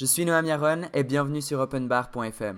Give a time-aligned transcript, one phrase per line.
[0.00, 2.56] Je suis Noam Yaron et bienvenue sur openbar.fm.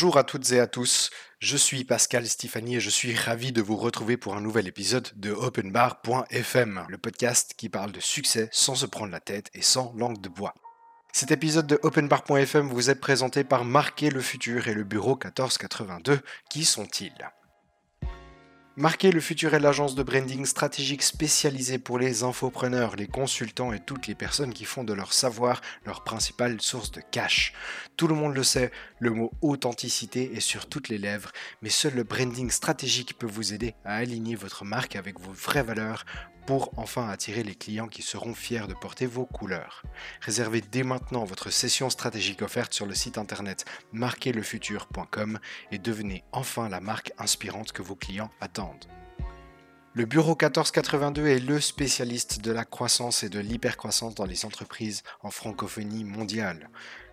[0.00, 1.10] Bonjour à toutes et à tous,
[1.40, 5.06] je suis Pascal Stéphanie et je suis ravi de vous retrouver pour un nouvel épisode
[5.16, 9.92] de OpenBar.fm, le podcast qui parle de succès sans se prendre la tête et sans
[9.98, 10.54] langue de bois.
[11.12, 16.20] Cet épisode de OpenBar.fm vous est présenté par Marquer le Futur et le bureau 1482.
[16.48, 17.30] Qui sont-ils?
[18.80, 23.78] Marquer le futur est l'agence de branding stratégique spécialisée pour les infopreneurs, les consultants et
[23.78, 27.52] toutes les personnes qui font de leur savoir leur principale source de cash.
[27.98, 31.30] Tout le monde le sait, le mot authenticité est sur toutes les lèvres,
[31.60, 35.62] mais seul le branding stratégique peut vous aider à aligner votre marque avec vos vraies
[35.62, 36.06] valeurs
[36.46, 39.82] pour enfin attirer les clients qui seront fiers de porter vos couleurs.
[40.20, 45.38] Réservez dès maintenant votre session stratégique offerte sur le site internet marquerlefutur.com
[45.70, 48.86] et devenez enfin la marque inspirante que vos clients attendent.
[49.92, 55.02] Le Bureau 1482 est le spécialiste de la croissance et de l'hypercroissance dans les entreprises
[55.22, 56.70] en francophonie mondiale.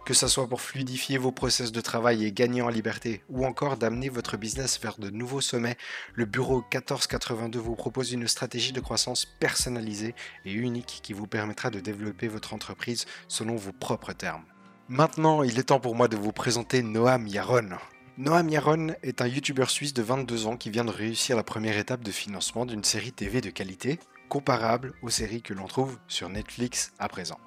[0.07, 3.75] Que ce soit pour fluidifier vos process de travail et gagner en liberté, ou encore
[3.75, 5.75] d'amener votre business vers de nouveaux sommets,
[6.13, 11.71] le Bureau 1482 vous propose une stratégie de croissance personnalisée et unique qui vous permettra
[11.71, 14.45] de développer votre entreprise selon vos propres termes.
[14.87, 17.71] Maintenant, il est temps pour moi de vous présenter Noam Yaron.
[18.17, 21.77] Noam Yaron est un youtubeur suisse de 22 ans qui vient de réussir la première
[21.77, 23.99] étape de financement d'une série TV de qualité
[24.29, 27.39] comparable aux séries que l'on trouve sur Netflix à présent.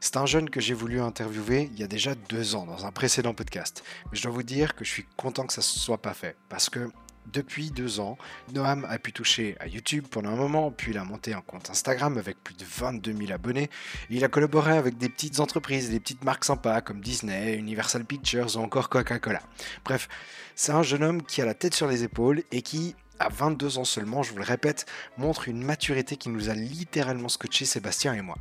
[0.00, 2.92] C'est un jeune que j'ai voulu interviewer il y a déjà deux ans dans un
[2.92, 3.82] précédent podcast.
[4.10, 6.36] Mais je dois vous dire que je suis content que ça ne soit pas fait.
[6.48, 6.88] Parce que
[7.32, 8.16] depuis deux ans,
[8.54, 11.68] Noam a pu toucher à YouTube pendant un moment, puis il a monté un compte
[11.68, 13.68] Instagram avec plus de 22 000 abonnés.
[14.08, 18.56] il a collaboré avec des petites entreprises, des petites marques sympas comme Disney, Universal Pictures
[18.56, 19.42] ou encore Coca-Cola.
[19.84, 20.08] Bref,
[20.54, 23.78] c'est un jeune homme qui a la tête sur les épaules et qui à 22
[23.78, 24.86] ans seulement, je vous le répète,
[25.16, 28.36] montre une maturité qui nous a littéralement scotché Sébastien et moi.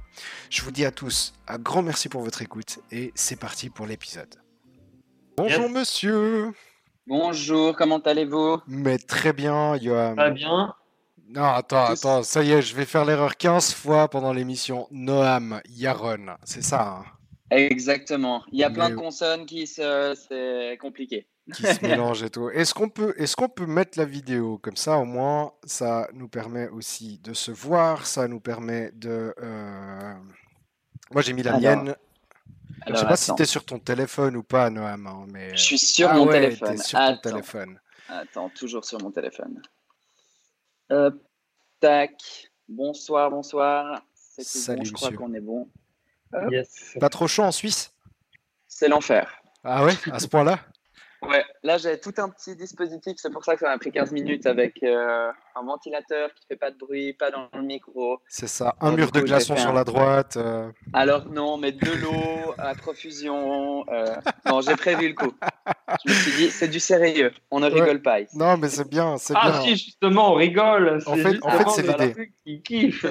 [0.50, 3.86] Je vous dis à tous un grand merci pour votre écoute et c'est parti pour
[3.86, 4.36] l'épisode.
[5.38, 6.54] Bonjour monsieur
[7.06, 8.58] Bonjour, comment allez-vous?
[8.68, 10.16] Mais très bien, Johan.
[10.16, 10.76] Très bien.
[11.30, 14.88] Non, attends, attends, ça y est, je vais faire l'erreur 15 fois pendant l'émission.
[14.92, 17.06] Noam, Yaron, c'est ça hein?
[17.50, 18.44] Exactement.
[18.52, 20.18] Il y a plein de consonnes qui se...
[20.28, 22.50] C'est compliqué qui se mélange et tout.
[22.50, 26.28] Est-ce qu'on peut, est qu'on peut mettre la vidéo comme ça au moins ça nous
[26.28, 29.34] permet aussi de se voir, ça nous permet de.
[29.42, 30.14] Euh,
[31.12, 31.96] moi j'ai mis la mienne.
[32.88, 35.08] Je sais pas si tu es sur ton téléphone ou pas, Noam.
[35.08, 35.50] Hein, mais...
[35.58, 36.78] Je suis sur ah mon téléphone.
[36.78, 37.80] sur ton téléphone.
[38.08, 39.62] Attends, toujours sur mon téléphone.
[40.90, 41.16] Hop,
[41.80, 42.14] tac.
[42.70, 44.04] Bonsoir, bonsoir.
[44.14, 45.68] Salut, je crois qu'on est bon.
[47.00, 47.94] Pas trop chaud en Suisse?
[48.68, 49.42] C'est l'enfer.
[49.64, 50.60] Ah ouais, à ce point-là?
[51.24, 54.12] Ouais, là j'ai tout un petit dispositif, c'est pour ça que ça m'a pris 15
[54.12, 58.20] minutes avec euh, un ventilateur qui fait pas de bruit, pas dans le micro.
[58.28, 60.38] C'est ça, un mur de glaçons sur la droite.
[60.38, 60.72] Euh.
[60.94, 63.84] Alors non, mais de l'eau à profusion.
[63.90, 64.16] Euh...
[64.46, 65.34] Non, j'ai prévu le coup.
[66.06, 68.38] Je me suis dit, c'est du sérieux, on ne rigole pas ici.
[68.38, 69.60] Non, mais c'est bien, c'est ah, bien.
[69.60, 71.02] Ah si, justement, on rigole.
[71.06, 71.86] En fait, en fait c'est
[72.46, 73.02] l'idée.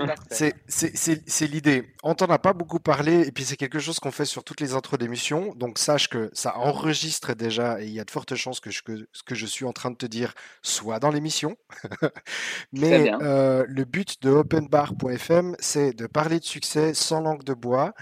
[0.68, 1.94] C'est l'idée.
[2.02, 4.60] On t'en a pas beaucoup parlé, et puis c'est quelque chose qu'on fait sur toutes
[4.60, 8.34] les intros d'émissions, donc sache que ça enregistre déjà, et il y a de fortes
[8.34, 11.56] chances que, que ce que je suis en train de te dire soit dans l'émission.
[12.72, 17.94] Mais euh, le but de openbar.fm, c'est de parler de succès sans langue de bois.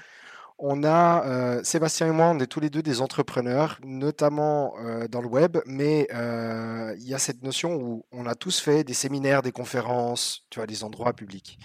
[0.59, 5.09] On a, euh, Sébastien et moi, on est tous les deux des entrepreneurs, notamment euh,
[5.09, 8.95] dans le web, mais il y a cette notion où on a tous fait des
[8.95, 11.59] séminaires, des conférences, tu vois, des endroits publics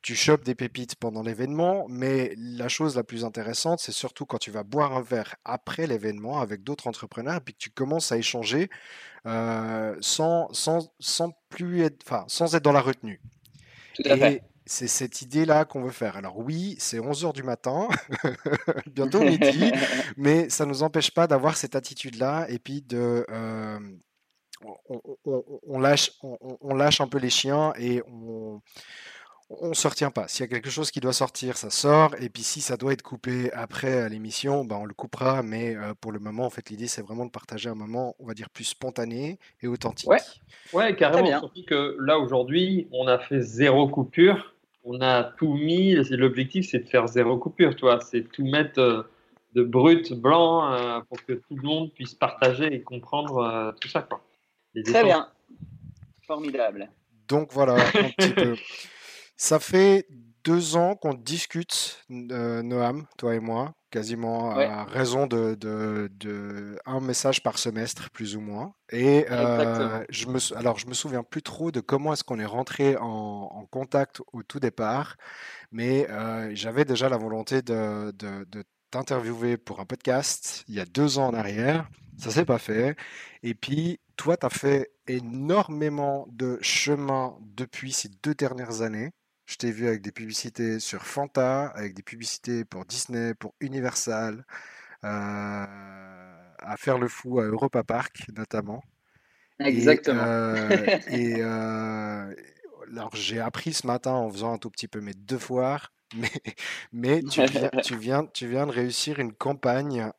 [0.00, 4.38] tu chopes des pépites pendant l'événement, mais la chose la plus intéressante, c'est surtout quand
[4.38, 8.12] tu vas boire un verre après l'événement avec d'autres entrepreneurs, et puis que tu commences
[8.12, 8.70] à échanger
[9.24, 13.20] sans, sans, sans, plus être, enfin, sans être dans la retenue.
[13.96, 14.42] Tout à fait.
[14.68, 16.18] C'est cette idée-là qu'on veut faire.
[16.18, 17.88] Alors oui, c'est 11h du matin,
[18.86, 19.72] bientôt midi,
[20.18, 23.24] mais ça ne nous empêche pas d'avoir cette attitude-là et puis de...
[25.66, 28.60] on, lâche, on, lâche un peu les chiens et on,
[29.48, 30.28] on ne se retient pas.
[30.28, 32.14] S'il y a quelque chose qui doit sortir, ça sort.
[32.20, 35.42] Et puis si ça doit être coupé après l'émission, ben, on le coupera.
[35.42, 38.34] Mais pour le moment, en fait, l'idée, c'est vraiment de partager un moment, on va
[38.34, 40.08] dire, plus spontané et authentique.
[40.10, 40.20] Ouais,
[40.74, 41.40] ouais carrément.
[41.40, 44.54] Surtout que là, aujourd'hui, on a fait zéro coupure.
[44.90, 45.94] On a tout mis.
[46.10, 47.76] L'objectif, c'est de faire zéro coupure.
[47.76, 49.06] Toi, c'est tout mettre
[49.54, 54.00] de brut, blanc, pour que tout le monde puisse partager et comprendre tout ça.
[54.00, 54.22] Quoi.
[54.86, 55.28] Très bien.
[56.26, 56.90] Formidable.
[57.28, 58.56] Donc voilà, un petit peu.
[59.36, 60.06] Ça fait
[60.42, 67.42] deux ans qu'on discute, Noam, toi et moi, quasiment à raison de, de, un message
[67.42, 68.74] par semestre, plus ou moins.
[68.90, 69.26] Et
[70.10, 73.66] je me, alors, je me souviens plus trop de comment est-ce qu'on est rentré en,
[73.70, 75.16] contact au tout départ,
[75.72, 76.06] mais
[76.54, 81.28] j'avais déjà la volonté de, de t'interviewer pour un podcast il y a deux ans
[81.28, 81.88] en arrière.
[82.18, 82.96] Ça s'est pas fait.
[83.42, 89.12] Et puis, toi, tu as fait énormément de chemin depuis ces deux dernières années.
[89.48, 94.44] Je t'ai vu avec des publicités sur Fanta, avec des publicités pour Disney, pour Universal,
[95.04, 95.64] euh,
[96.58, 98.84] à faire le fou à Europa Park notamment.
[99.58, 100.20] Exactement.
[100.20, 100.98] Et, euh,
[101.40, 102.34] euh,
[102.92, 106.30] alors j'ai appris ce matin en faisant un tout petit peu mes devoirs, mais,
[106.92, 110.10] mais tu, viens, tu, viens, tu viens de réussir une campagne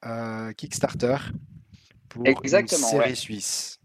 [0.58, 1.18] Kickstarter
[2.10, 3.79] pour une série suisse.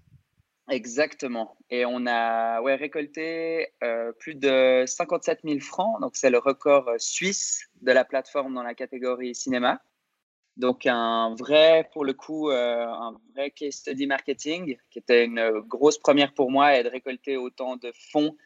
[0.71, 1.57] Exactement.
[1.69, 6.01] Et on a récolté euh, plus de 57 000 francs.
[6.01, 9.83] Donc, c'est le record euh, suisse de la plateforme dans la catégorie cinéma.
[10.57, 15.61] Donc, un vrai, pour le coup, euh, un vrai case study marketing qui était une
[15.61, 18.37] grosse première pour moi et de récolter autant de fonds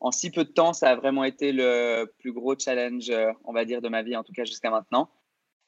[0.00, 3.10] en si peu de temps, ça a vraiment été le plus gros challenge,
[3.44, 5.08] on va dire, de ma vie, en tout cas jusqu'à maintenant.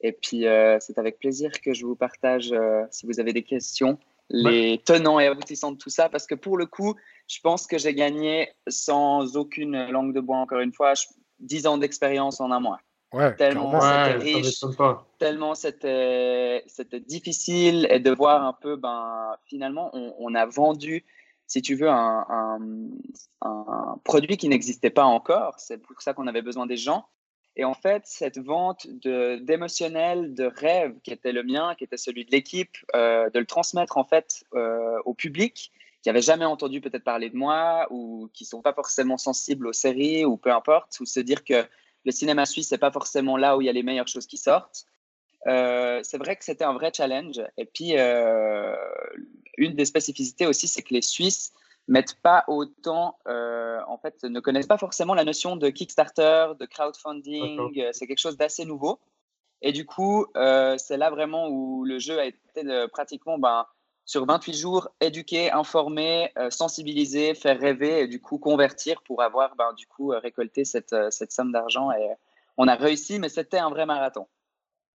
[0.02, 0.44] Et puis,
[0.80, 2.52] c'est avec plaisir que je vous partage,
[2.90, 3.98] si vous avez des questions,
[4.30, 6.94] les tenants et aboutissants de tout ça, parce que pour le coup,
[7.28, 10.94] je pense que j'ai gagné sans aucune langue de bois, encore une fois,
[11.40, 12.80] 10 ans d'expérience en un mois.
[13.12, 14.60] Ouais, tellement c'était riche,
[15.18, 16.64] tellement c'était
[17.06, 21.04] difficile et de voir un peu, ben, finalement, on, a vendu,
[21.46, 22.58] si tu veux, un, un,
[23.42, 25.54] un produit qui n'existait pas encore.
[25.58, 27.06] C'est pour ça qu'on avait besoin des gens.
[27.56, 32.26] Et en fait, cette vente d'émotionnel, de, rêve qui était le mien, qui était celui
[32.26, 35.72] de l'équipe, euh, de le transmettre en fait euh, au public
[36.02, 39.72] qui n'avait jamais entendu peut-être parler de moi ou qui sont pas forcément sensibles aux
[39.72, 41.66] séries ou peu importe, ou se dire que
[42.04, 44.36] le cinéma suisse c'est pas forcément là où il y a les meilleures choses qui
[44.36, 44.84] sortent.
[45.46, 47.40] Euh, c'est vrai que c'était un vrai challenge.
[47.56, 47.92] Et puis,
[49.56, 51.52] une des spécificités aussi, c'est que les Suisses
[51.88, 56.66] mettent pas autant, euh, en fait, ne connaissent pas forcément la notion de Kickstarter, de
[56.66, 57.80] crowdfunding.
[57.80, 58.98] Euh, c'est quelque chose d'assez nouveau.
[59.62, 63.66] Et du coup, euh, c'est là vraiment où le jeu a été pratiquement ben,
[64.04, 69.72] sur 28 jours, éduquer, informer, sensibiliser, faire rêver et du coup convertir pour avoir ben,
[69.72, 71.90] du coup récolté cette, cette somme d'argent.
[71.92, 72.08] Et
[72.56, 74.26] on a réussi, mais c'était un vrai marathon.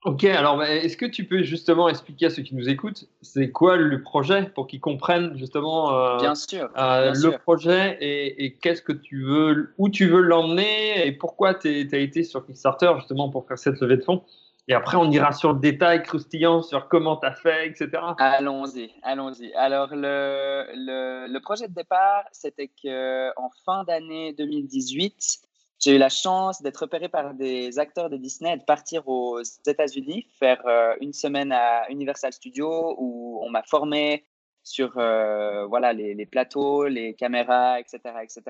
[0.04, 3.52] Ok, alors bah, est-ce que tu peux justement expliquer à ceux qui nous écoutent, c'est
[3.52, 8.82] quoi le projet pour qu'ils comprennent justement euh, bien sûr, euh, le projet et, qu'est-ce
[8.82, 13.30] que tu veux, où tu veux l'emmener et pourquoi tu as été sur Kickstarter justement
[13.30, 14.24] pour faire cette levée de fonds
[14.68, 17.90] et après, on ira sur le détail croustillant sur comment tu as fait, etc.
[18.20, 19.52] Allons-y, allons-y.
[19.56, 25.42] Alors, le, le, le, projet de départ, c'était qu'en fin d'année 2018,
[25.82, 29.42] j'ai eu la chance d'être repéré par des acteurs de Disney et de partir aux
[29.66, 34.28] États-Unis, faire euh, une semaine à Universal Studios où on m'a formé
[34.64, 38.44] sur euh, voilà les, plateaux, les caméras, etc., etc.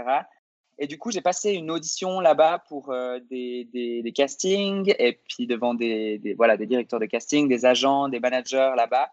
[0.77, 5.47] Et du coup, j'ai passé une audition là-bas pour euh, des, des, castings et puis
[5.47, 9.09] devant des, des, voilà des directeurs de casting, des agents, des managers là-bas.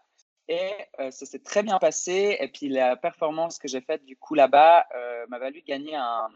[0.49, 0.71] Et
[1.11, 2.35] ça s'est très bien passé.
[2.41, 4.87] Et puis la performance que j'ai faite du coup là-bas
[5.29, 6.27] m'a valu gagner un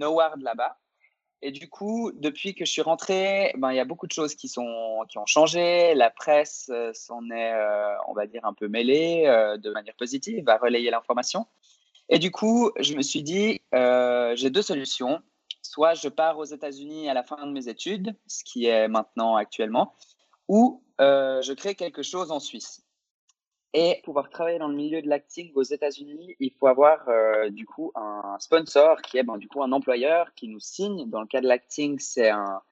[0.00, 0.78] award là-bas.
[1.40, 4.34] Et du coup, depuis que je suis rentré, ben, il y a beaucoup de choses
[4.34, 5.94] qui, sont, qui ont changé.
[5.94, 9.94] La presse euh, s'en est, euh, on va dire, un peu mêlée euh, de manière
[9.94, 11.46] positive, à relayer l'information.
[12.08, 15.20] Et du coup, je me suis dit, j'ai deux solutions.
[15.62, 19.36] Soit je pars aux États-Unis à la fin de mes études, ce qui est maintenant
[19.36, 19.92] actuellement,
[20.48, 22.87] ou je crée quelque chose en Suisse.
[23.74, 27.66] Et pouvoir travailler dans le milieu de l'acting aux États-Unis, il faut avoir euh, du
[27.66, 31.08] coup un sponsor qui est ben, du coup un employeur qui nous signe.
[31.10, 32.62] Dans le cas de l'acting, c'est un,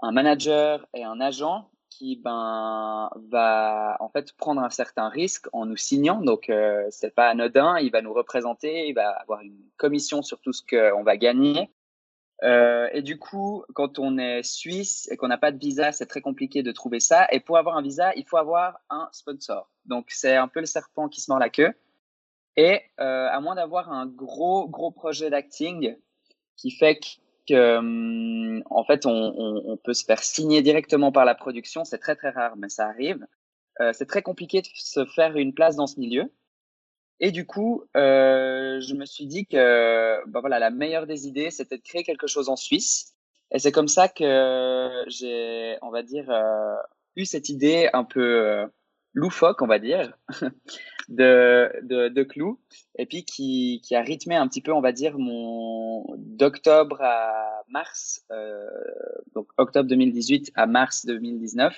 [0.00, 5.66] un manager et un agent qui ben va en fait prendre un certain risque en
[5.66, 6.22] nous signant.
[6.22, 7.78] Donc euh, c'est pas anodin.
[7.78, 11.70] Il va nous représenter, il va avoir une commission sur tout ce qu'on va gagner.
[12.42, 16.06] Euh, et du coup, quand on est suisse et qu'on n'a pas de visa, c'est
[16.06, 17.26] très compliqué de trouver ça.
[17.30, 19.70] Et pour avoir un visa, il faut avoir un sponsor.
[19.84, 21.72] Donc, c'est un peu le serpent qui se mord la queue.
[22.56, 25.96] Et euh, à moins d'avoir un gros, gros projet d'acting
[26.56, 26.98] qui fait
[27.48, 31.84] que, hum, en fait, on, on, on, peut se faire signer directement par la production,
[31.84, 33.26] c'est très, très rare, mais ça arrive.
[33.80, 36.30] Euh, c'est très compliqué de se faire une place dans ce milieu.
[37.24, 41.52] Et du coup, euh, je me suis dit que bah voilà, la meilleure des idées,
[41.52, 43.14] c'était de créer quelque chose en Suisse.
[43.52, 46.74] Et c'est comme ça que j'ai, on va dire, euh,
[47.14, 48.66] eu cette idée un peu, euh,
[49.14, 50.18] loufoque, on va dire,
[51.08, 52.58] de, de, de Clou,
[52.98, 57.62] et puis qui, qui, a rythmé un petit peu, on va dire, mon d'octobre à
[57.68, 58.26] mars,
[59.34, 61.72] donc octobre 2018 à mars 2019,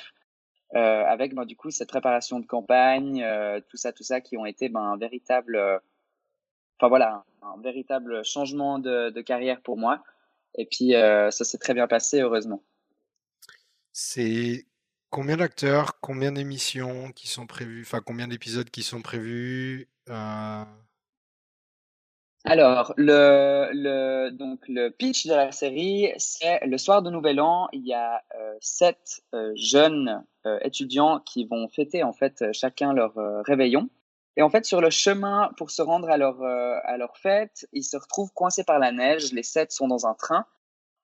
[0.75, 4.37] euh, avec ben, du coup cette préparation de campagne, euh, tout ça, tout ça, qui
[4.37, 5.79] ont été ben, un véritable, euh,
[6.79, 10.03] enfin voilà, un, véritable changement de, de, carrière pour moi.
[10.57, 12.63] Et puis ça s'est très bien passé, heureusement.
[13.93, 14.67] C'est
[15.11, 19.89] Combien d'acteurs, combien d'émissions qui sont prévues, enfin combien d'épisodes qui sont prévus.
[22.47, 27.69] Alors, le, le, donc, le pitch de la série, c'est le soir de Nouvel An,
[27.73, 30.23] il y a euh, sept euh, jeunes
[30.63, 33.89] étudiants qui vont fêter en fait chacun leur réveillon.
[34.37, 37.85] Et en fait, sur le chemin pour se rendre à leur, à leur fête, ils
[37.85, 39.33] se retrouvent coincés par la neige.
[39.33, 40.47] Les sept sont dans un train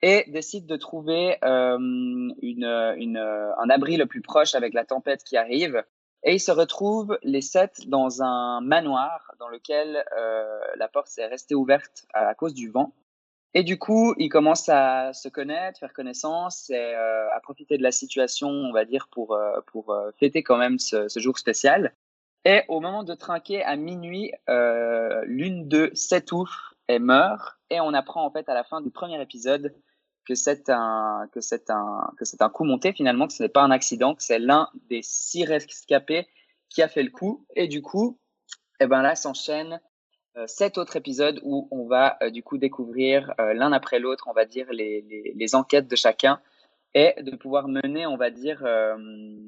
[0.03, 5.23] et décide de trouver euh, une, une, un abri le plus proche avec la tempête
[5.25, 5.83] qui arrive.
[6.23, 11.27] Et ils se retrouvent les sept dans un manoir dans lequel euh, la porte s'est
[11.27, 12.93] restée ouverte à, cause du vent.
[13.55, 17.83] Et du coup, ils commencent à se connaître, faire connaissance et euh, à profiter de
[17.83, 21.93] la situation, on va dire, pour, euh, pour euh, fêter quand même ce, jour spécial.
[22.45, 24.33] Et au moment de trinquer à minuit,
[25.27, 27.59] l'une d'eux s'étouffe et meurt.
[27.71, 29.75] Et on apprend en fait à la fin du premier épisode
[30.27, 33.49] que c'est un que c'est un que c'est un coup monté finalement que ce n'est
[33.49, 36.29] pas un accident que c'est l'un des six rescapés
[36.69, 38.19] qui a fait le coup et du coup
[38.81, 39.90] et eh ben là s'enchaîne euh,
[40.47, 44.33] sept autres épisodes où on va euh, du coup découvrir euh, l'un après l'autre on
[44.33, 46.41] va dire les, les, enquêtes de chacun
[46.95, 48.97] et de pouvoir mener on va dire euh,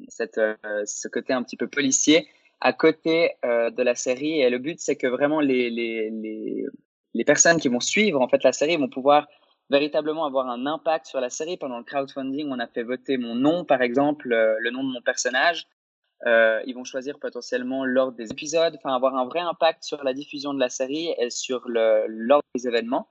[0.08, 2.28] cette euh, ce côté un petit peu policier
[2.60, 6.66] à côté de la série et le but c'est que vraiment les, les
[7.12, 9.26] les personnes qui vont suivre en fait la série vont pouvoir
[9.72, 11.56] véritablement avoir un impact sur la série.
[11.56, 14.92] Pendant le crowdfunding, on a fait voter mon nom, par exemple, euh, le nom de
[14.92, 15.66] mon personnage.
[16.26, 20.14] Euh, ils vont choisir potentiellement l'ordre des épisodes, enfin avoir un vrai impact sur la
[20.14, 23.08] diffusion de la série et sur l'ordre des événements.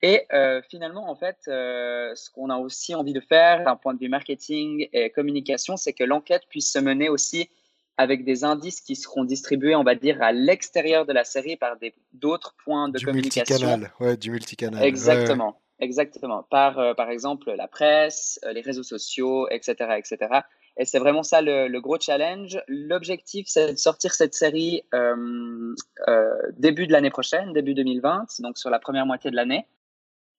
[0.00, 3.94] Et euh, finalement, en fait, euh, ce qu'on a aussi envie de faire d'un point
[3.94, 7.50] de vue marketing et communication, c'est que l'enquête puisse se mener aussi
[7.96, 11.76] avec des indices qui seront distribués, on va dire, à l'extérieur de la série par
[12.12, 13.56] d'autres points de du communication.
[13.56, 14.84] Multicanal, ouais, du multicanal.
[14.84, 15.48] Exactement.
[15.48, 15.68] Ouais.
[15.80, 16.44] Exactement.
[16.44, 20.40] Par, euh, par exemple, la presse, les réseaux sociaux, etc., etc.
[20.78, 22.60] Et c'est vraiment ça le, le gros challenge.
[22.68, 25.74] L'objectif, c'est de sortir cette série euh,
[26.06, 29.66] euh, début de l'année prochaine, début 2020, donc sur la première moitié de l'année.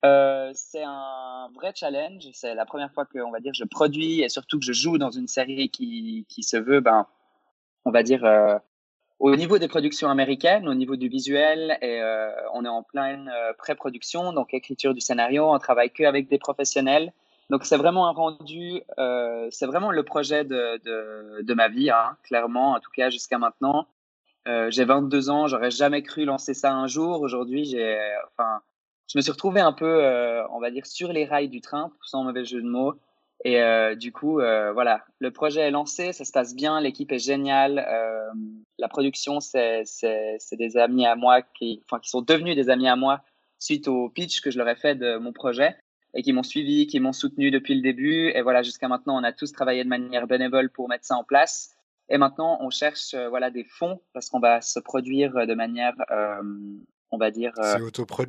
[0.06, 2.26] Euh, c'est un vrai challenge.
[2.34, 4.98] C'est la première fois que, on va dire, je produis et surtout que je joue
[4.98, 7.06] dans une série qui, qui se veut, ben,
[7.84, 8.58] on va dire, euh,
[9.20, 13.30] au niveau des productions américaines, au niveau du visuel, et, euh, on est en pleine
[13.34, 17.12] euh, pré-production, donc écriture du scénario, on travaille que avec des professionnels.
[17.50, 21.90] Donc c'est vraiment un rendu, euh, c'est vraiment le projet de, de, de ma vie,
[21.90, 23.88] hein, clairement, en tout cas jusqu'à maintenant.
[24.48, 27.22] Euh, j'ai 22 ans, j'aurais jamais cru lancer ça un jour.
[27.22, 28.62] Aujourd'hui, j'ai, enfin,
[29.12, 31.92] je me suis retrouvé un peu, euh, on va dire, sur les rails du train,
[32.04, 32.96] sans mauvais jeu de mots.
[33.46, 37.12] Et euh, du coup, euh, voilà, le projet est lancé, ça se passe bien, l'équipe
[37.12, 37.86] est géniale.
[37.88, 38.30] Euh,
[38.78, 39.86] la production, c'est
[40.52, 43.22] des amis à moi qui, enfin, qui sont devenus des amis à moi
[43.58, 45.76] suite au pitch que je leur ai fait de mon projet
[46.14, 48.30] et qui m'ont suivi, qui m'ont soutenu depuis le début.
[48.30, 51.24] Et voilà, jusqu'à maintenant, on a tous travaillé de manière bénévole pour mettre ça en
[51.24, 51.76] place.
[52.10, 55.94] Et maintenant, on cherche euh, voilà des fonds parce qu'on va se produire de manière,
[56.10, 56.42] euh,
[57.12, 57.78] on va dire, euh,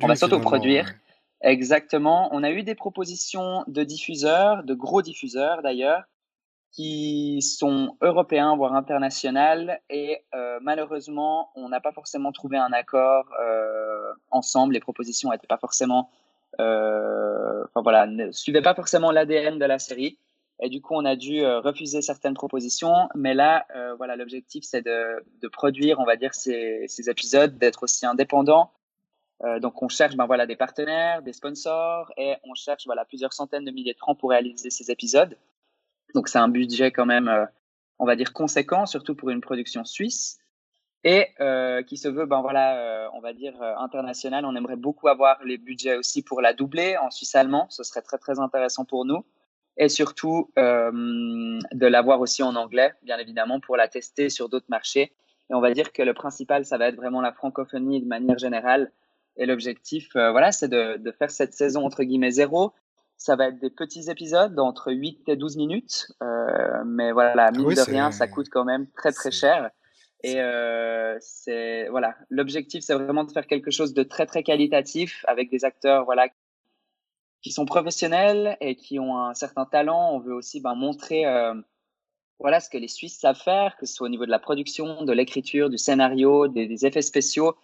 [0.01, 0.85] on va s'autoproduire.
[0.85, 1.51] Ouais.
[1.51, 2.29] Exactement.
[2.31, 6.03] On a eu des propositions de diffuseurs, de gros diffuseurs d'ailleurs,
[6.71, 13.25] qui sont européens, voire internationaux, et euh, malheureusement, on n'a pas forcément trouvé un accord
[13.41, 14.73] euh, ensemble.
[14.73, 16.20] Les propositions n'étaient pas forcément, euh,
[16.59, 20.17] enfin voilà, ne suivaient pas forcément l'ADN de la série,
[20.61, 23.09] et du coup, on a dû euh, refuser certaines propositions.
[23.15, 28.05] Mais là, euh, voilà, l'objectif, c'est de, produire, on va dire, ces, épisodes, d'être aussi
[28.05, 28.71] indépendant
[29.43, 33.33] euh, donc on cherche ben voilà des partenaires, des sponsors et on cherche voilà plusieurs
[33.33, 35.35] centaines de milliers de francs pour réaliser ces épisodes.
[36.13, 37.47] Donc c'est un budget quand même euh,
[37.97, 40.37] on va dire conséquent surtout pour une production suisse
[41.03, 44.45] et euh, qui se veut ben voilà euh, on va dire euh, international.
[44.45, 48.01] On aimerait beaucoup avoir les budgets aussi pour la doubler en suisse allemand, ce serait
[48.01, 49.25] très très intéressant pour nous
[49.77, 54.69] et surtout euh, de l'avoir aussi en anglais bien évidemment pour la tester sur d'autres
[54.69, 55.13] marchés.
[55.49, 58.37] Et on va dire que le principal ça va être vraiment la francophonie de manière
[58.37, 58.91] générale
[59.37, 62.73] et l'objectif, euh, voilà, c'est de, de, faire cette saison entre guillemets zéro.
[63.17, 66.11] Ça va être des petits épisodes d'entre 8 et 12 minutes.
[66.21, 69.69] Euh, mais voilà, mine oui, de rien, ça coûte quand même très très cher.
[70.23, 75.25] Et euh, c'est voilà, l'objectif, c'est vraiment de faire quelque chose de très très qualitatif
[75.27, 76.27] avec des acteurs voilà
[77.41, 80.11] qui sont professionnels et qui ont un certain talent.
[80.13, 81.55] On veut aussi ben, montrer euh,
[82.39, 85.03] voilà ce que les Suisses savent faire, que ce soit au niveau de la production,
[85.03, 87.55] de l'écriture, du scénario, des, effets spéciaux.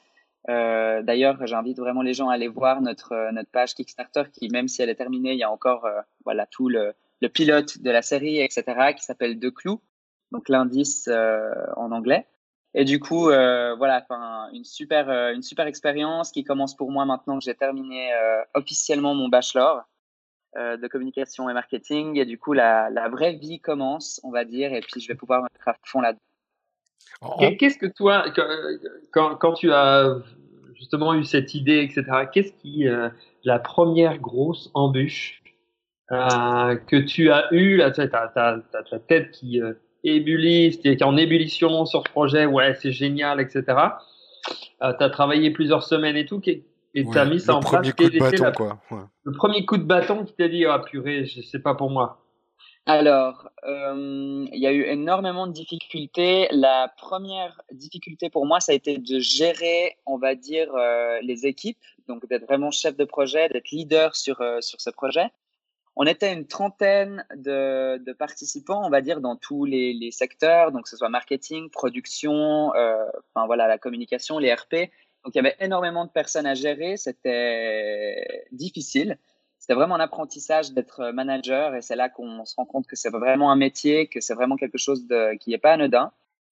[0.49, 4.67] Euh, d'ailleurs, j'invite vraiment les gens à aller voir notre, notre page Kickstarter qui, même
[4.67, 5.87] si elle est terminée, il y a encore
[6.25, 8.63] voilà, tout le, le, pilote de la série, etc.,
[8.95, 9.81] qui s'appelle De Clous,
[10.31, 12.25] donc l'indice en anglais.
[12.79, 14.05] Et du coup, euh, voilà,
[14.53, 18.43] une super, euh, une super expérience qui commence pour moi maintenant que j'ai terminé euh,
[18.53, 19.83] officiellement mon bachelor
[20.55, 22.17] de communication et marketing.
[22.17, 25.13] Et du coup, la, la, vraie vie commence, on va dire, et puis je vais
[25.13, 27.55] pouvoir mettre à fond là-dedans.
[27.59, 28.25] Qu'est-ce que toi,
[29.13, 30.17] quand, quand, tu as
[30.73, 32.87] justement eu cette idée, etc., qu'est-ce qui,
[33.43, 35.43] la première grosse embûche
[36.09, 39.61] que tu as eue, là, tu as ta, ta, tête qui
[40.15, 43.63] ébullie, qui est en ébullition sur ce projet, ouais, c'est génial, etc.
[44.81, 47.85] Euh, tu as travaillé plusieurs semaines et tout, et tu as mis ça en place.
[47.85, 48.79] Le premier coup de bâton, quoi.
[49.23, 52.23] Le premier coup de bâton qui t'a dit, ah purée, c'est pas pour moi.
[52.85, 56.47] Alors, euh, il y a eu énormément de difficultés.
[56.51, 61.45] La première difficulté pour moi, ça a été de gérer, on va dire, euh, les
[61.45, 65.29] équipes, donc d'être vraiment chef de projet, d'être leader sur, sur ce projet.
[65.99, 70.71] On était une trentaine de, de, participants, on va dire, dans tous les, les, secteurs,
[70.71, 74.91] donc que ce soit marketing, production, euh, enfin voilà, la communication, les RP.
[75.25, 79.17] Donc il y avait énormément de personnes à gérer, c'était difficile.
[79.57, 83.09] C'était vraiment un apprentissage d'être manager et c'est là qu'on se rend compte que c'est
[83.09, 86.11] vraiment un métier, que c'est vraiment quelque chose de, qui n'est pas anodin.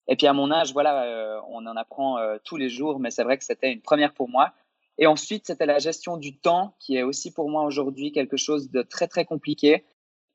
[0.07, 3.11] Et puis à mon âge, voilà, euh, on en apprend euh, tous les jours, mais
[3.11, 4.53] c'est vrai que c'était une première pour moi.
[4.99, 8.71] Et ensuite, c'était la gestion du temps, qui est aussi pour moi aujourd'hui quelque chose
[8.71, 9.85] de très, très compliqué.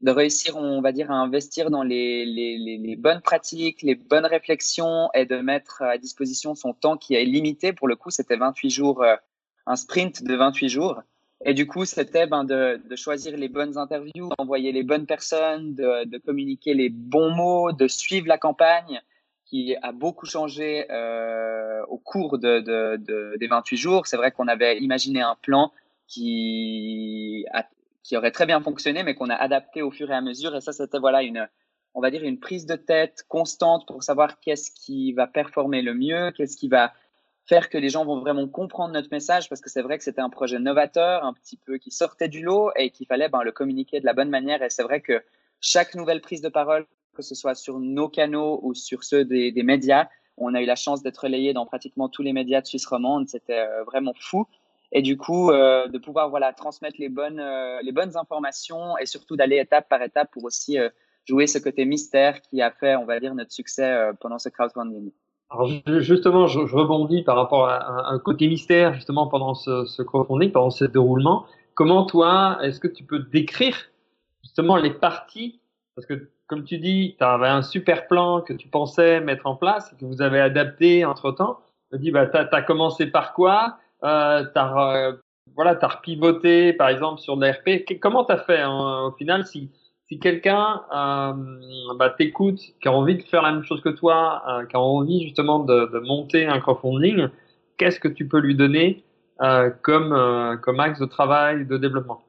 [0.01, 5.25] De réussir, on va dire, à investir dans les, bonnes pratiques, les bonnes réflexions et
[5.25, 7.73] de mettre à disposition son temps qui est limité.
[7.73, 9.15] Pour le coup, c'était 28 jours, euh,
[9.65, 11.01] un sprint de 28 jours.
[11.43, 16.17] Et du coup, c'était ben, de, choisir les bonnes interviews, d'envoyer les bonnes personnes, de,
[16.17, 19.01] communiquer les bons mots, de suivre la campagne
[19.45, 24.07] qui a beaucoup changé euh, au cours de, de, de, des 28 jours.
[24.07, 25.71] C'est vrai qu'on avait imaginé un plan
[26.07, 27.45] qui,
[28.03, 30.55] qui aurait très bien fonctionné, mais qu'on a adapté au fur et à mesure.
[30.55, 31.47] Et ça, c'était voilà une,
[31.93, 35.93] on va dire une prise de tête constante pour savoir qu'est-ce qui va performer le
[35.93, 36.93] mieux, qu'est-ce qui va
[37.47, 40.21] faire que les gens vont vraiment comprendre notre message, parce que c'est vrai que c'était
[40.21, 43.51] un projet novateur, un petit peu qui sortait du lot et qu'il fallait ben, le
[43.51, 44.63] communiquer de la bonne manière.
[44.63, 45.23] Et c'est vrai que
[45.61, 49.51] chaque nouvelle prise de parole que ce soit sur nos canaux ou sur ceux des,
[49.63, 50.07] médias.
[50.37, 53.27] On a eu la chance d'être relayé dans pratiquement tous les médias de Suisse romande.
[53.27, 54.45] C'était euh, vraiment fou.
[54.91, 59.05] Et du coup, euh, de pouvoir voilà transmettre les bonnes euh, les bonnes informations et
[59.05, 60.77] surtout d'aller étape par étape pour aussi
[61.25, 65.11] jouer ce côté mystère qui a fait, on va dire, notre succès pendant ce crowdfunding.
[65.49, 65.67] Alors
[66.01, 70.69] justement, je, rebondis par rapport à un, côté mystère justement pendant ce, ce crowdfunding, pendant
[70.69, 71.45] ce déroulement.
[71.73, 73.75] Comment toi, est-ce que tu peux décrire
[74.43, 75.59] justement les parties?
[75.95, 79.55] Parce que comme tu dis, tu avais un super plan que tu pensais mettre en
[79.55, 81.59] place et que vous avez adapté entre-temps.
[81.91, 83.77] Tu dis, bah, tu as, commencé par quoi?
[84.03, 85.21] Euh, Tu
[85.55, 87.85] voilà, repivoté, par exemple, sur l'ARP.
[88.01, 89.71] Comment tu as fait hein, au final si,
[90.07, 91.33] si quelqu'un euh,
[91.97, 94.79] bah, t'écoute, qui a envie de faire la même chose que toi, euh, qui a
[94.79, 97.27] envie justement de, de monter un crowdfunding,
[97.77, 99.03] qu'est-ce que tu peux lui donner
[99.41, 102.21] euh, comme, euh, comme axe de travail, de développement?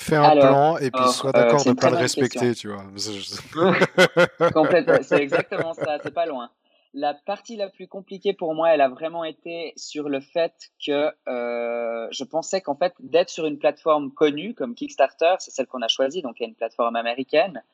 [0.00, 2.84] Fais un plan et puis sois d'accord de ne pas le respecter, tu vois.
[5.02, 6.50] c'est exactement ça, c'est pas loin.
[6.94, 10.54] La partie la plus compliquée pour moi, elle a vraiment été sur le fait
[10.86, 15.66] que euh, je pensais qu'en fait, d'être sur une plateforme connue comme Kickstarter, c'est celle
[15.66, 17.64] qu'on a choisie, donc il y a une plateforme américaine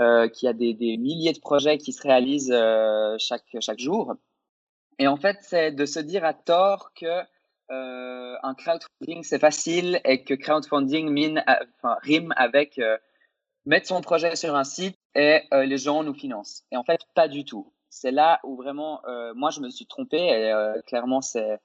[0.00, 4.16] euh, qui a des, des, milliers de projets qui se réalisent euh, chaque, chaque jour.
[4.98, 7.22] Et en fait, c'est de se dire à tort que
[7.72, 11.08] euh, un crowdfunding c'est facile et que crowdfunding
[12.02, 12.98] rime avec euh,
[13.64, 16.64] mettre son projet sur un site et euh, les gens nous financent.
[16.70, 17.72] Et en fait, pas du tout.
[17.88, 19.02] C'est là où vraiment,
[19.34, 21.60] moi, je me suis trompé et clairement, c'est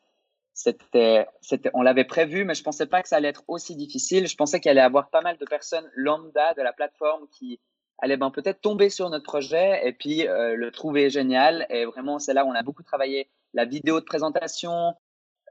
[0.53, 4.27] c'était, c'était, on l'avait prévu, mais je pensais pas que ça allait être aussi difficile.
[4.27, 7.61] Je pensais qu'il allait y avoir pas mal de personnes lambda de la plateforme qui
[7.99, 11.65] allaient ben, peut-être tomber sur notre projet et puis le trouver génial.
[11.69, 14.95] Et vraiment, c'est là où on a beaucoup travaillé la vidéo de présentation,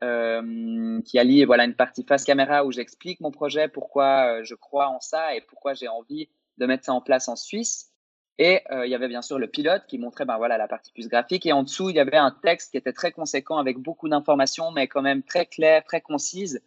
[0.04, 4.54] euh, qui allie voilà une partie face caméra où j'explique mon projet, pourquoi euh, je
[4.54, 6.28] crois en ça et pourquoi j'ai envie
[6.58, 7.92] de mettre ça en place en Suisse.
[8.38, 10.92] Et euh, il y avait bien sûr le pilote qui montrait ben voilà la partie
[10.92, 13.78] plus graphique et en dessous il y avait un texte qui était très conséquent avec
[13.78, 16.60] beaucoup d'informations mais quand même très clair, très concise.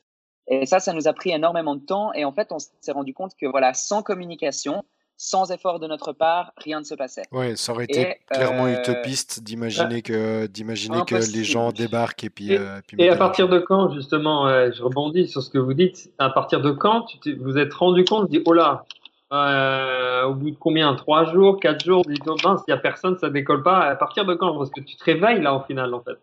[0.48, 3.14] Et ça, ça nous a pris énormément de temps et en fait on s'est rendu
[3.14, 4.84] compte que voilà sans communication,
[5.22, 7.24] sans effort de notre part, rien ne se passait.
[7.34, 12.30] Oui, ça aurait été clairement euh, utopiste d'imaginer que, d'imaginer que les gens débarquent et
[12.30, 12.54] puis.
[12.54, 16.12] Et, euh, et à partir de quand, justement, je rebondis sur ce que vous dites,
[16.18, 18.86] à partir de quand tu vous êtes rendu compte, dit, oh là,
[19.32, 23.18] euh, au bout de combien Trois jours, quatre jours Dis toi s'il n'y a personne,
[23.18, 23.80] ça décolle pas.
[23.82, 24.58] À partir de quand?
[24.58, 26.18] Parce que tu te réveilles là, au final, en fait.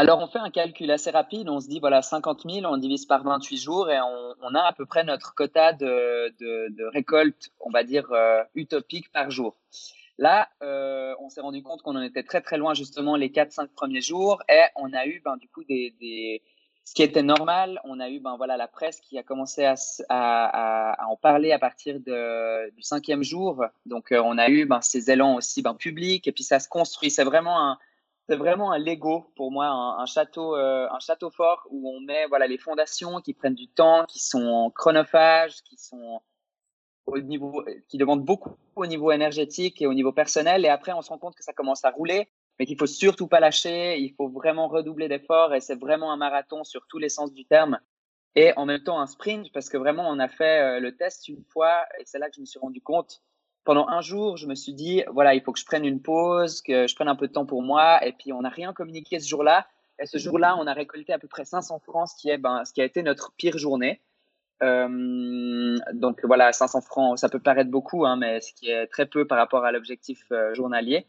[0.00, 1.50] Alors, on fait un calcul assez rapide.
[1.50, 4.72] On se dit, voilà, 50 000, on divise par 28 jours et on, a à
[4.72, 9.58] peu près notre quota de, de, récolte, on va dire, euh, utopique par jour.
[10.16, 13.68] Là, euh, on s'est rendu compte qu'on en était très très loin justement les 4-5
[13.68, 16.40] premiers jours et on a eu ben, du coup des, des,
[16.86, 17.78] ce qui était normal.
[17.84, 19.74] On a eu ben, voilà, la presse qui a commencé à,
[20.08, 23.66] à, à en parler à partir de, du cinquième jour.
[23.84, 26.70] Donc euh, on a eu ben, ces élans aussi ben, publics et puis ça se
[26.70, 27.10] construit.
[27.10, 27.78] C'est vraiment un,
[28.30, 32.26] c'est vraiment un Lego pour moi, un, château, euh, un château fort où on met
[32.28, 36.22] voilà les fondations qui prennent du temps, qui sont chronophages, qui sont
[37.06, 40.64] au niveau, qui demande beaucoup au niveau énergétique et au niveau personnel.
[40.64, 42.28] Et après, on se rend compte que ça commence à rouler,
[42.60, 43.98] mais qu'il faut surtout pas lâcher.
[43.98, 47.46] Il faut vraiment redoubler d'efforts et c'est vraiment un marathon sur tous les sens du
[47.46, 47.80] terme.
[48.36, 51.26] Et en même temps, un sprint parce que vraiment, on a fait euh, le test
[51.26, 53.22] une fois et c'est là que je me suis rendu compte.
[53.64, 56.62] Pendant un jour, je me suis dit, voilà, il faut que je prenne une pause,
[56.62, 58.04] que je prenne un peu de temps pour moi.
[58.06, 59.66] Et puis, on n'a rien communiqué ce jour-là.
[59.98, 62.64] Et ce jour-là, on a récolté à peu près 500 francs, ce qui est, ben,
[62.64, 64.00] ce qui a été notre pire journée.
[64.62, 69.06] Euh, donc voilà, 500 francs, ça peut paraître beaucoup, hein, mais ce qui est très
[69.06, 71.06] peu par rapport à l'objectif euh, journalier.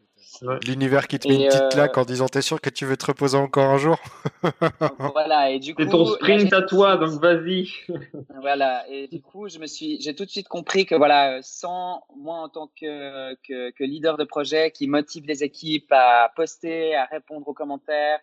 [0.67, 2.97] L'univers qui te met une petite euh, claque en disant T'es sûr que tu veux
[2.97, 3.97] te reposer encore un jour?
[5.13, 5.83] Voilà, et du coup.
[5.83, 7.69] C'est ton sprint à toi, donc vas-y.
[8.41, 12.03] voilà, et du coup, je me suis, j'ai tout de suite compris que voilà, sans
[12.15, 16.95] moi en tant que, que, que leader de projet qui motive les équipes à poster,
[16.95, 18.19] à répondre aux commentaires,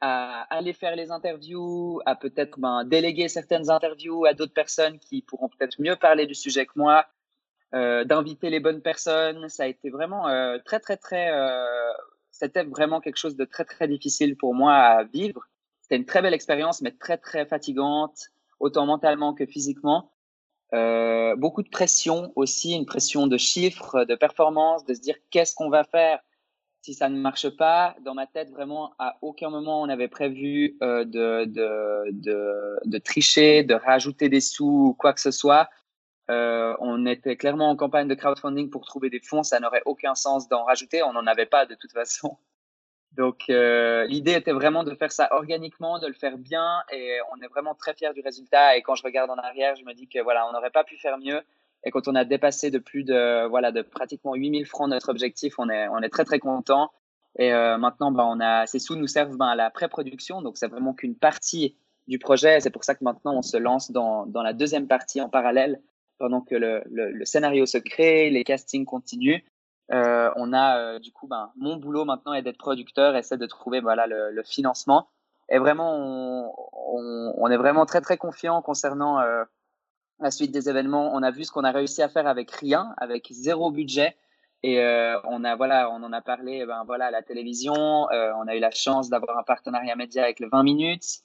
[0.00, 5.22] à aller faire les interviews, à peut-être ben, déléguer certaines interviews à d'autres personnes qui
[5.22, 7.06] pourront peut-être mieux parler du sujet que moi,
[7.74, 9.48] euh, d'inviter les bonnes personnes.
[9.48, 11.30] Ça a été vraiment euh, très, très, très.
[11.32, 11.92] Euh,
[12.30, 15.46] c'était vraiment quelque chose de très, très difficile pour moi à vivre.
[15.82, 18.28] C'était une très belle expérience, mais très, très fatigante,
[18.60, 20.12] autant mentalement que physiquement.
[20.72, 25.54] Euh, beaucoup de pression aussi, une pression de chiffres, de performance, de se dire qu'est-ce
[25.54, 26.20] qu'on va faire
[26.82, 30.78] si ça ne marche pas, dans ma tête, vraiment, à aucun moment on avait prévu
[30.82, 35.68] euh, de, de, de, de, tricher, de rajouter des sous ou quoi que ce soit.
[36.30, 39.42] Euh, on était clairement en campagne de crowdfunding pour trouver des fonds.
[39.42, 41.02] Ça n'aurait aucun sens d'en rajouter.
[41.02, 42.38] On n'en avait pas de toute façon.
[43.16, 47.42] Donc euh, l'idée était vraiment de faire ça organiquement, de le faire bien, et on
[47.42, 48.76] est vraiment très fiers du résultat.
[48.76, 50.96] Et quand je regarde en arrière, je me dis que voilà, on n'aurait pas pu
[50.96, 51.42] faire mieux.
[51.84, 55.58] Et quand on a dépassé de plus de, voilà, de pratiquement 8000 francs notre objectif,
[55.58, 56.92] on est, on est très, très content.
[57.38, 60.42] Et euh, maintenant, ben, on a, ces sous nous servent ben, à la pré-production.
[60.42, 62.60] Donc, c'est vraiment qu'une partie du projet.
[62.60, 65.80] C'est pour ça que maintenant, on se lance dans, dans la deuxième partie en parallèle.
[66.20, 69.42] Pendant que le, scénario se crée, les castings continuent.
[69.92, 73.46] Euh, on a, euh, du coup, ben, mon boulot maintenant est d'être producteur, essayer de
[73.46, 75.08] trouver voilà, le, financement.
[75.48, 76.54] Et vraiment,
[76.92, 79.44] on, est vraiment très, très confiant concernant euh,
[80.20, 82.94] la suite des événements, on a vu ce qu'on a réussi à faire avec rien,
[82.98, 84.14] avec zéro budget.
[84.62, 84.78] Et
[85.24, 87.72] on a voilà, on en a parlé, ben voilà, à la télévision.
[87.72, 91.22] On a eu la chance d'avoir un partenariat média avec le 20 minutes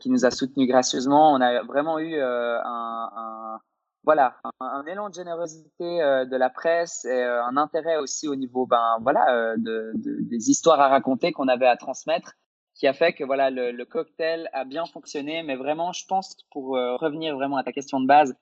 [0.00, 1.32] qui nous a soutenu gracieusement.
[1.32, 3.60] On a vraiment eu un,
[4.04, 8.66] voilà un, élan de générosité euh, de la presse et un intérêt aussi au niveau
[8.66, 12.34] ben voilà de, de, des histoires à raconter qu'on avait à transmettre
[12.74, 15.42] qui a fait que voilà le, le, cocktail a bien fonctionné.
[15.42, 18.34] Mais vraiment, je pense pour euh, revenir vraiment à ta question de base,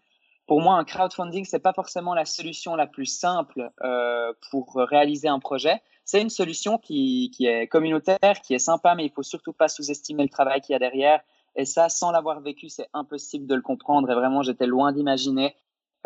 [0.46, 5.28] pour moi, un crowdfunding c'est pas forcément la solution la plus simple euh, pour réaliser
[5.28, 5.80] un projet.
[6.04, 9.68] C'est une solution qui, qui est communautaire, qui est sympa, mais il faut surtout pas
[9.68, 11.20] sous-estimer le travail qu'il y a derrière.
[11.56, 14.10] Et ça, sans l'avoir vécu, c'est impossible de le comprendre.
[14.10, 15.56] Et vraiment, j'étais loin d'imaginer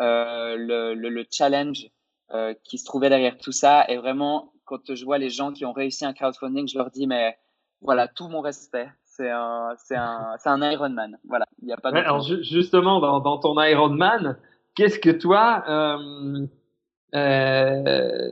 [0.01, 1.87] euh, le, le, le, challenge
[2.33, 3.85] euh, qui se trouvait derrière tout ça.
[3.89, 7.07] Et vraiment, quand je vois les gens qui ont réussi un crowdfunding, je leur dis,
[7.07, 7.37] mais
[7.81, 8.89] voilà, tout mon respect.
[9.03, 11.17] C'est un, c'est un, c'est un Ironman.
[11.25, 11.91] Voilà, il y a pas.
[11.91, 14.37] Ouais, alors justement, dans, dans ton Ironman,
[14.75, 16.45] qu'est-ce que toi, euh,
[17.15, 18.31] euh,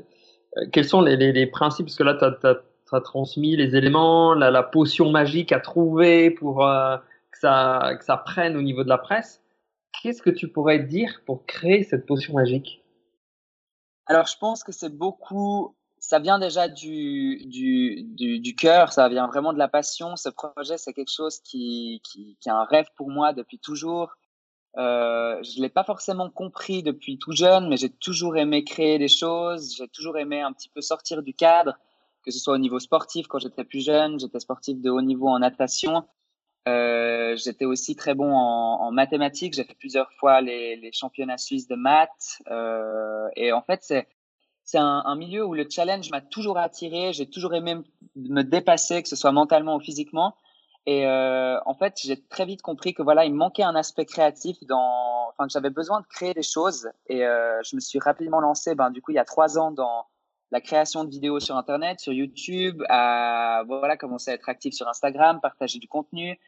[0.73, 1.86] quels sont les, les, les, principes?
[1.86, 2.56] Parce que là, tu as,
[3.02, 6.98] transmis les éléments, la, potion magique à trouver pour euh,
[7.32, 9.42] que ça, que ça prenne au niveau de la presse.
[10.02, 12.84] Qu'est-ce que tu pourrais dire pour créer cette potion magique?
[14.08, 18.04] Alors, je pense que c'est beaucoup ça vient déjà du, du,
[18.40, 20.18] du, cœur, ça vient vraiment de la passion.
[20.18, 24.12] Ce projet, c'est quelque chose qui, qui, qui, est un rêve pour moi depuis toujours.
[24.78, 29.08] Euh, je l'ai pas forcément compris depuis tout jeune, mais j'ai toujours aimé créer des
[29.08, 29.76] choses.
[29.78, 31.78] J'ai toujours aimé un petit peu sortir du cadre,
[32.24, 34.20] que ce soit au niveau sportif quand j'étais plus jeune.
[34.20, 36.04] J'étais sportif de haut niveau en natation.
[36.68, 39.54] Euh, j'étais aussi très bon en, mathématiques.
[39.54, 42.42] J'ai fait plusieurs fois les, championnats suisses de maths.
[42.50, 44.08] Euh, et en fait, c'est
[44.66, 47.12] c'est un, milieu où le challenge m'a toujours attiré.
[47.12, 47.76] J'ai toujours aimé
[48.16, 50.36] me dépasser, que ce soit mentalement ou physiquement.
[50.86, 54.58] Et euh, en fait, j'ai très vite compris que voilà, il manquait un aspect créatif
[54.64, 56.90] dans, enfin, que j'avais besoin de créer des choses.
[57.08, 59.72] Et euh, je me suis rapidement lancé, ben, du coup, il y a trois ans
[59.72, 60.06] dans
[60.54, 64.88] la création de vidéos sur Internet, sur YouTube, à voilà, commencer à être actif sur
[64.88, 66.39] Instagram, partager du contenu.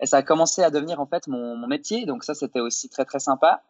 [0.00, 2.06] Et ça a commencé à devenir en fait mon, métier.
[2.06, 3.62] Donc ça, c'était aussi très très sympa.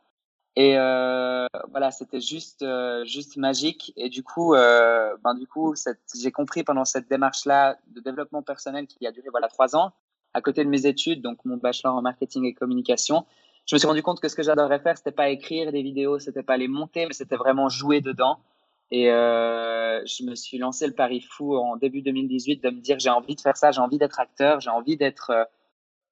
[0.55, 3.93] Et euh, voilà, c'était juste euh, juste magique.
[3.97, 5.75] Et du coup, euh, ben du coup,
[6.15, 9.91] j'ai compris pendant cette démarche-là de développement personnel qui a duré voilà trois ans,
[10.35, 13.27] à côté de mes études, donc mon bachelor en marketing et communication,
[13.67, 16.21] je me suis rendu compte que ce que j'adorerais faire, c'était pas écrire des vidéos,
[16.21, 18.39] c'était pas les monter, mais c'était vraiment jouer dedans.
[18.91, 22.99] Et euh, je me suis lancé le pari fou en début 2018 de me dire
[22.99, 25.45] j'ai envie de faire ça, j'ai envie d'être acteur, j'ai envie d'être euh,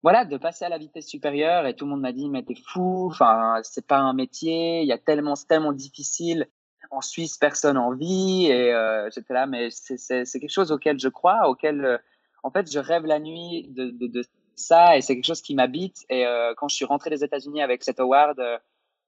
[0.03, 1.67] voilà de passer à la vitesse supérieure.
[1.67, 4.87] Et tout le monde m'a dit mais t'es fou, enfin c'est pas un métier, il
[4.87, 6.47] y a tellement c'est tellement difficile.
[6.91, 8.47] En Suisse, personne en vit.
[8.47, 11.99] Et euh, j'étais là, mais c'est quelque chose auquel je crois, auquel euh,
[12.43, 15.55] en fait, je rêve la nuit de, de, de ça et c'est quelque chose qui
[15.55, 16.05] m'habite.
[16.09, 18.41] Et euh, quand je suis rentré des États-Unis avec cet award,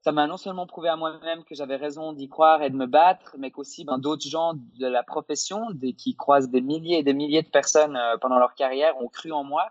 [0.02, 2.86] ça m'a non seulement prouvé à moi-même que j'avais raison d'y croire et de me
[2.86, 7.12] battre, mais qu'aussi ben, d'autres gens de la profession, qui croisent des milliers et des
[7.12, 9.70] milliers de personnes euh, pendant leur carrière, ont cru en moi.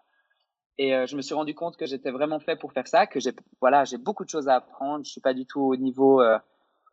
[0.77, 3.33] Et je me suis rendu compte que j'étais vraiment fait pour faire ça, que j'ai
[3.59, 5.03] voilà, beaucoup de choses à apprendre.
[5.03, 6.23] Je suis pas du tout au niveau,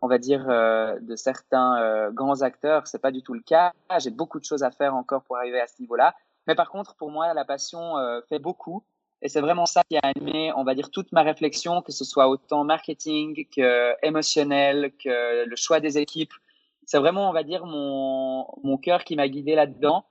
[0.03, 2.88] on va dire, de certains grands acteurs.
[2.88, 3.72] C'est pas du tout le cas.
[4.01, 6.16] J'ai beaucoup de choses à faire encore pour arriver à ce niveau-là.
[6.46, 8.85] Mais par contre, pour moi, la passion euh, fait beaucoup.
[9.27, 12.05] Et c'est vraiment ça qui a animé, on va dire, toute ma réflexion, que ce
[12.05, 16.33] soit autant marketing que émotionnel, que le choix des équipes.
[16.85, 20.05] C'est vraiment, on va dire, mon, mon cœur qui m'a guidé là-dedans.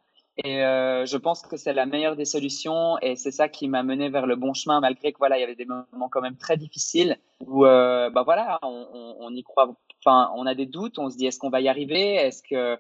[0.44, 3.84] Et euh, je pense que c'est la meilleure des solutions et c'est ça qui m'a
[3.84, 6.36] mené vers le bon chemin malgré que voilà il y avait des moments quand même
[6.36, 9.74] très difficiles où euh, bah voilà on, on, on y croit
[10.04, 12.16] enfin on a des doutes on se dit est-ce qu'on va y arriver?
[12.16, 12.78] Est-ce que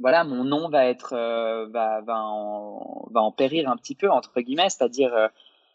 [0.00, 4.10] voilà, mon nom va être euh, va va en, va en périr un petit peu
[4.10, 5.28] entre guillemets, c'est-à-dire euh,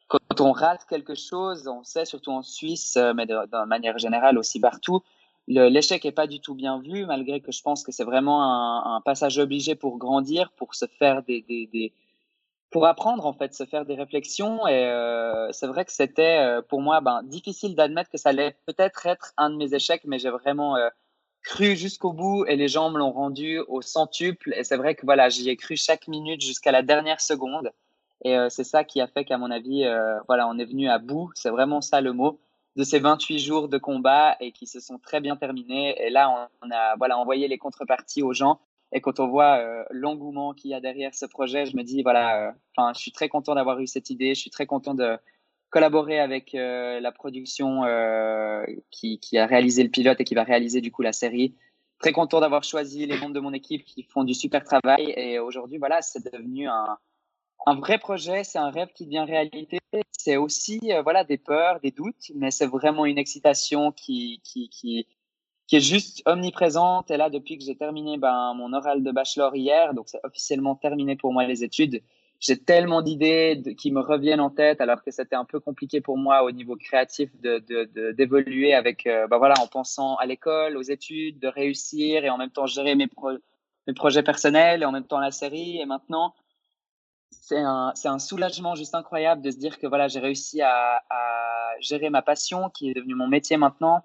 [0.07, 4.37] quand on rate quelque chose, on sait surtout en Suisse, euh, mais de, manière générale
[4.37, 5.01] aussi partout,
[5.47, 8.95] l'échec est pas du tout bien vu, malgré que je pense que c'est vraiment un,
[8.95, 11.93] un, passage obligé pour grandir, pour se faire des, des, des
[12.71, 14.65] pour apprendre en fait, se faire des réflexions.
[14.67, 19.05] Et euh, c'est vrai que c'était pour moi ben, difficile d'admettre que ça allait peut-être
[19.05, 20.77] être un de mes échecs, mais j'ai vraiment
[21.43, 24.53] cru jusqu'au bout et les gens me l'ont rendu au centuple.
[24.55, 27.71] Et c'est vrai que voilà, j'y ai cru chaque minute jusqu'à la dernière seconde.
[28.23, 30.89] Et euh, c'est ça qui a fait qu'à mon avis, euh, voilà, on est venu
[30.89, 31.31] à bout.
[31.35, 32.39] C'est vraiment ça le mot
[32.75, 35.95] de ces 28 jours de combat et qui se sont très bien terminés.
[36.01, 38.59] Et là, on, a voilà envoyé les contreparties aux gens.
[38.93, 42.03] Et quand on voit euh, l'engouement qu'il y a derrière ce projet, je me dis
[42.03, 44.33] voilà, je suis très content d'avoir eu cette idée.
[44.33, 45.17] Je suis très content de
[45.73, 50.81] collaborer avec euh, la production euh, qui, a réalisé le pilote et qui va réaliser
[50.81, 51.55] du coup la série.
[51.97, 55.39] Très content d'avoir choisi les membres de mon équipe qui font du super travail et
[55.39, 56.97] aujourd'hui voilà c'est devenu un,
[57.65, 59.79] un vrai projet, c'est un rêve qui devient réalité.
[60.11, 64.69] C'est aussi euh, voilà des peurs, des doutes, mais c'est vraiment une excitation qui, qui,
[64.69, 65.07] qui,
[65.65, 67.09] qui est juste omniprésente.
[67.09, 70.75] Et là, depuis que j'ai terminé ben, mon oral de bachelor hier, donc c'est officiellement
[70.75, 72.03] terminé pour moi les études,
[72.43, 76.17] j'ai tellement d'idées qui me reviennent en tête alors que c'était un peu compliqué pour
[76.17, 80.81] moi au niveau créatif d'évoluer de, avec euh, bah voilà en pensant à l'école aux
[80.81, 83.07] études de réussir et en même temps gérer mes
[83.87, 85.79] mes projets personnels et en même temps la série.
[85.79, 86.35] Et maintenant
[87.31, 91.01] c'est un un soulagement juste incroyable de se dire que voilà j'ai réussi à,
[91.79, 94.03] gérer ma passion qui est devenue mon métier maintenant.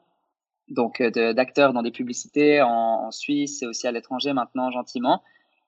[0.68, 5.22] Donc euh, d'acteur dans des publicités en Suisse et aussi à l'étranger maintenant gentiment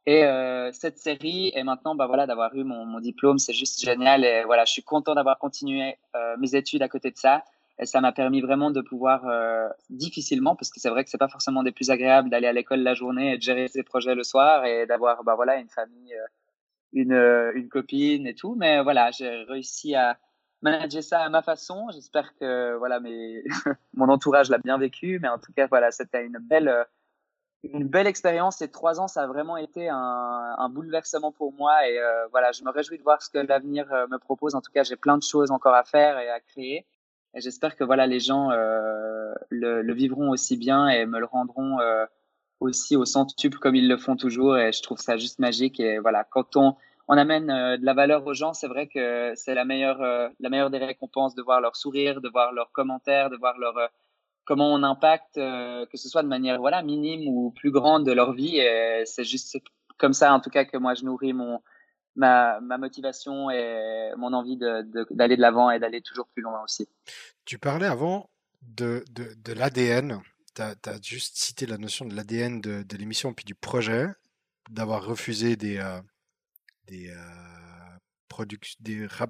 [0.07, 3.81] et euh, cette série, et maintenant, bah voilà, d'avoir eu mon, mon diplôme, c'est juste
[3.85, 4.25] génial.
[4.25, 7.45] Et voilà, je suis content d'avoir continué euh, mes études à côté de ça.
[7.81, 11.19] Et ça m'a permis vraiment de pouvoir euh, difficilement, parce que c'est vrai que c'est
[11.19, 14.15] pas forcément des plus agréables d'aller à l'école la journée et de gérer ses projets
[14.15, 16.27] le soir et d'avoir, bah voilà, une famille, euh,
[16.93, 18.55] une, euh, une copine et tout.
[18.55, 20.19] Mais voilà, j'ai réussi à
[20.61, 21.89] manager ça à ma façon.
[21.91, 23.45] J'espère que voilà, mes
[23.95, 25.19] mon entourage l'a bien vécu.
[25.21, 26.87] Mais en tout cas, voilà, c'était une belle
[27.63, 28.57] une belle expérience.
[28.57, 31.87] Ces trois ans, ça a vraiment été un, un bouleversement pour moi.
[31.89, 34.55] Et euh, voilà, je me réjouis de voir ce que l'avenir euh, me propose.
[34.55, 36.87] En tout cas, j'ai plein de choses encore à faire et à créer.
[37.35, 41.27] Et j'espère que voilà, les gens euh, le, le, vivront aussi bien et me le
[41.27, 42.05] rendront euh,
[42.59, 44.57] aussi au centuple comme ils le font toujours.
[44.57, 45.79] Et je trouve ça juste magique.
[45.81, 46.77] Et voilà, quand on,
[47.09, 50.01] on amène de la valeur aux gens, c'est vrai que c'est la meilleure,
[50.41, 53.77] la meilleure des récompenses de voir leur sourire, de voir leurs commentaires, de voir leur
[54.51, 58.11] comment on impacte, euh, que ce soit de manière voilà minime ou plus grande de
[58.11, 58.61] leur vie.
[59.05, 59.57] C'est juste
[59.97, 61.61] comme ça, en tout cas, que moi je nourris mon
[62.17, 66.89] ma, motivation et mon envie d'aller de, l'avant et d'aller toujours plus loin aussi.
[67.45, 68.29] Tu parlais avant
[68.63, 70.21] de, de, l'ADN.
[70.57, 74.09] Tu as, juste cité la notion de l'ADN de, de l'émission puis du projet,
[74.69, 76.01] d'avoir refusé des, euh,
[76.89, 77.17] des euh.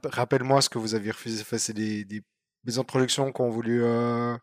[0.04, 1.42] Rappelle-moi ce que vous avez refusé.
[1.42, 2.22] Enfin, c'est des, des,
[2.64, 3.82] maisons de production qui ont voulu.
[3.84, 4.36] Euh,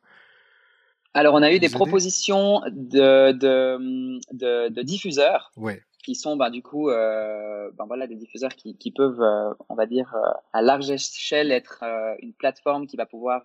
[1.18, 5.52] Alors, on a eu des propositions de, de, de, de diffuseurs.
[5.56, 9.54] Ouais qui sont bah, du coup euh, ben, voilà, des diffuseurs qui, qui peuvent, euh,
[9.68, 11.84] on va dire, euh, à large échelle être
[12.22, 13.44] une plateforme qui va pouvoir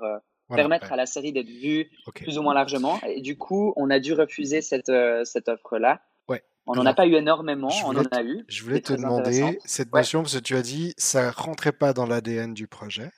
[0.49, 3.01] permettre à la série d'être vue plus ou moins largement.
[3.09, 4.93] Et du coup, on a dû refuser cette,
[5.25, 6.03] cette offre-là.
[6.29, 6.45] Ouais.
[6.67, 8.45] On n'en a pas eu énormément, on en a eu.
[8.47, 12.07] Je voulais te demander cette notion, parce que tu as dit ça rentrait pas dans
[12.07, 13.11] l'ADN du projet.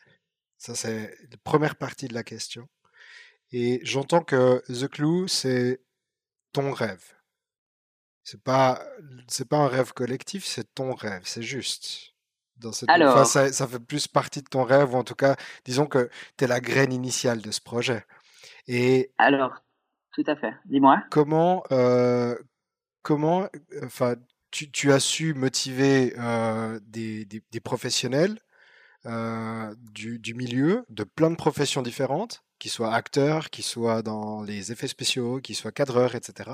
[0.57, 2.67] Ça, c'est la première partie de la question.
[3.57, 5.81] Et j'entends que The Clue, c'est
[6.53, 7.05] ton rêve.
[8.25, 8.83] C'est pas,
[9.29, 12.14] c'est pas un rêve collectif, c'est ton rêve, c'est juste.
[12.57, 12.90] Dans cette...
[12.90, 13.25] Alors...
[13.25, 16.45] ça, ça, fait plus partie de ton rêve, ou en tout cas, disons que tu
[16.45, 18.05] es la graine initiale de ce projet.
[18.67, 19.55] Et Alors,
[20.14, 20.53] tout à fait.
[20.64, 21.05] Dis-moi.
[21.12, 22.35] Comment, euh,
[23.03, 23.49] comment
[23.85, 24.17] enfin,
[24.51, 28.37] tu, tu, as su motiver euh, des, des, des, professionnels
[29.07, 34.43] euh, du, du milieu, de plein de professions différentes, qui soient acteurs, qui soient dans
[34.43, 36.51] les effets spéciaux, qui soient cadreurs, etc.,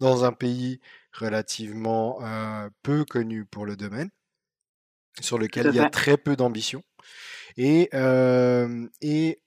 [0.00, 0.80] dans un pays
[1.12, 4.10] relativement euh, peu connu pour le domaine,
[5.20, 6.82] sur lequel il y a très peu d'ambition.
[7.56, 9.42] Et, euh, et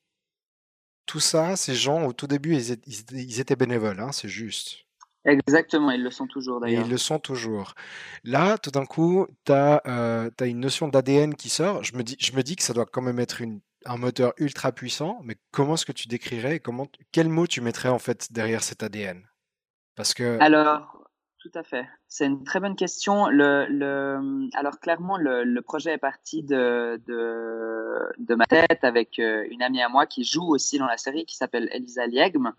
[1.06, 2.78] tout ça, ces gens, au tout début, ils,
[3.12, 4.86] ils étaient bénévoles, hein, c'est juste.
[5.26, 6.84] Exactement, ils le sont toujours d'ailleurs.
[6.86, 7.76] Ils le sont toujours.
[8.24, 11.84] Là, tout d'un coup, tu as, euh, as, une notion d'ADN qui sort.
[11.84, 14.34] Je me, dis, je me dis que ça doit quand même être une, un moteur
[14.38, 18.32] ultra puissant, mais comment est-ce que tu décrirais comment, Quel mot tu mettrais en fait
[18.32, 19.24] derrière cet ADN
[19.96, 20.38] Parce que.
[20.40, 21.02] Alors,
[21.42, 21.88] tout à fait.
[22.08, 23.28] C'est une très bonne question.
[23.28, 29.18] Le, le, alors clairement, le, le, projet est parti de, de, de, ma tête avec
[29.18, 32.52] euh, une amie à moi qui joue aussi dans la série, qui s'appelle Elisa Liegme,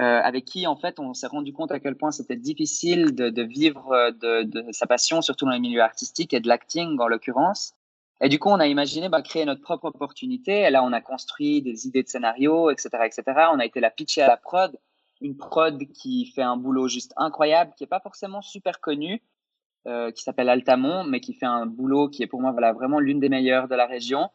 [0.00, 3.30] euh, avec qui en fait on s'est rendu compte à quel point c'était difficile de,
[3.30, 6.98] de vivre euh, de, de, sa passion, surtout dans les milieux artistiques et de l'acting
[6.98, 7.74] en l'occurrence.
[8.20, 10.62] Et du coup, on a imaginé bah, créer notre propre opportunité.
[10.62, 13.22] Et là, on a construit des idées de scénario, etc., etc.
[13.52, 14.76] On a été la pitcher à la prod
[15.20, 19.22] une prod qui fait un boulot juste incroyable, qui est pas forcément super connu,
[19.86, 23.00] euh, qui s'appelle Altamont, mais qui fait un boulot qui est pour moi voilà vraiment
[23.00, 24.30] l'une des meilleures de la région.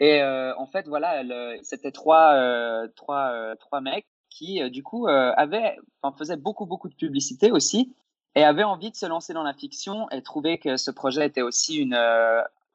[0.00, 1.22] Et euh, en fait voilà,
[1.62, 6.36] c'était trois euh, trois euh, trois mecs qui euh, du coup euh, avaient, enfin faisaient
[6.36, 7.94] beaucoup beaucoup de publicité aussi
[8.34, 11.40] et avaient envie de se lancer dans la fiction et trouvaient que ce projet était
[11.40, 11.98] aussi une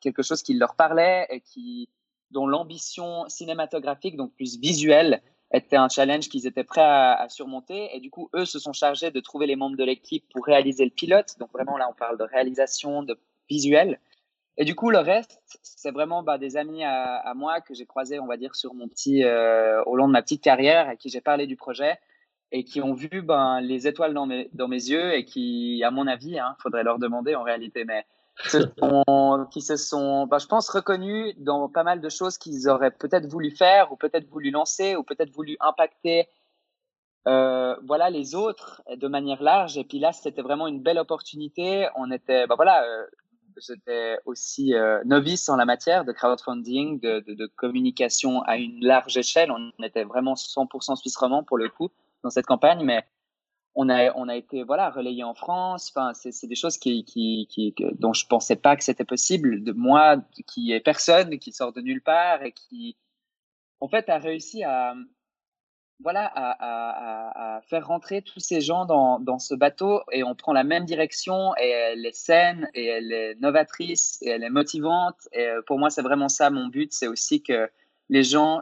[0.02, 1.90] quelque chose qui leur parlait et qui
[2.32, 5.22] dont l'ambition cinématographique donc plus visuelle
[5.54, 7.96] était un challenge qu'ils étaient prêts à, surmonter.
[7.96, 10.86] Et du coup, eux se sont chargés de trouver les membres de l'équipe pour réaliser
[10.86, 11.36] le pilote.
[11.40, 14.00] Donc vraiment, là, on parle de réalisation, de visuel.
[14.58, 18.20] Et du coup, le reste, c'est vraiment bah, des amis à, moi que j'ai croisés,
[18.20, 21.10] on va dire, sur mon petit, euh, au long de ma petite carrière, à qui
[21.10, 21.98] j'ai parlé du projet
[22.52, 25.92] et qui ont vu ben, les étoiles dans mes, dans mes yeux et qui, à
[25.92, 28.06] mon avis, hein, faudrait leur demander en réalité, mais
[29.52, 33.28] qui se sont, bah, je pense, reconnus dans pas mal de choses qu'ils auraient peut-être
[33.28, 36.28] voulu faire ou peut-être voulu lancer ou peut-être voulu impacter
[37.28, 39.78] euh, voilà les autres de manière large.
[39.78, 41.88] Et puis là c'était vraiment une belle opportunité.
[41.96, 43.06] On était bah voilà euh,
[43.58, 48.84] j'étais aussi euh, novice en la matière de crowdfunding de, de, de, communication à une
[48.84, 49.52] large échelle.
[49.52, 51.90] On était vraiment 100% suisse romand pour le coup
[52.24, 52.84] dans cette campagne.
[52.84, 53.06] Mais
[53.76, 55.92] on a on a été voilà relayé en France.
[55.96, 59.64] Enfin, c'est des choses qui, qui, qui, dont je pensais pas que c'était possible.
[59.64, 62.98] De moi, qui est personne, qui sort de nulle part et qui,
[63.80, 64.96] en fait, a réussi à
[66.04, 70.34] voilà à, à, à faire rentrer tous ces gens dans, dans ce bateau et on
[70.34, 74.50] prend la même direction et elle est saine et elle est novatrice et elle est
[74.50, 75.28] motivante.
[75.32, 76.92] Et euh, pour moi, c'est vraiment ça mon but.
[76.92, 77.70] C'est aussi que
[78.10, 78.62] les gens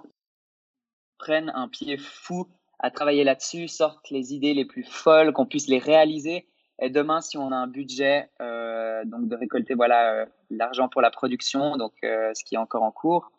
[1.17, 2.47] prennent un pied fou
[2.79, 6.47] à travailler là-dessus, sortent les idées les plus folles, qu'on puisse les réaliser.
[6.81, 11.01] Et demain, si on a un budget, euh, donc de récolter voilà euh, l'argent pour
[11.01, 13.31] la production, donc euh, ce qui est encore en cours,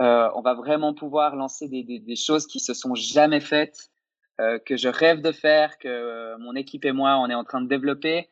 [0.00, 3.90] euh, on va vraiment pouvoir lancer des, des, des, choses qui se sont jamais faites,
[4.40, 7.60] euh, que je rêve de faire, que mon équipe et moi on est en train
[7.60, 8.28] de développer.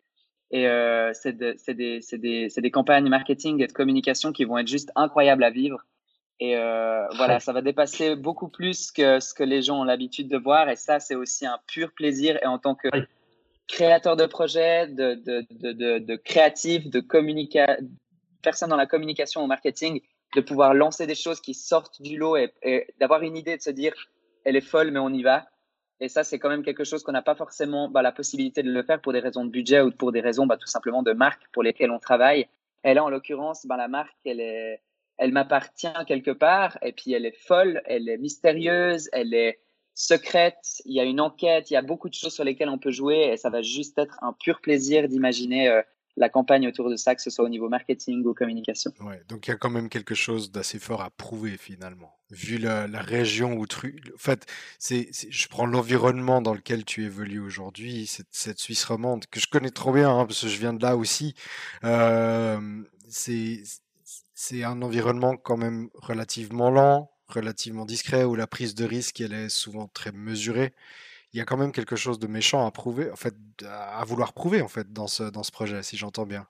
[0.51, 0.65] Et
[1.13, 5.45] c'est de, des, des, des campagnes marketing et de communication qui vont être juste incroyables
[5.45, 5.85] à vivre.
[6.41, 10.29] Et euh, voilà, ça va dépasser beaucoup plus que ce que les gens ont l'habitude
[10.29, 10.69] de voir.
[10.69, 12.39] Et ça, c'est aussi un pur plaisir.
[12.43, 12.89] Et en tant que
[13.67, 17.77] créateur de projet, de, de, de, de, créatif, de communica
[18.43, 20.01] personne dans la communication au marketing,
[20.35, 23.63] de pouvoir lancer des choses qui sortent du lot et, et d'avoir une idée de
[23.63, 23.93] se dire,
[24.45, 25.47] elle est folle, mais on y va.
[26.01, 28.71] Et ça, c'est quand même quelque chose qu'on n'a pas forcément bah, la possibilité de
[28.71, 31.13] le faire pour des raisons de budget ou pour des raisons bah, tout simplement de
[31.13, 32.47] marque pour lesquelles on travaille.
[32.85, 34.81] Et là, en l'occurrence, bah, la marque, elle est
[35.19, 39.61] elle m'appartient quelque part, et puis elle est folle, elle est mystérieuse, elle est
[39.95, 42.79] secrète, il y a une enquête, il y a beaucoup de choses sur lesquelles on
[42.79, 45.83] peut jouer, et ça va juste être un pur plaisir d'imaginer euh,
[46.19, 48.93] la campagne autour de ça, que ce soit au niveau marketing ou communication.
[49.01, 52.15] Ouais, donc il y a quand même quelque chose d'assez fort à prouver finalement.
[52.31, 54.03] Vu la, région où tu...
[54.15, 54.47] En fait,
[54.79, 59.71] c'est, je prends l'environnement dans lequel tu évolues aujourd'hui, cette, Suisse romande, que je connais
[59.71, 61.35] trop bien, hein, parce que je viens de là aussi.
[61.85, 62.61] Euh,
[63.09, 63.63] c'est,
[64.41, 69.33] c'est un environnement quand même relativement lent, relativement discret, où la prise de risque, elle
[69.33, 70.73] est souvent très mesurée
[71.33, 73.35] il y a quand même quelque chose de méchant à prouver, en fait,
[73.69, 76.47] à vouloir prouver en fait dans ce, dans ce projet, si j'entends bien.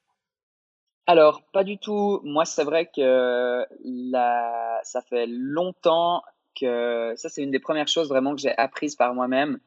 [1.06, 2.20] Alors, pas du tout.
[2.22, 4.80] Moi, c'est vrai que la...
[4.84, 6.22] ça fait longtemps
[6.60, 9.58] que ça, c'est une des premières choses vraiment que j'ai apprises par moi-même.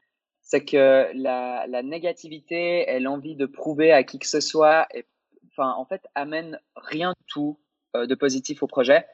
[0.42, 4.88] C'est que la, la, négativité et l'envie de prouver à qui que ce soit,
[5.48, 7.60] enfin, en fait, amène rien du tout
[7.96, 9.06] de positif au projet.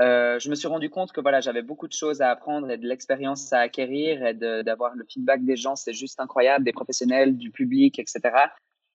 [0.00, 2.78] Euh, je me suis rendu compte que voilà, j'avais beaucoup de choses à apprendre et
[2.78, 7.36] de l'expérience à acquérir et d'avoir le feedback des gens, c'est juste incroyable, des professionnels,
[7.36, 8.20] du public, etc.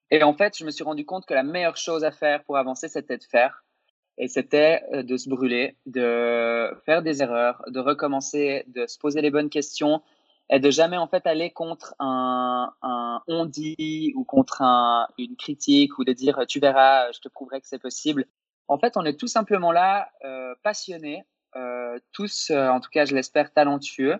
[0.09, 2.57] Et en fait, je me suis rendu compte que la meilleure chose à faire pour
[2.57, 3.63] avancer, c'était de faire.
[4.17, 9.21] Et c'était euh, de se brûler, de faire des erreurs, de recommencer, de se poser
[9.21, 10.01] les bonnes questions
[10.49, 15.35] et de jamais en fait aller contre un, un on dit ou contre un, une
[15.35, 18.25] critique ou de dire tu verras, je te prouverai que c'est possible.
[18.67, 21.23] En fait, on est tout simplement là, euh, passionnés,
[21.55, 24.19] euh, tous, euh, en tout cas, je l'espère, talentueux.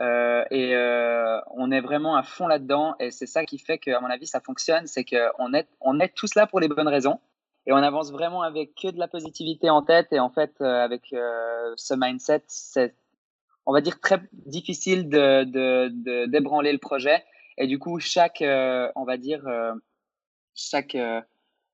[0.00, 2.94] Euh, et euh, on est vraiment à fond là-dedans.
[3.00, 4.86] Et c'est ça qui fait qu'à mon avis, ça fonctionne.
[4.86, 7.20] C'est qu'on est, on est tous là pour les bonnes raisons.
[7.66, 10.08] Et on avance vraiment avec que de la positivité en tête.
[10.12, 11.14] Et en fait, euh, avec
[11.76, 12.94] ce mindset, c'est,
[13.66, 17.24] on va dire, très difficile de, de d'ébranler le projet.
[17.58, 19.42] Et du coup, chaque, on va dire,
[20.54, 20.96] chaque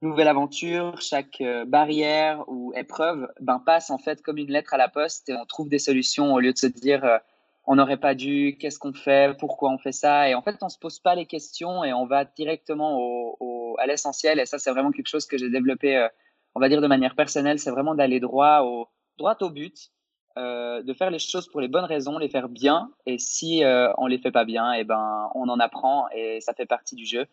[0.05, 4.77] nouvelle aventure, chaque euh, barrière ou épreuve ben, passe en fait comme une lettre à
[4.77, 7.19] la poste et on trouve des solutions au lieu de se dire euh,
[7.67, 10.29] on n'aurait pas dû, qu'est-ce qu'on fait, pourquoi on fait ça?
[10.29, 13.87] Et en fait, on se pose pas les questions et on va directement au, à
[13.87, 14.39] l'essentiel.
[14.39, 16.09] Et ça, c'est vraiment quelque chose que j'ai développé, euh,
[16.55, 18.87] on va dire de manière personnelle, c'est vraiment d'aller droit au,
[19.17, 19.91] droit au but,
[20.37, 22.91] de faire les choses pour les bonnes raisons, les faire bien.
[23.07, 23.63] Et si
[23.99, 26.97] on les fait pas bien, et eh ben on en apprend et ça fait partie
[26.97, 27.27] du jeu.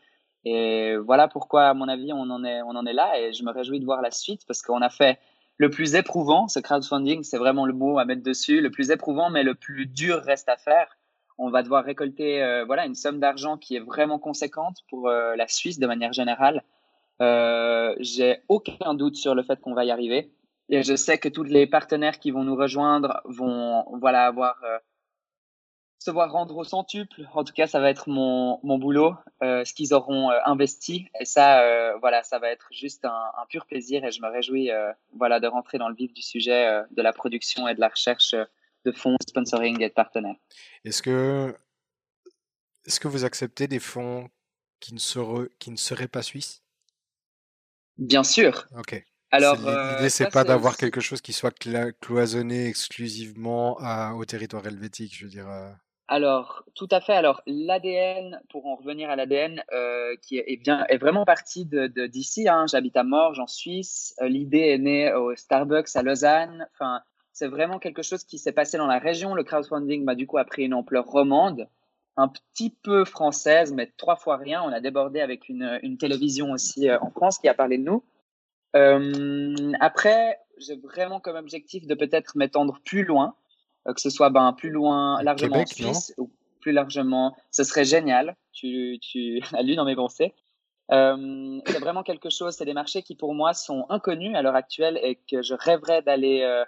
[0.45, 3.19] Et voilà pourquoi, à mon avis, on en est, on en est là.
[3.19, 5.19] Et je me réjouis de voir la suite parce qu'on a fait
[5.57, 6.47] le plus éprouvant.
[6.47, 8.61] Ce crowdfunding, c'est vraiment le mot à mettre dessus.
[8.61, 10.97] Le plus éprouvant, mais le plus dur reste à faire.
[11.37, 15.35] On va devoir récolter euh, voilà, une somme d'argent qui est vraiment conséquente pour euh,
[15.35, 16.63] la Suisse de manière générale.
[17.21, 20.31] Euh, J'ai aucun doute sur le fait qu'on va y arriver.
[20.69, 24.77] Et je sais que tous les partenaires qui vont nous rejoindre vont voilà, avoir euh,
[26.01, 27.27] se voir rendre au centuple.
[27.35, 31.05] En tout cas, ça va être mon, mon boulot, euh, ce qu'ils auront euh, investi.
[31.19, 34.03] Et ça, euh, voilà, ça va être juste un, un, pur plaisir.
[34.03, 34.71] Et je me réjouis,
[35.15, 38.33] voilà, de rentrer dans le vif du sujet de la production et de la recherche
[38.33, 40.37] de fonds, sponsoring et de partenaires.
[40.85, 41.55] Est-ce que,
[42.87, 44.27] est-ce que vous acceptez des fonds
[44.79, 46.63] qui ne seraient, qui ne seraient pas suisses?
[47.99, 48.65] Bien sûr.
[48.75, 49.05] Ok.
[49.29, 51.55] Alors, l'idée, c'est pas d'avoir quelque chose qui soit
[52.01, 55.47] cloisonné exclusivement à, au territoire helvétique, je veux dire.
[56.11, 57.13] Alors, tout à fait.
[57.13, 62.49] Alors, l'ADN, pour en revenir à l'ADN, euh, qui est, bien, est vraiment parti d'ici.
[62.49, 62.65] Hein.
[62.67, 64.13] J'habite à Morges, en Suisse.
[64.21, 66.67] Euh, l'idée est née au Starbucks à Lausanne.
[66.73, 66.99] Enfin,
[67.31, 69.35] c'est vraiment quelque chose qui s'est passé dans la région.
[69.35, 71.69] Le crowdfunding, bah, du coup, a pris une ampleur romande,
[72.17, 74.61] un petit peu française, mais trois fois rien.
[74.63, 78.03] On a débordé avec une, télévision aussi euh, en France qui a parlé de nous.
[79.79, 83.33] Après, j'ai vraiment comme objectif de peut-être m'étendre plus loin.
[83.87, 86.29] Euh, que ce soit ben, plus loin, largement en Suisse ou
[86.59, 87.35] plus largement.
[87.49, 88.35] Ce serait génial.
[88.53, 90.33] Tu, tu as lu dans mes pensées.
[90.91, 94.55] Euh, c'est vraiment quelque chose, c'est des marchés qui pour moi sont inconnus à l'heure
[94.55, 96.65] actuelle et que je rêverais d'aller, euh,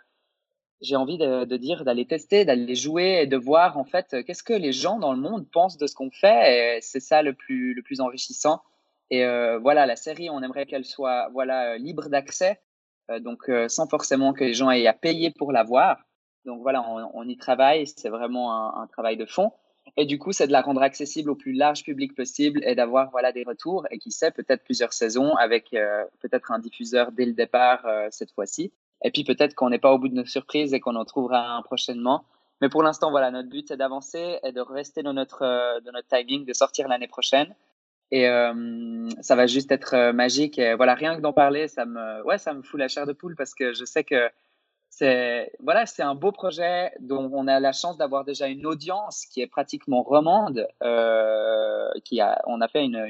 [0.79, 4.43] j'ai envie de, de dire, d'aller tester, d'aller jouer et de voir en fait qu'est-ce
[4.43, 7.73] que les gens dans le monde pensent de ce qu'on fait c'est ça le plus,
[7.73, 8.61] le plus enrichissant.
[9.09, 12.61] Et euh, voilà, la série, on aimerait qu'elle soit voilà libre d'accès,
[13.19, 15.97] donc sans forcément que les gens aient à payer pour la voir.
[16.45, 16.83] Donc voilà,
[17.13, 19.51] on, y travaille, c'est vraiment un, travail de fond.
[19.97, 23.11] Et du coup, c'est de la rendre accessible au plus large public possible et d'avoir
[23.11, 27.25] voilà des retours et qui sait peut-être plusieurs saisons avec euh, peut-être un diffuseur dès
[27.25, 28.71] le départ euh, cette fois-ci.
[29.03, 31.55] Et puis peut-être qu'on n'est pas au bout de nos surprises et qu'on en trouvera
[31.55, 32.23] un prochainement.
[32.61, 35.91] Mais pour l'instant, voilà, notre but c'est d'avancer et de rester dans notre euh, dans
[35.91, 37.53] notre timing, de sortir l'année prochaine.
[38.11, 38.27] Et
[39.21, 40.59] ça va juste être magique.
[40.59, 43.13] Et voilà, rien que d'en parler, ça me ouais, ça me fout la chair de
[43.13, 44.29] poule parce que je sais que
[44.95, 49.25] c'est voilà, c'est un beau projet dont on a la chance d'avoir déjà une audience
[49.25, 50.67] qui est pratiquement romande.
[50.83, 53.03] Euh, qui a, on a fait une,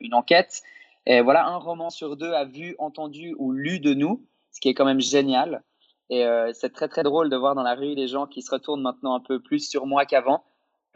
[0.00, 0.62] une, enquête
[1.06, 4.68] et voilà, un roman sur deux a vu, entendu ou lu de nous, ce qui
[4.68, 5.62] est quand même génial.
[6.10, 8.50] Et euh, c'est très très drôle de voir dans la rue des gens qui se
[8.50, 10.44] retournent maintenant un peu plus sur moi qu'avant,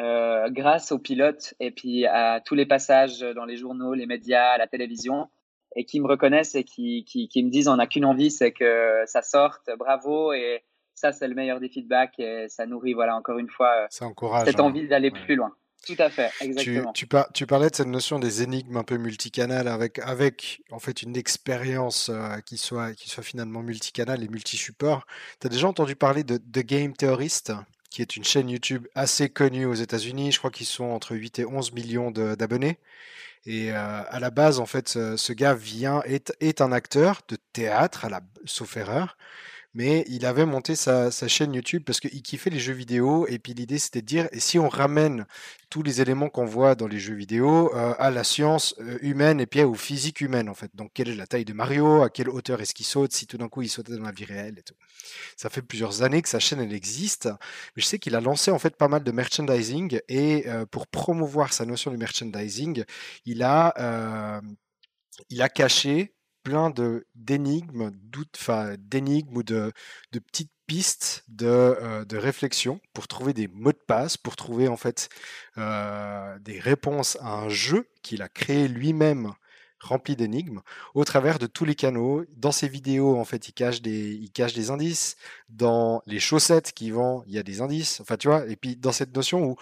[0.01, 4.59] euh, grâce aux pilotes et puis à tous les passages dans les journaux, les médias,
[4.59, 5.28] la télévision.
[5.77, 8.53] Et qui me reconnaissent et qui, qui, qui me disent on n'a qu'une envie, c'est
[8.53, 10.33] que ça sorte, bravo.
[10.33, 10.62] Et
[10.95, 14.47] ça, c'est le meilleur des feedbacks et ça nourrit, voilà, encore une fois, ça encourage,
[14.47, 14.64] cette hein.
[14.64, 15.53] envie d'aller plus loin.
[15.85, 16.93] Tout à fait, exactement.
[16.93, 20.79] Tu, tu, tu, parlais de cette notion des énigmes un peu multicanales avec, avec en
[20.79, 25.05] fait une expérience euh, qui, soit, qui soit finalement multicanale et multi-support.
[25.41, 27.53] Tu as déjà entendu parler de The Game Theorist
[27.93, 30.33] qui est une chaîne YouTube assez connue aux États-Unis.
[30.33, 32.79] Je crois qu'ils sont entre 8 et 11 millions d'abonnés.
[33.45, 37.36] Et euh, à la base, en fait, ce, gars vient, est, est, un acteur de
[37.53, 39.16] théâtre, à la, sauf erreur
[39.75, 43.55] mais il avait monté sa, chaîne YouTube parce qu'il kiffait les jeux vidéo et puis
[43.55, 45.27] l'idée c'était de dire et si on ramène
[45.70, 49.41] tous les éléments qu'on voit dans les jeux vidéo euh, à la science euh, humaine
[49.41, 50.70] et puis aux physique humaine en fait.
[50.75, 52.03] Donc quelle est la taille de Mario?
[52.03, 53.12] À quelle hauteur est-ce qu'il saute?
[53.12, 54.75] Si tout d'un coup il sautait dans la vie réelle et tout.
[55.37, 57.27] Ça fait plusieurs années que sa chaîne elle existe.
[57.27, 60.87] Mais je sais qu'il a lancé en fait pas mal de merchandising et euh, pour
[60.87, 62.85] promouvoir sa notion du merchandising
[63.25, 64.43] il a
[65.31, 67.90] il a caché plein de d'énigmes,
[68.78, 69.72] d'énigmes ou de,
[70.12, 74.76] petites pistes de, euh, de, réflexion pour trouver des mots de passe, pour trouver en
[74.76, 75.09] fait
[75.59, 79.34] euh, des réponses à un jeu qu'il a créé lui-même
[79.82, 80.61] rempli d'énigmes
[80.95, 82.24] au travers de tous les canaux.
[82.36, 85.16] Dans ses vidéos, en fait, il cache des, il cache des indices.
[85.49, 88.01] Dans les chaussettes qu'il vend, il y a des indices.
[88.01, 88.47] Enfin, tu vois.
[88.49, 89.57] Et puis dans cette notion où,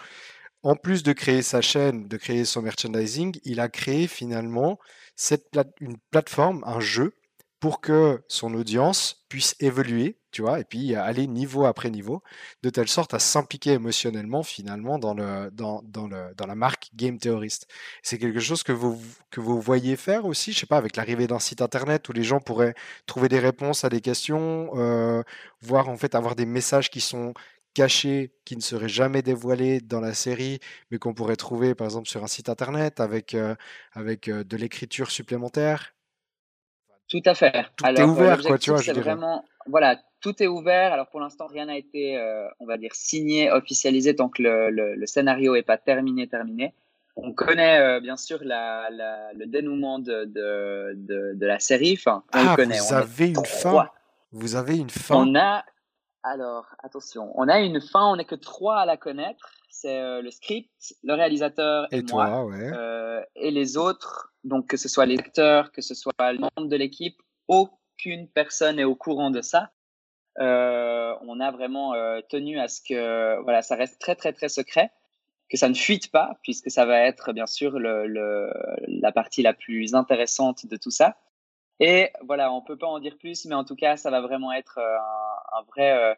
[0.63, 4.79] en plus de créer sa chaîne, de créer son merchandising, il a créé finalement
[5.21, 7.15] cette une plateforme, un jeu,
[7.61, 12.23] pour que son audience puisse évoluer, tu vois, et puis aller niveau après niveau,
[12.63, 16.89] de telle sorte à s'impliquer émotionnellement finalement dans, le, dans, dans, le, dans la marque
[16.95, 17.67] Game Theorist.
[18.03, 18.99] C'est quelque chose que vous,
[19.31, 22.23] que vous voyez faire aussi, je sais pas, avec l'arrivée d'un site internet où les
[22.23, 25.23] gens pourraient trouver des réponses à des questions, euh,
[25.61, 27.35] voire en fait avoir des messages qui sont
[27.75, 30.59] cachés qui ne seraient jamais dévoilés dans la série,
[30.91, 33.55] mais qu'on pourrait trouver par exemple sur un site internet avec, euh,
[33.93, 35.95] avec euh, de l'écriture supplémentaire?
[37.09, 37.67] Tout à fait.
[37.77, 40.93] Tout Alors, est ouvert, quoi, tu vois, je vraiment, Voilà, tout est ouvert.
[40.93, 44.71] Alors pour l'instant, rien n'a été, euh, on va dire, signé, officialisé tant que le,
[44.71, 46.73] le, le scénario n'est pas terminé, terminé.
[47.17, 51.99] On connaît euh, bien sûr la, la, le dénouement de, de, de, de, la série.
[51.99, 52.79] Enfin, on ah, le connaît.
[52.79, 53.91] Vous on avez une fin.
[54.33, 55.17] Vous avez une fin.
[55.17, 55.65] On a
[56.23, 59.53] alors, attention, on a une fin, on n'est que trois à la connaître.
[59.71, 60.71] C'est euh, le script,
[61.03, 62.27] le réalisateur et, et moi.
[62.27, 62.71] Toi, ouais.
[62.75, 66.69] euh, et les autres, donc que ce soit les acteurs, que ce soit le membre
[66.69, 67.17] de l'équipe,
[67.49, 69.71] aucune personne est au courant de ça.
[70.39, 74.49] Euh, on a vraiment euh, tenu à ce que voilà, ça reste très très très
[74.49, 74.91] secret,
[75.49, 78.53] que ça ne fuite pas, puisque ça va être bien sûr le, le,
[78.87, 81.17] la partie la plus intéressante de tout ça.
[81.81, 84.53] Et voilà, on peut pas en dire plus, mais en tout cas, ça va vraiment
[84.53, 84.99] être euh,
[85.59, 86.15] un, vrai, euh,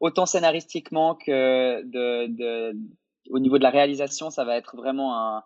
[0.00, 1.80] autant scénaristiquement que
[3.30, 5.44] au niveau de la réalisation, ça va être vraiment un,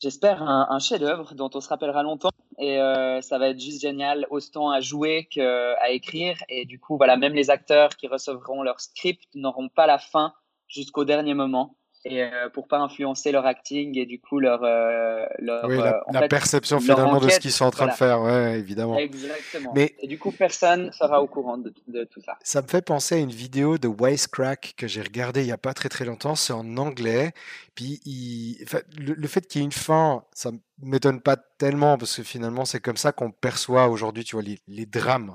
[0.00, 2.30] j'espère, un, un chef-d'œuvre dont on se rappellera longtemps.
[2.58, 6.36] Et euh, ça va être juste génial, autant à jouer qu'à écrire.
[6.48, 10.34] Et du coup, voilà, même les acteurs qui recevront leur script n'auront pas la fin
[10.66, 11.76] jusqu'au dernier moment
[12.06, 15.96] et euh, pour pas influencer leur acting et du coup leur euh, leur oui, la,
[15.96, 17.94] euh, en la fait, perception finalement de ce qu'ils sont en train voilà.
[17.94, 18.96] de faire, ouais, évidemment.
[18.96, 19.72] Exactement.
[19.74, 22.38] Mais Et du coup, personne sera au courant de, de tout ça.
[22.42, 25.58] ça me fait penser à une vidéo de Wisecrack que j'ai regardée il y a
[25.58, 26.36] pas très très longtemps.
[26.36, 27.32] C'est en anglais.
[27.74, 28.58] Puis il...
[28.62, 32.22] enfin, le, le fait qu'il y ait une fin, ça m'étonne pas tellement parce que
[32.22, 35.34] finalement c'est comme ça qu'on perçoit aujourd'hui, tu vois, les, les drames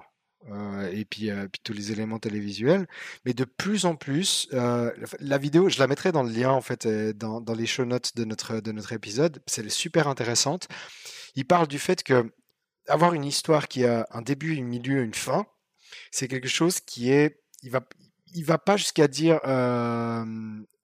[0.50, 2.88] euh, et puis, euh, puis, tous les éléments télévisuels.
[3.26, 6.62] Mais de plus en plus, euh, la vidéo, je la mettrai dans le lien en
[6.62, 9.42] fait, dans, dans, les show notes de notre, de notre épisode.
[9.46, 10.68] C'est super intéressante.
[11.36, 12.32] Il parle du fait que
[12.88, 15.46] avoir une histoire qui a un début, un milieu, une fin,
[16.12, 17.82] c'est quelque chose qui est, il va,
[18.34, 20.23] il va pas jusqu'à dire euh,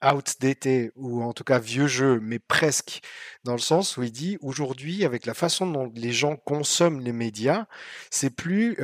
[0.04, 3.02] outdated ou en tout cas vieux jeu, mais presque
[3.44, 7.12] dans le sens où il dit aujourd'hui avec la façon dont les gens consomment les
[7.14, 7.66] médias,
[8.12, 8.78] c'est plus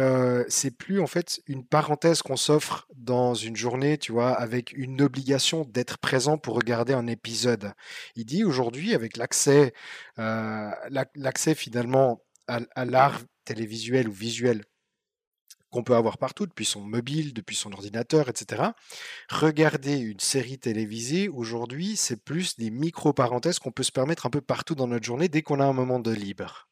[0.47, 5.01] c'est plus en fait une parenthèse qu'on s'offre dans une journée, tu vois, avec une
[5.01, 7.73] obligation d'être présent pour regarder un épisode.
[8.15, 9.73] Il dit aujourd'hui avec l'accès
[10.17, 14.63] l'accès finalement à l'art télévisuel ou visuel
[15.73, 18.63] qu'on peut avoir partout, depuis son mobile, depuis son ordinateur, etc.
[19.29, 24.41] Regarder une série télévisée, aujourd'hui, c'est plus des micro-parenthèses qu'on peut se permettre un peu
[24.41, 26.67] partout dans notre journée dès qu'on a un moment de libre.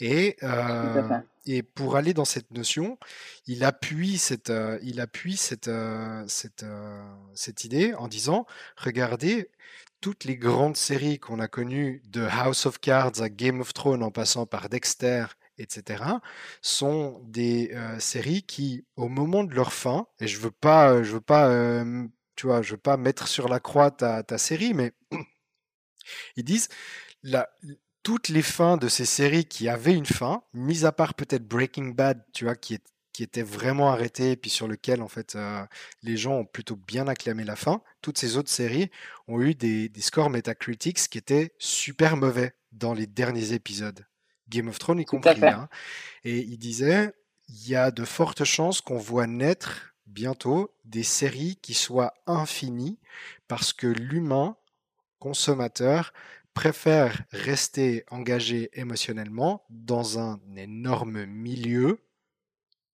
[0.00, 1.08] Et, euh,
[1.46, 2.98] et pour aller dans cette notion,
[3.46, 6.64] il appuie cette, euh, il appuie cette, euh, cette,
[7.34, 9.50] cette idée en disant, regardez,
[10.00, 14.02] toutes les grandes séries qu'on a connues, de House of Cards à Game of Thrones
[14.02, 15.26] en passant par Dexter
[15.58, 16.04] etc.,
[16.62, 21.20] sont des séries qui, au moment de leur fin, et je veux pas, je veux
[21.20, 21.84] pas,
[22.36, 24.92] tu vois, je veux pas mettre sur la croix ta, série, mais
[26.36, 26.68] ils disent
[27.22, 27.48] la,
[28.06, 31.88] toutes les fins de ces séries qui avaient une fin, mis à part peut-être Breaking
[31.88, 35.36] Bad, tu vois, qui, est, qui était vraiment arrêté et puis sur lequel en fait
[36.04, 37.82] les gens ont plutôt bien acclamé la fin.
[38.02, 38.90] Toutes ces autres séries
[39.26, 44.06] ont eu des, des scores Metacritics qui étaient super mauvais dans les derniers épisodes.
[44.48, 45.44] Game of Thrones y compris.
[45.44, 45.68] Hein.
[46.24, 47.12] Et il disait,
[47.48, 52.98] il y a de fortes chances qu'on voit naître bientôt des séries qui soient infinies
[53.48, 54.56] parce que l'humain
[55.18, 56.12] consommateur
[56.54, 62.00] préfère rester engagé émotionnellement dans un énorme milieu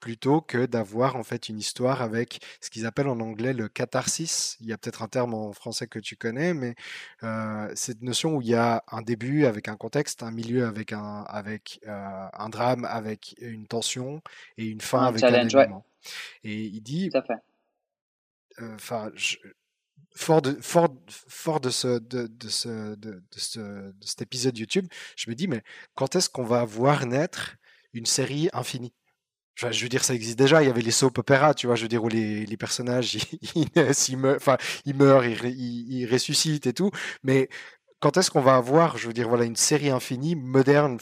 [0.03, 4.57] plutôt que d'avoir en fait une histoire avec ce qu'ils appellent en anglais le catharsis.
[4.61, 6.75] Il y a peut-être un terme en français que tu connais, mais
[7.23, 10.93] euh, cette notion où il y a un début avec un contexte, un milieu avec
[10.93, 14.21] un, avec, euh, un drame, avec une tension
[14.59, 15.87] et une fin avec un événement.
[16.43, 17.09] Et il dit,
[18.61, 19.13] euh, enfin,
[20.17, 24.89] fort de, fort, fort de, ce, de, de, ce, de, ce, de cet épisode YouTube,
[25.17, 25.63] je me dis, mais
[25.95, 27.55] quand est-ce qu'on va voir naître
[27.93, 28.93] une série infinie?
[29.57, 30.63] Je veux dire, ça existe déjà.
[30.63, 33.19] Il y avait les soap opéras, tu vois, je veux dire, où les, personnages,
[33.55, 36.91] ils, meurent, enfin, ils meurent, ils, ressuscitent et tout.
[37.23, 37.49] Mais
[38.01, 40.99] quand est-ce qu'on va avoir, je veux dire, voilà, une série infinie, moderne,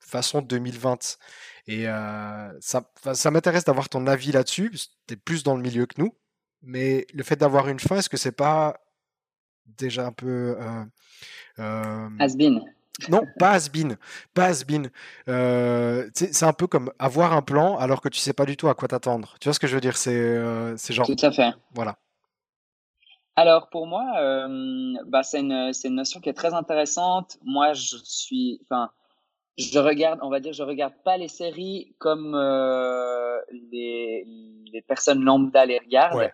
[0.00, 1.18] façon 2020
[1.66, 4.70] Et euh, ça, ça m'intéresse d'avoir ton avis là-dessus.
[5.08, 6.14] Tu es plus dans le milieu que nous.
[6.62, 8.80] Mais le fait d'avoir une fin, est-ce que c'est pas
[9.66, 10.56] déjà un peu.
[10.58, 10.84] Euh,
[11.58, 12.08] euh...
[12.18, 12.62] Has been.
[13.08, 13.96] Non, pas has-been.
[14.34, 14.90] Pas has-been.
[15.28, 18.68] Euh, c'est un peu comme avoir un plan alors que tu sais pas du tout
[18.68, 19.34] à quoi t'attendre.
[19.40, 19.96] Tu vois ce que je veux dire?
[19.96, 21.06] C'est euh, genre.
[21.06, 21.52] Tout à fait.
[21.72, 21.96] Voilà.
[23.36, 27.36] Alors pour moi, euh, bah, c'est une, une, notion qui est très intéressante.
[27.42, 28.90] Moi, je suis, enfin,
[29.58, 33.40] je regarde, on va dire, je regarde pas les séries comme euh,
[33.72, 34.24] les,
[34.72, 36.18] les, personnes lambda les regardent.
[36.18, 36.32] Ouais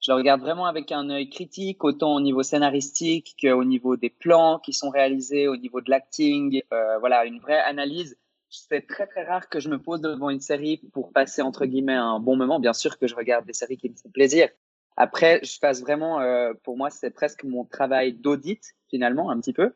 [0.00, 4.10] je le regarde vraiment avec un œil critique, autant au niveau scénaristique qu'au niveau des
[4.10, 6.62] plans qui sont réalisés, au niveau de l'acting.
[6.72, 8.16] Euh, voilà, une vraie analyse.
[8.48, 11.94] C'est très très rare que je me pose devant une série pour passer entre guillemets
[11.94, 12.58] un bon moment.
[12.58, 14.48] Bien sûr que je regarde des séries qui me font plaisir.
[14.96, 19.52] Après, je passe vraiment, euh, pour moi, c'est presque mon travail d'audit finalement, un petit
[19.52, 19.72] peu.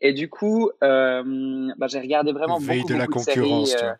[0.00, 3.70] Et du coup, euh, bah, j'ai regardé vraiment beaucoup, de la concurrence.
[3.70, 3.94] Séries, euh,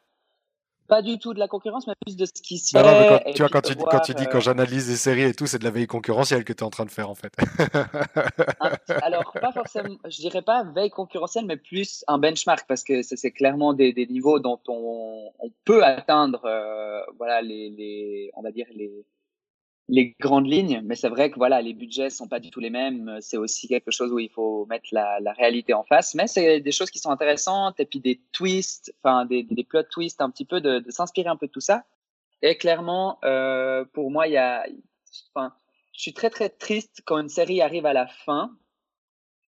[0.87, 3.33] pas du tout de la concurrence, mais plus de ce qui se fait.
[3.33, 5.59] tu vois, quand tu, quand tu dis quand euh, j'analyse des séries et tout, c'est
[5.59, 7.33] de la veille concurrentielle que tu es en train de faire en fait.
[9.03, 13.33] alors, pas forcément, je dirais pas veille concurrentielle, mais plus un benchmark parce que c'est
[13.33, 18.51] clairement des, des, niveaux dont on, on peut atteindre, euh, voilà, les, les, on va
[18.51, 19.05] dire les,
[19.89, 22.71] les grandes lignes, mais c'est vrai que voilà, les budgets sont pas du tout les
[22.71, 23.19] mêmes.
[23.21, 26.15] C'est aussi quelque chose où il faut mettre la, la réalité en face.
[26.15, 29.85] Mais c'est des choses qui sont intéressantes et puis des twists, enfin des, des plot
[29.85, 31.85] twists un petit peu de, de s'inspirer un peu de tout ça.
[32.43, 34.67] Et clairement, euh, pour moi, il y a,
[35.35, 35.53] enfin,
[35.93, 38.51] je suis très très triste quand une série arrive à la fin.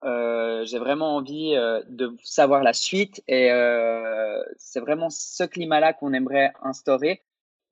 [0.05, 5.91] Euh, j'ai vraiment envie euh, de savoir la suite et euh, c'est vraiment ce climat-là
[5.91, 7.21] qu'on aimerait instaurer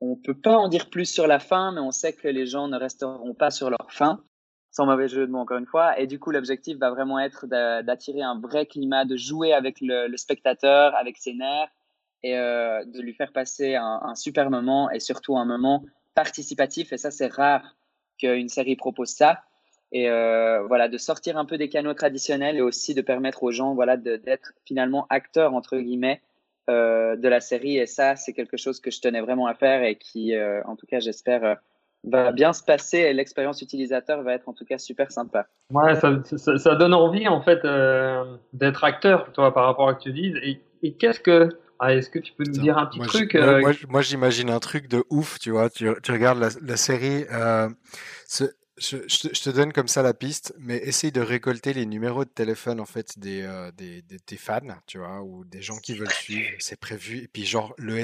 [0.02, 2.68] on peut pas en dire plus sur la fin, mais on sait que les gens
[2.68, 4.24] ne resteront pas sur leur fin,
[4.72, 6.00] sans mauvais jeu de mots encore une fois.
[6.00, 10.16] Et du coup, l'objectif va vraiment être d'attirer un vrai climat, de jouer avec le,
[10.18, 11.70] spectateur, avec ses nerfs,
[12.24, 15.84] et euh, de lui faire passer un, super moment, et surtout un moment
[16.14, 16.94] participatif.
[16.94, 17.76] Et ça, c'est rare
[18.20, 19.42] qu'une série propose ça.
[19.92, 23.52] Et euh, voilà, de sortir un peu des canaux traditionnels et aussi de permettre aux
[23.52, 26.22] gens, voilà, d'être finalement acteurs entre guillemets
[26.70, 27.78] euh, de la série.
[27.78, 30.76] Et ça, c'est quelque chose que je tenais vraiment à faire et qui, euh, en
[30.76, 31.56] tout cas, j'espère, euh,
[32.04, 32.98] va bien se passer.
[32.98, 35.48] Et l'expérience utilisateur va être en tout cas super sympa.
[35.72, 36.22] Ouais, ça,
[36.58, 37.60] ça, donne envie en fait
[38.54, 40.62] d'être acteur, toi, par rapport à ce que tu dis.
[40.84, 41.50] Et, qu'est-ce que
[41.80, 43.38] ah, Est-ce que tu peux nous dire un petit truc
[43.90, 45.70] Moi, j'imagine un truc de ouf, tu vois.
[45.70, 47.26] Tu, regardes la, la série.
[48.28, 48.44] Ce,
[48.78, 52.80] je, te, donne comme ça la piste, mais essaye de récolter les numéros de téléphone
[52.80, 56.50] en fait des, euh, des, des, fans, tu vois, ou des gens qui veulent suivre.
[56.60, 57.24] C'est prévu.
[57.24, 58.04] Et puis genre le,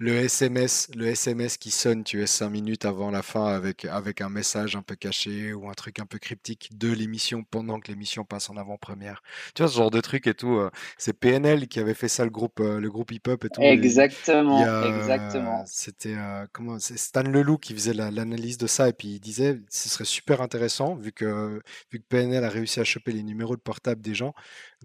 [0.00, 4.22] le SMS, le SMS qui sonne, tu es cinq minutes avant la fin avec avec
[4.22, 7.88] un message un peu caché ou un truc un peu cryptique de l'émission pendant que
[7.88, 9.22] l'émission passe en avant-première.
[9.54, 10.56] Tu vois ce genre de truc et tout.
[10.56, 13.50] Euh, c'est PNL qui avait fait ça le groupe euh, le groupe hip hop et
[13.50, 13.60] tout.
[13.60, 15.64] Exactement, exactement.
[15.66, 16.16] C'était
[16.52, 20.06] comment C'est Stan Leloup qui faisait l'analyse de ça et puis il disait ce serait
[20.06, 21.60] super intéressant, vu que,
[21.92, 24.34] vu que PNL a réussi à choper les numéros de portable des gens,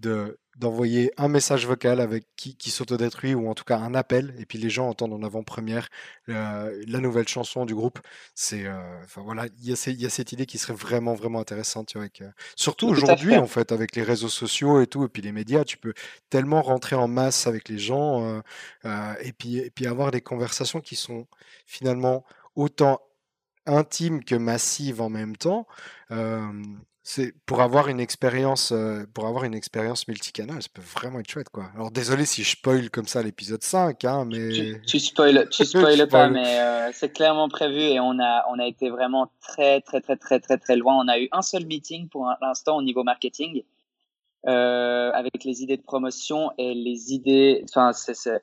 [0.02, 4.34] de, d'envoyer un message vocal avec qui, qui s'autodétruit ou en tout cas un appel
[4.40, 5.90] et puis les gens entendent en avant-première
[6.30, 8.00] euh, la nouvelle chanson du groupe
[8.36, 8.80] c'est euh,
[9.18, 12.04] voilà il y, a y a cette idée qui serait vraiment vraiment intéressante tu vois,
[12.04, 15.34] avec, euh, surtout aujourd'hui en fait avec les réseaux sociaux et tout et puis les
[15.34, 15.94] médias tu peux
[16.30, 18.42] tellement rentrer en masse avec les gens
[18.86, 21.28] et puis et puis avoir des conversations qui sont
[21.66, 22.24] finalement
[22.56, 23.02] autant
[23.66, 25.68] intime que massive en même temps.
[27.08, 31.30] C'est pour avoir une expérience euh, pour avoir une expérience multicanal, ça peut vraiment être
[31.30, 31.66] chouette quoi.
[31.76, 35.66] Alors désolé si je spoil comme ça l'épisode 5 hein, mais tu, tu spoil tu
[35.66, 39.82] spoil pas mais euh, c'est clairement prévu et on a on a été vraiment très
[39.82, 40.96] très très très très très loin.
[40.98, 43.62] On a eu un seul meeting pour l'instant au niveau marketing
[44.48, 48.42] euh, avec les idées de promotion et les idées enfin c'est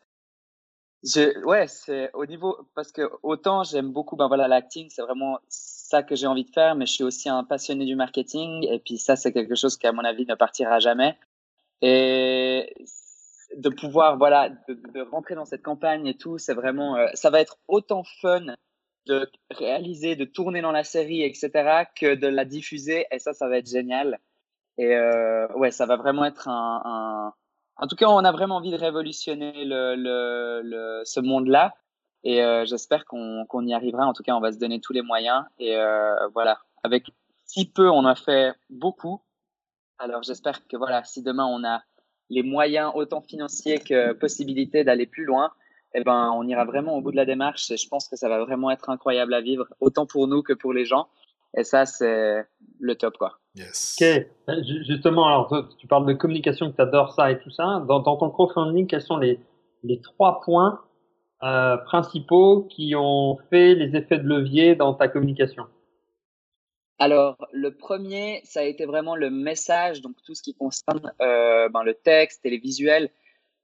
[1.05, 5.39] je, ouais, c'est au niveau parce que autant j'aime beaucoup ben voilà l'acting, c'est vraiment
[5.49, 8.79] ça que j'ai envie de faire, mais je suis aussi un passionné du marketing et
[8.79, 11.19] puis ça c'est quelque chose qui à mon avis ne partira jamais
[11.83, 12.73] et
[13.57, 17.31] de pouvoir voilà de, de rentrer dans cette campagne et tout, c'est vraiment euh, ça
[17.31, 18.55] va être autant fun
[19.07, 23.49] de réaliser, de tourner dans la série, etc., que de la diffuser et ça ça
[23.49, 24.21] va être génial
[24.79, 27.35] et euh, ouais ça va vraiment être un, un
[27.77, 31.75] en tout cas, on a vraiment envie de révolutionner le, le, le ce monde-là.
[32.25, 34.07] Et euh, j'espère qu'on y arrivera.
[34.07, 35.45] En tout cas, on va se donner tous les moyens.
[35.59, 37.11] Et euh, voilà, avec
[37.45, 39.21] si peu, on a fait beaucoup.
[39.99, 41.83] Alors j'espère que voilà, si demain on a
[42.31, 45.53] les moyens autant financiers que possibilité d'aller plus loin,
[45.95, 47.71] eh ben on ira vraiment au bout de la démarche.
[47.71, 50.53] Et je pense que ça va vraiment être incroyable à vivre, autant pour nous que
[50.53, 51.09] pour les gens.
[51.57, 52.47] Et ça, c'est
[52.81, 53.39] le top, quoi.
[53.55, 53.99] Yes.
[54.01, 57.85] Ok, justement, alors tu parles de communication, que tu adores ça et tout ça.
[57.87, 59.39] Dans, dans ton crowdfunding, quels sont les,
[59.83, 60.81] les trois points
[61.43, 65.67] euh, principaux qui ont fait les effets de levier dans ta communication?
[66.99, 71.69] Alors, le premier, ça a été vraiment le message, donc tout ce qui concerne euh,
[71.69, 73.11] ben, le texte et les visuels.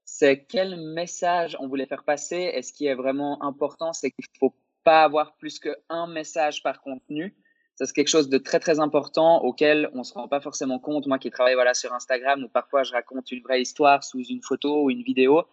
[0.05, 2.51] C'est quel message on voulait faire passer.
[2.55, 6.62] Et ce qui est vraiment important, c'est qu'il ne faut pas avoir plus qu'un message
[6.62, 7.34] par contenu
[7.79, 11.07] ça c'est quelque chose de très très important auquel on se rend pas forcément compte.
[11.07, 14.43] Moi qui travaille voilà sur Instagram où parfois je raconte une vraie histoire sous une
[14.43, 15.45] photo ou une vidéo,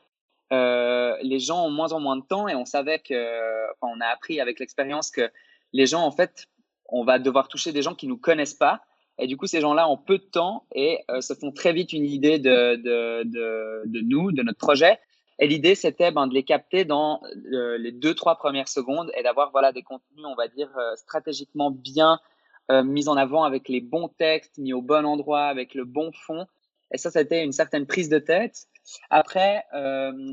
[0.52, 3.14] euh, les gens ont moins en moins de temps et on savait que,
[3.74, 5.30] enfin, on a appris avec l'expérience que
[5.72, 6.48] les gens en fait,
[6.88, 8.82] on va devoir toucher des gens qui nous connaissent pas
[9.20, 11.94] et du coup ces gens-là ont peu de temps et euh, se font très vite
[11.94, 15.00] une idée de, de, de, de nous, de notre projet
[15.40, 17.22] et l'idée, c'était ben, de les capter dans
[17.52, 20.96] euh, les deux, trois premières secondes et d'avoir voilà, des contenus, on va dire, euh,
[20.96, 22.20] stratégiquement bien
[22.72, 26.12] euh, mis en avant avec les bons textes, mis au bon endroit, avec le bon
[26.14, 26.48] fond.
[26.94, 28.68] Et ça, c'était une certaine prise de tête.
[29.10, 29.64] Après,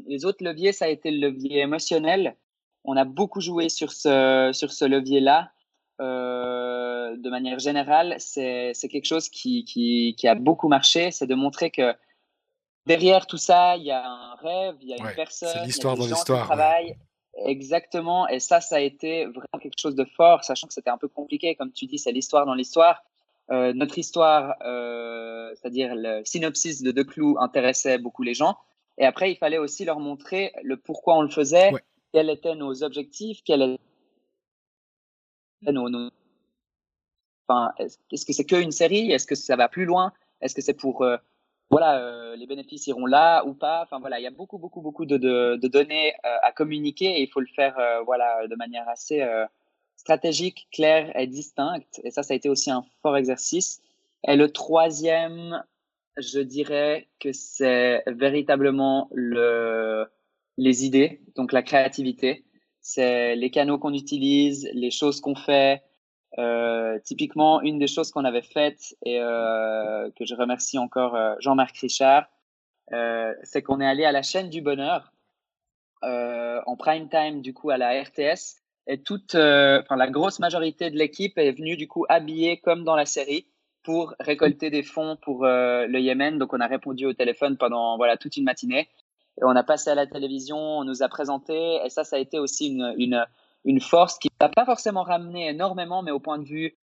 [0.06, 2.36] les autres leviers, ça a été le levier émotionnel.
[2.84, 5.50] On a beaucoup joué sur ce, sur ce levier-là.
[5.98, 11.10] de manière générale, c'est quelque chose qui, qui, qui a beaucoup marché.
[11.10, 11.94] C'est de montrer que
[12.86, 15.72] derrière tout ça, il y a un rêve, il y a une personne, a des
[15.72, 16.96] gens qui travaillent.
[17.46, 18.28] Exactement.
[18.28, 21.08] Et ça, ça a été vraiment quelque chose de fort, sachant que c'était un peu
[21.08, 21.54] compliqué.
[21.54, 23.02] Comme tu dis, c'est l'histoire dans l'histoire.
[23.50, 28.56] Euh, notre histoire, euh, c'est-à-dire le synopsis de Deux Clous, intéressait beaucoup les gens.
[28.98, 31.72] Et après, il fallait aussi leur montrer le pourquoi on le faisait,
[32.12, 33.78] quels étaient nos objectifs, quels
[35.62, 36.10] étaient nos, nos...
[37.48, 39.10] Enfin, est-ce que c'est qu'une série?
[39.10, 40.12] Est-ce que ça va plus loin?
[40.40, 41.16] Est-ce que c'est pour euh,
[41.72, 43.80] voilà, euh, les bénéfices iront là ou pas.
[43.82, 47.06] Enfin voilà, il y a beaucoup, beaucoup, beaucoup de, de, de données euh, à communiquer
[47.06, 49.26] et il faut le faire euh, voilà, de manière assez
[49.96, 52.00] stratégique, claire et distincte.
[52.04, 53.80] Et ça, ça a été aussi un fort exercice.
[54.28, 55.64] Et le troisième,
[56.18, 60.04] je dirais que c'est véritablement le,
[60.58, 62.44] les idées, donc la créativité.
[62.82, 65.82] C'est les canaux qu'on utilise, les choses qu'on fait,
[66.38, 71.34] euh, typiquement, une des choses qu'on avait faites et euh, que je remercie encore euh,
[71.40, 72.26] Jean-Marc Richard,
[73.42, 75.12] c'est qu'on est allé à la chaîne du bonheur
[76.02, 80.98] en prime time du coup à la RTS et toute, enfin la grosse majorité de
[80.98, 83.46] l'équipe est venue du coup habillée comme dans la série
[83.82, 86.36] pour récolter des fonds pour le Yémen.
[86.36, 88.90] Donc on a répondu au téléphone pendant voilà toute une matinée.
[89.40, 92.18] Et on a passé à la télévision, on nous a présenté et ça ça a
[92.18, 92.66] été aussi
[92.98, 93.24] une
[93.64, 96.76] une force qui va pas forcément ramener énormément, mais au point de vue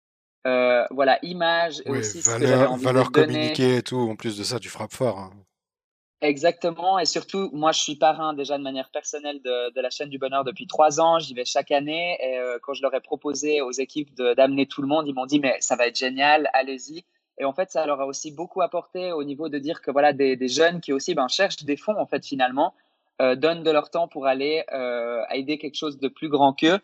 [0.46, 3.98] euh, voilà image et aussi valeur communiquée et tout.
[3.98, 5.18] En plus de ça, tu frappes fort.
[5.18, 5.32] Hein.
[6.20, 10.08] Exactement, et surtout, moi, je suis parrain déjà de manière personnelle de, de la chaîne
[10.08, 11.20] du bonheur depuis trois ans.
[11.20, 14.82] J'y vais chaque année, et euh, quand je leur ai proposé aux équipes d'amener tout
[14.82, 17.04] le monde, ils m'ont dit mais ça va être génial, allez-y.
[17.38, 20.12] Et en fait, ça leur a aussi beaucoup apporté au niveau de dire que voilà
[20.12, 22.74] des, des jeunes qui aussi ben, cherchent des fonds en fait finalement
[23.20, 26.78] euh, donnent de leur temps pour aller euh, aider quelque chose de plus grand qu'eux.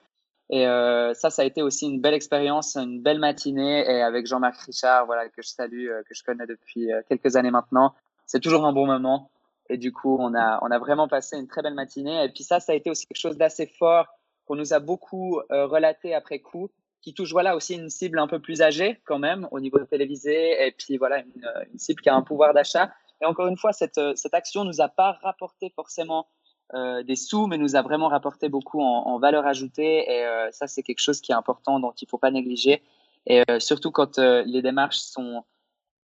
[0.51, 3.85] Et euh, ça, ça a été aussi une belle expérience, une belle matinée.
[3.89, 7.95] Et avec Jean-Marc Richard, voilà, que je salue, que je connais depuis quelques années maintenant,
[8.27, 9.31] c'est toujours un bon moment.
[9.71, 12.25] Et du coup, on a, on a vraiment passé une très belle matinée.
[12.25, 14.07] Et puis ça, ça a été aussi quelque chose d'assez fort
[14.45, 16.69] qu'on nous a beaucoup relaté après coup,
[17.01, 20.67] qui touche voilà aussi une cible un peu plus âgée quand même au niveau télévisé.
[20.67, 22.91] Et puis voilà, une, une cible qui a un pouvoir d'achat.
[23.21, 26.29] Et encore une fois, cette, euh, cette action nous a pas rapporté forcément
[26.75, 30.11] euh, des sous, mais nous a vraiment rapporté beaucoup en, valeur ajoutée.
[30.11, 32.83] Et euh, ça, c'est quelque chose qui est important, dont il faut pas négliger.
[33.27, 35.45] Et surtout quand les démarches sont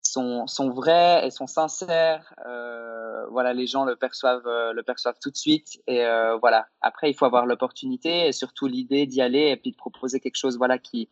[0.02, 2.32] sont, sont vraies et sont sincères.
[3.32, 5.82] Voilà, les gens le perçoivent, le perçoivent tout de suite.
[5.88, 6.04] Et
[6.40, 6.68] voilà.
[6.80, 10.36] Après, il faut avoir l'opportunité et surtout l'idée d'y aller et puis de proposer quelque
[10.36, 11.08] chose, voilà, qui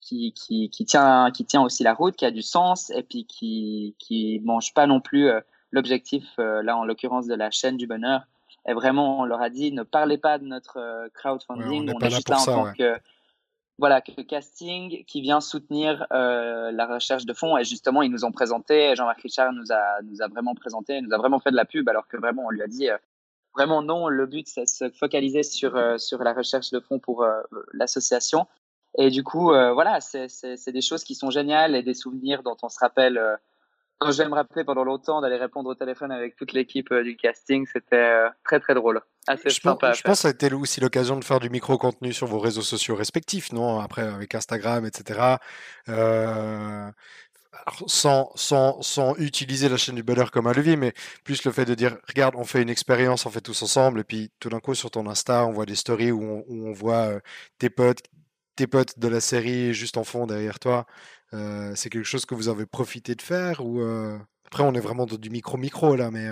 [0.00, 3.26] qui, qui, qui tient qui tient aussi la route, qui a du sens et puis
[3.26, 5.30] qui qui mange pas non plus
[5.72, 8.22] l'objectif là en l'occurrence de la chaîne du bonheur.
[8.68, 11.92] Et vraiment, on leur a dit ne parlez pas de notre crowdfunding.
[11.94, 12.98] on, est, juste là en tant que
[13.78, 17.58] voilà, que casting qui vient soutenir euh, la recherche de fonds.
[17.58, 21.12] Et justement, ils nous ont présenté, Jean-Marc Richard nous a, nous a vraiment présenté, nous
[21.12, 22.96] a vraiment fait de la pub, alors que vraiment, on lui a dit euh,
[23.54, 26.98] vraiment non, le but, c'est de se focaliser sur, euh, sur la recherche de fonds
[26.98, 27.42] pour euh,
[27.74, 28.46] l'association.
[28.98, 32.68] Et du coup, voilà, c'est des choses qui sont géniales et des souvenirs dont on
[32.68, 33.38] se rappelle
[34.04, 37.16] je vais me rappeler pendant longtemps d'aller répondre au téléphone avec toute l'équipe euh, du
[37.16, 37.66] casting.
[37.72, 39.00] C'était euh, très très drôle.
[39.26, 39.88] Assez je sympa.
[39.88, 42.38] Pense, je pense que ça a été aussi l'occasion de faire du micro-contenu sur vos
[42.38, 43.80] réseaux sociaux respectifs, non?
[43.80, 45.36] Après, avec Instagram, etc.
[45.88, 46.90] Euh,
[47.86, 50.92] sans, sans, sans, utiliser la chaîne du bonheur comme un levier, mais
[51.24, 54.04] plus le fait de dire, regarde, on fait une expérience, on fait tous ensemble, et
[54.04, 56.72] puis tout d'un coup sur ton Insta, on voit des stories où on, où on
[56.72, 57.14] voit
[57.58, 58.02] tes potes,
[58.56, 60.86] tes potes de la série juste en fond derrière toi.
[61.34, 64.80] Euh, c'est quelque chose que vous avez profité de faire ou euh, après on est
[64.80, 66.28] vraiment dans du micro micro là, mais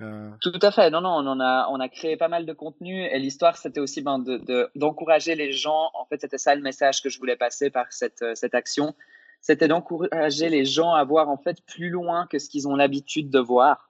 [0.00, 0.90] euh, tout à fait.
[0.90, 4.00] Non, non, on a, on a créé pas mal de contenu et l'histoire c'était aussi
[4.00, 5.90] ben, de, d'encourager les gens.
[5.94, 8.94] En fait, c'était ça le message que je voulais passer par cette, cette action.
[9.42, 13.30] C'était d'encourager les gens à voir en fait plus loin que ce qu'ils ont l'habitude
[13.30, 13.89] de voir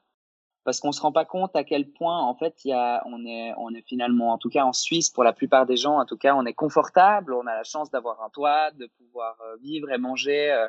[0.65, 3.25] parce qu'on se rend pas compte à quel point en fait il y a on
[3.25, 6.05] est on est finalement en tout cas en Suisse pour la plupart des gens en
[6.05, 9.57] tout cas on est confortable on a la chance d'avoir un toit de pouvoir euh,
[9.63, 10.69] vivre et manger euh,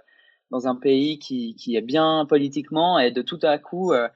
[0.50, 4.08] dans un pays qui qui est bien politiquement et de tout à coup euh,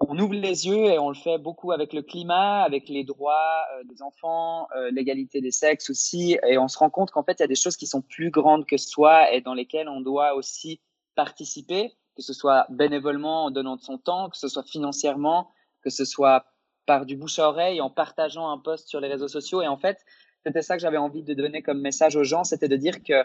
[0.00, 3.64] on ouvre les yeux et on le fait beaucoup avec le climat, avec les droits
[3.84, 7.44] des enfants, l'égalité des sexes aussi, et on se rend compte qu'en fait, il y
[7.44, 10.80] a des choses qui sont plus grandes que soi et dans lesquelles on doit aussi
[11.14, 15.50] participer que ce soit bénévolement en donnant de son temps, que ce soit financièrement,
[15.82, 16.44] que ce soit
[16.86, 19.62] par du bouche à oreille, en partageant un post sur les réseaux sociaux.
[19.62, 20.04] Et en fait,
[20.44, 23.24] c'était ça que j'avais envie de donner comme message aux gens, c'était de dire que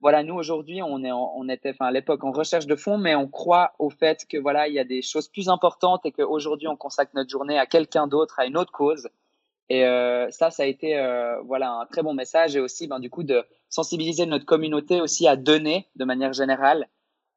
[0.00, 3.14] voilà, nous aujourd'hui, on est, on était, enfin à l'époque en recherche de fonds, mais
[3.14, 6.68] on croit au fait que voilà, il y a des choses plus importantes et qu'aujourd'hui
[6.68, 9.08] on consacre notre journée à quelqu'un d'autre, à une autre cause.
[9.70, 13.00] Et euh, ça, ça a été euh, voilà un très bon message et aussi, ben
[13.00, 16.86] du coup, de sensibiliser notre communauté aussi à donner de manière générale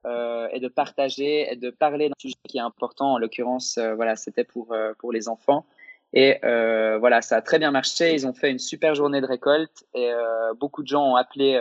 [0.08, 3.14] euh, et de partager et de parler d'un sujet qui est important.
[3.14, 5.66] En l'occurrence, euh, voilà, c'était pour euh, pour les enfants.
[6.14, 8.14] Et voilà, ça a très bien marché.
[8.14, 10.10] Ils ont fait une super journée de récolte et
[10.58, 11.60] beaucoup de gens ont appelé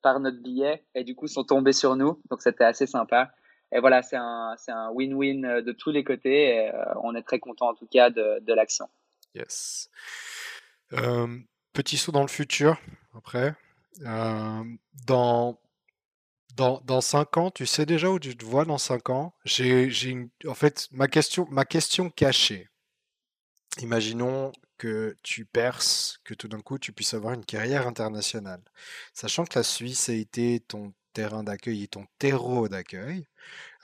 [0.00, 2.18] par notre billet et du coup sont tombés sur nous.
[2.30, 3.30] Donc c'était assez sympa.
[3.70, 6.56] Et voilà, c'est un win-win de tous les côtés.
[6.56, 6.72] Et,
[7.02, 8.88] on est très content en tout cas de, de l'action.
[9.34, 9.90] Yes.
[11.74, 12.80] petit saut dans le futur
[13.14, 13.54] après.
[15.06, 15.58] dans
[16.56, 19.34] dans, dans 5 ans, tu sais déjà où tu te vois dans 5 ans?
[19.44, 22.68] J'ai, j'ai en fait, ma question, ma question cachée.
[23.80, 28.60] Imaginons que tu perces, que tout d'un coup tu puisses avoir une carrière internationale.
[29.14, 33.26] Sachant que la Suisse a été ton terrain d'accueil et ton terreau d'accueil,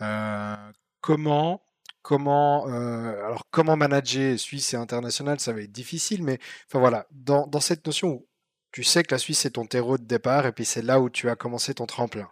[0.01, 0.57] euh,
[1.01, 1.63] comment,
[2.03, 7.07] comment, euh, alors comment manager Suisse et international, ça va être difficile, mais enfin voilà,
[7.13, 8.29] dans, dans cette notion où
[8.73, 11.09] tu sais que la Suisse est ton terreau de départ et puis c'est là où
[11.11, 12.29] tu as commencé ton tremplin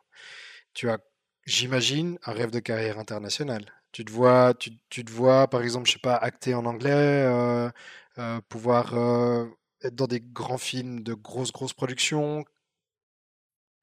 [0.76, 0.98] tu as,
[1.46, 3.64] j'imagine, un rêve de carrière internationale.
[3.92, 7.24] Tu te vois, tu, tu te vois, par exemple, je sais pas, acter en anglais,
[7.24, 7.70] euh,
[8.18, 9.46] euh, pouvoir euh,
[9.82, 12.44] être dans des grands films de grosses, grosses productions.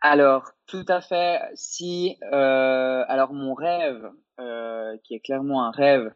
[0.02, 1.40] Alors, tout à fait.
[1.56, 4.12] Si, alors mon rêve,
[5.04, 6.14] qui est clairement un rêve,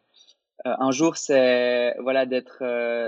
[0.64, 2.62] un jour, c'est voilà d'être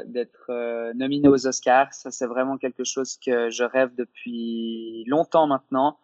[0.07, 1.93] d'être nominé aux Oscars.
[1.93, 5.99] Ça, c'est vraiment quelque chose que je rêve depuis longtemps maintenant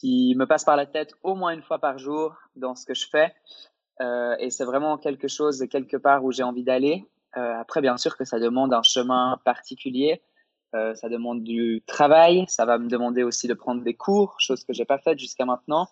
[0.00, 2.94] qui me passe par la tête au moins une fois par jour dans ce que
[2.94, 3.34] je fais.
[4.00, 7.06] Euh, et c'est vraiment quelque chose, quelque part où j'ai envie d'aller.
[7.36, 10.22] Euh, après, bien sûr que ça demande un chemin particulier.
[10.74, 12.46] Euh, ça demande du travail.
[12.48, 15.44] Ça va me demander aussi de prendre des cours, chose que j'ai pas faite jusqu'à
[15.44, 15.88] maintenant.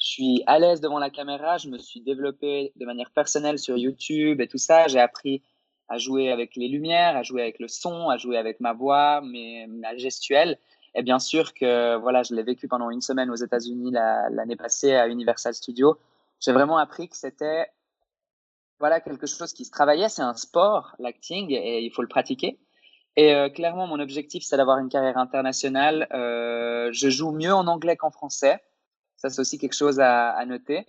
[0.00, 1.58] Je suis à l'aise devant la caméra.
[1.58, 4.88] Je me suis développé de manière personnelle sur YouTube et tout ça.
[4.88, 5.42] J'ai appris
[5.88, 9.20] à jouer avec les lumières, à jouer avec le son, à jouer avec ma voix,
[9.20, 10.58] mes, ma gestuelle.
[10.94, 14.94] Et bien sûr que voilà, je l'ai vécu pendant une semaine aux États-Unis l'année passée
[14.94, 15.98] à Universal Studios.
[16.40, 17.66] J'ai vraiment appris que c'était
[18.78, 20.08] voilà quelque chose qui se travaillait.
[20.08, 22.58] C'est un sport, l'acting, et il faut le pratiquer.
[23.16, 26.08] Et euh, clairement, mon objectif, c'est d'avoir une carrière internationale.
[26.12, 28.60] Euh, je joue mieux en anglais qu'en français.
[29.16, 30.86] Ça, c'est aussi quelque chose à, à noter.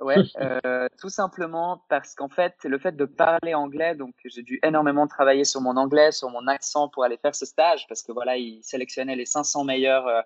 [0.00, 4.58] Ouais, euh, tout simplement parce qu'en fait, le fait de parler anglais, donc j'ai dû
[4.62, 8.12] énormément travailler sur mon anglais, sur mon accent pour aller faire ce stage, parce que
[8.12, 10.22] voilà, ils sélectionnaient les 500 meilleurs euh,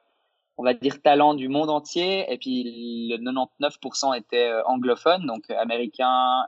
[0.57, 2.33] on va dire, talents du monde entier.
[2.33, 6.45] Et puis, le 99% étaient anglophones, donc américains,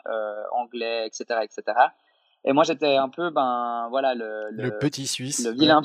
[0.52, 1.76] anglais, etc., etc.
[2.44, 5.44] Et moi, j'étais un peu, ben, voilà, le, le, petit Suisse.
[5.44, 5.82] Le vilain,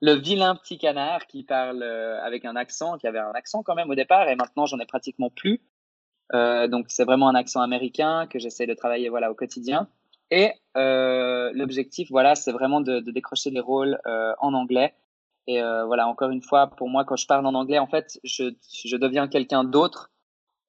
[0.00, 1.84] le vilain petit canard qui parle
[2.24, 4.86] avec un accent, qui avait un accent quand même au départ, et maintenant, j'en ai
[4.86, 5.60] pratiquement plus.
[6.34, 9.88] Euh, donc c'est vraiment un accent américain que j'essaie de travailler voilà au quotidien.
[10.30, 14.94] Et euh, l'objectif voilà c'est vraiment de, de, décrocher les rôles euh, en anglais.
[15.46, 18.20] Et euh, voilà encore une fois pour moi quand je parle en anglais en fait
[18.22, 18.54] je,
[18.84, 20.12] je deviens quelqu'un d'autre.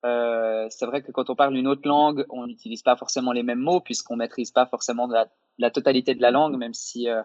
[0.03, 3.43] Euh, c'est vrai que quand on parle une autre langue on n'utilise pas forcément les
[3.43, 5.27] mêmes mots puisqu'on maîtrise pas forcément la,
[5.59, 7.21] la, totalité de la langue même si euh,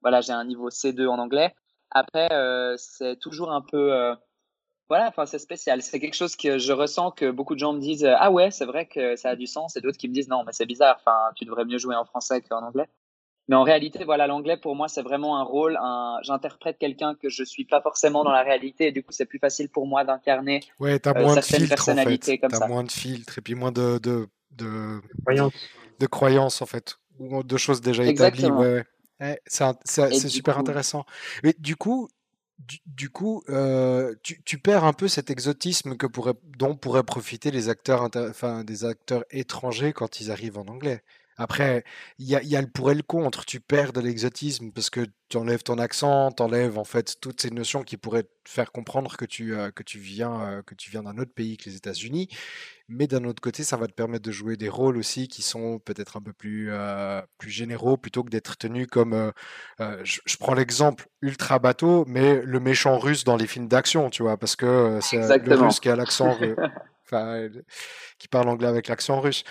[0.00, 1.52] voilà j'ai un niveau C2 en anglais.
[1.90, 2.28] Après
[2.76, 4.14] c'est toujours un peu
[4.90, 5.82] voilà, enfin, c'est spécial.
[5.82, 8.64] C'est quelque chose que je ressens que beaucoup de gens me disent Ah ouais, c'est
[8.64, 10.96] vrai que ça a du sens, et d'autres qui me disent Non, mais c'est bizarre,
[10.98, 12.88] enfin, tu devrais mieux jouer en français qu'en anglais.
[13.48, 15.78] Mais en réalité, voilà, l'anglais pour moi, c'est vraiment un rôle.
[15.80, 16.18] Un...
[16.22, 19.38] J'interprète quelqu'un que je suis pas forcément dans la réalité, et du coup, c'est plus
[19.38, 22.44] facile pour moi d'incarner ouais, as euh, moins de filtres, en fait.
[22.52, 25.00] as moins de filtres, et puis moins de, de, de,
[26.00, 28.46] de croyances, en fait, ou de choses déjà établies.
[28.46, 28.84] Ouais,
[29.20, 29.40] ouais.
[29.46, 31.04] c'est super intéressant.
[31.44, 32.08] Mais du coup,
[32.86, 36.06] du, coup, euh, tu, perds un peu cet exotisme que
[36.58, 41.02] dont pourraient profiter les acteurs, enfin, des acteurs étrangers quand ils arrivent en anglais.
[41.40, 41.84] Après,
[42.18, 43.46] il y a, y a, le pour et le contre.
[43.46, 47.40] Tu perds de l'exotisme parce que tu enlèves ton accent, tu enlèves en fait toutes
[47.40, 51.16] ces notions qui pourraient te faire comprendre que tu, euh, euh, que tu viens d'un
[51.16, 52.28] autre pays que les États-Unis.
[52.90, 55.78] Mais d'un autre côté, ça va te permettre de jouer des rôles aussi qui sont
[55.78, 59.32] peut-être un peu plus, euh, plus généraux plutôt que d'être tenu comme.
[59.78, 64.22] Je, je, prends l'exemple ultra bateau, mais le méchant russe dans les films d'action, tu
[64.22, 66.36] vois, parce que c'est le russe qui a l'accent.
[67.06, 67.48] enfin,
[68.18, 69.44] qui parle anglais avec l'accent russe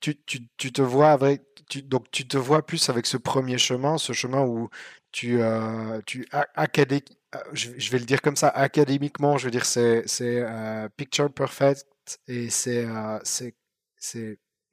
[0.00, 3.58] tu, tu, tu, te vois avec, tu, donc tu te vois plus avec ce premier
[3.58, 4.68] chemin, ce chemin où
[5.12, 7.02] tu, euh, tu acadé,
[7.34, 10.88] euh, je, je, vais le dire comme ça, académiquement, je veux dire, c'est, c'est euh,
[10.96, 11.86] picture perfect
[12.28, 13.18] et c'est, euh,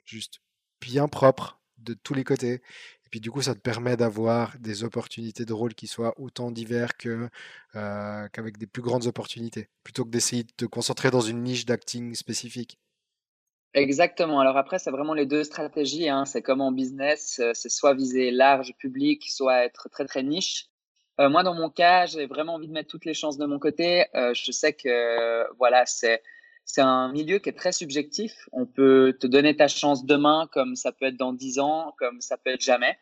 [0.05, 0.39] juste
[0.81, 2.55] bien propre de tous les côtés.
[2.55, 6.51] Et puis du coup, ça te permet d'avoir des opportunités de rôle qui soient autant
[6.51, 7.29] divers que,
[7.75, 11.65] euh, qu'avec des plus grandes opportunités, plutôt que d'essayer de te concentrer dans une niche
[11.65, 12.79] d'acting spécifique.
[13.73, 14.39] Exactement.
[14.39, 16.07] Alors après, c'est vraiment les deux stratégies.
[16.09, 16.25] Hein.
[16.25, 20.67] C'est comme en business, euh, c'est soit viser large public, soit être très très niche.
[21.19, 23.59] Euh, moi, dans mon cas, j'ai vraiment envie de mettre toutes les chances de mon
[23.59, 24.05] côté.
[24.13, 26.21] Je sais que voilà, c'est
[26.66, 28.47] c'est un milieu qui est très subjectif.
[28.51, 32.22] On peut te donner ta chance demain, comme ça peut être dans dix ans, comme
[32.22, 32.97] ça peut être jamais.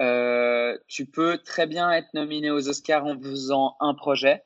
[0.00, 4.44] Euh, tu peux très bien être nominé aux Oscars en faisant un projet.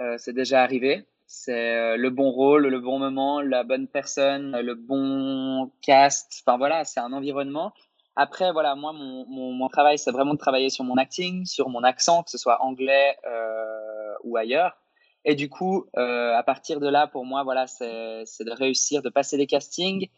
[0.00, 1.06] Euh, c'est déjà arrivé.
[1.26, 6.42] C'est euh, le bon rôle, le bon moment, la bonne personne, le bon cast.
[6.44, 7.72] Enfin voilà, c'est un environnement.
[8.14, 11.70] Après, voilà, moi, mon, mon, mon travail, c'est vraiment de travailler sur mon acting, sur
[11.70, 14.76] mon accent, que ce soit anglais euh, ou ailleurs.
[15.24, 19.08] Et du coup, euh, à partir de là, pour moi, voilà, c'est de réussir, de
[19.08, 20.08] passer des castings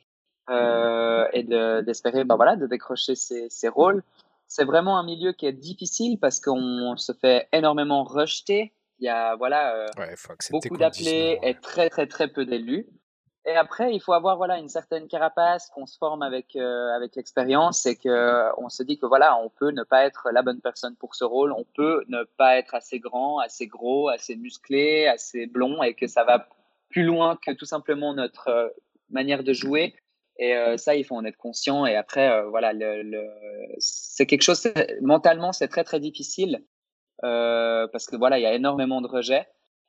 [0.50, 4.02] euh, et d'espérer, ben voilà, de décrocher ces, ces rôles.
[4.46, 9.08] C'est vraiment un milieu qui est difficile parce qu'on se fait énormément rejeter il y
[9.08, 9.86] a voilà, euh,
[10.50, 12.86] beaucoup d'appelés et très très très peu d'élus.
[13.46, 17.14] Et après, il faut avoir voilà une certaine carapace qu'on se forme avec euh, avec
[17.14, 20.60] l'expérience et que on se dit que voilà, on peut ne pas être la bonne
[20.60, 25.06] personne pour ce rôle, on peut ne pas être assez grand, assez gros, assez musclé,
[25.06, 26.48] assez blond et que ça va
[26.88, 28.68] plus loin que tout simplement notre euh,
[29.10, 29.94] manière de jouer.
[30.36, 31.86] Et ça, il faut en être conscient.
[31.86, 33.24] Et après, voilà, le, le
[33.78, 34.68] c'est quelque chose
[35.00, 36.64] mentalement, c'est très très difficile
[37.22, 39.46] euh, parce que voilà, il y a énormément de rejets.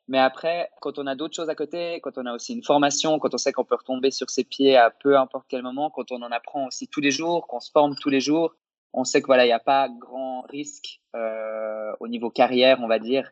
[0.08, 3.18] Mais après, quand on a d'autres choses à côté, quand on a aussi une formation,
[3.18, 6.12] quand on sait qu'on peut retomber sur ses pieds à peu importe quel moment, quand
[6.12, 8.56] on en apprend aussi tous les jours, qu'on se forme tous les jours,
[8.94, 12.88] on sait que voilà, il n'y a pas grand risque euh, au niveau carrière, on
[12.88, 13.32] va dire,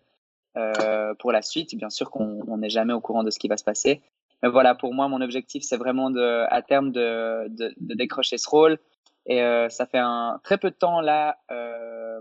[0.58, 1.76] euh, pour la suite.
[1.76, 4.02] Bien sûr qu'on n'est jamais au courant de ce qui va se passer.
[4.42, 8.50] Mais voilà, pour moi, mon objectif, c'est vraiment de, à terme de, de, décrocher ce
[8.50, 8.78] rôle,
[9.26, 12.20] et euh, ça fait un très peu de temps là euh,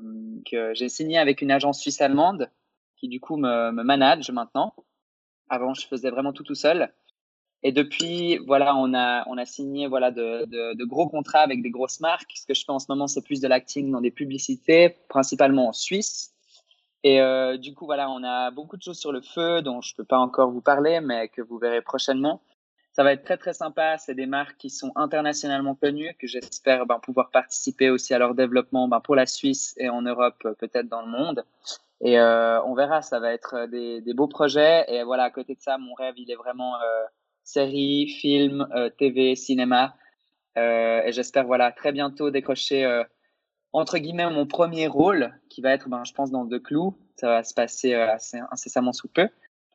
[0.48, 2.48] que j'ai signé avec une agence suisse allemande
[3.02, 4.74] qui du coup me, me manage maintenant.
[5.48, 6.92] Avant, je faisais vraiment tout tout seul.
[7.64, 11.70] Et depuis, voilà, on a on a signé voilà de, de, gros contrats avec des
[11.70, 12.32] grosses marques.
[12.34, 15.68] Ce que je fais en ce moment, c'est plus de l'acting dans des publicités, principalement
[15.68, 16.32] en Suisse.
[17.04, 19.94] Et euh, du coup, voilà, on a beaucoup de choses sur le feu dont je
[19.96, 22.40] peux pas encore vous parler, mais que vous verrez prochainement
[22.92, 23.98] ça va être très très sympa.
[23.98, 28.34] C'est des marques qui sont internationalement connues, que j'espère ben, pouvoir participer aussi à leur
[28.34, 31.44] développement ben, pour la Suisse et en Europe, euh, peut-être dans le monde.
[32.00, 34.84] Et euh, on verra, ça va être des, des, beaux projets.
[34.88, 37.04] Et voilà, à côté de ça, mon rêve, il est vraiment euh,
[37.44, 39.94] série, film, euh, TV, cinéma.
[40.58, 43.04] Euh, et j'espère voilà très bientôt décrocher euh,
[43.72, 46.96] entre guillemets mon premier rôle, qui va être, ben, je pense, dans The Clou.
[47.16, 49.28] Ça va se passer assez incessamment sous peu.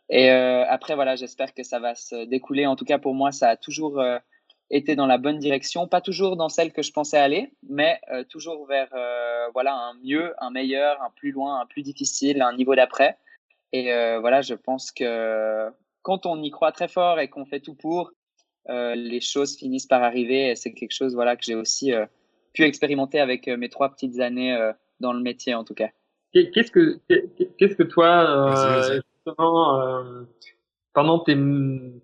[0.10, 2.66] Et après, voilà, j'espère que ça va se découler.
[2.66, 4.02] En tout cas, pour moi, ça a toujours
[4.70, 8.00] été dans la bonne direction, pas toujours dans celle que je pensais aller, mais
[8.30, 8.90] toujours vers
[9.54, 13.18] voilà un mieux, un meilleur, un plus loin, un plus difficile, un niveau d'après.
[13.74, 13.92] Et
[14.22, 15.70] voilà, je pense que
[16.04, 18.14] quand on y croit très fort et qu'on fait tout pour,
[18.70, 20.50] euh, les choses finissent par arriver.
[20.50, 22.06] Et c'est quelque chose voilà, que j'ai aussi euh,
[22.54, 24.58] pu expérimenter avec euh, mes trois petites années
[25.00, 25.90] dans le métier, en tout cas.
[26.34, 27.00] Qu'est-ce que,
[27.58, 30.26] qu'est-ce que toi, justement,
[30.94, 31.38] pendant tes,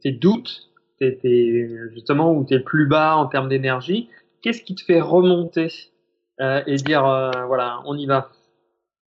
[0.02, 4.10] tes doutes, tes, justement, où tu es plus bas en termes d'énergie,
[4.42, 5.70] qu'est-ce qui te fait remonter
[6.40, 7.04] et dire,
[7.48, 8.30] voilà, on y va?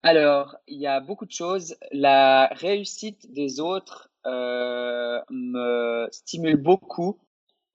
[0.05, 1.77] Alors, il y a beaucoup de choses.
[1.91, 7.19] La réussite des autres euh, me stimule beaucoup.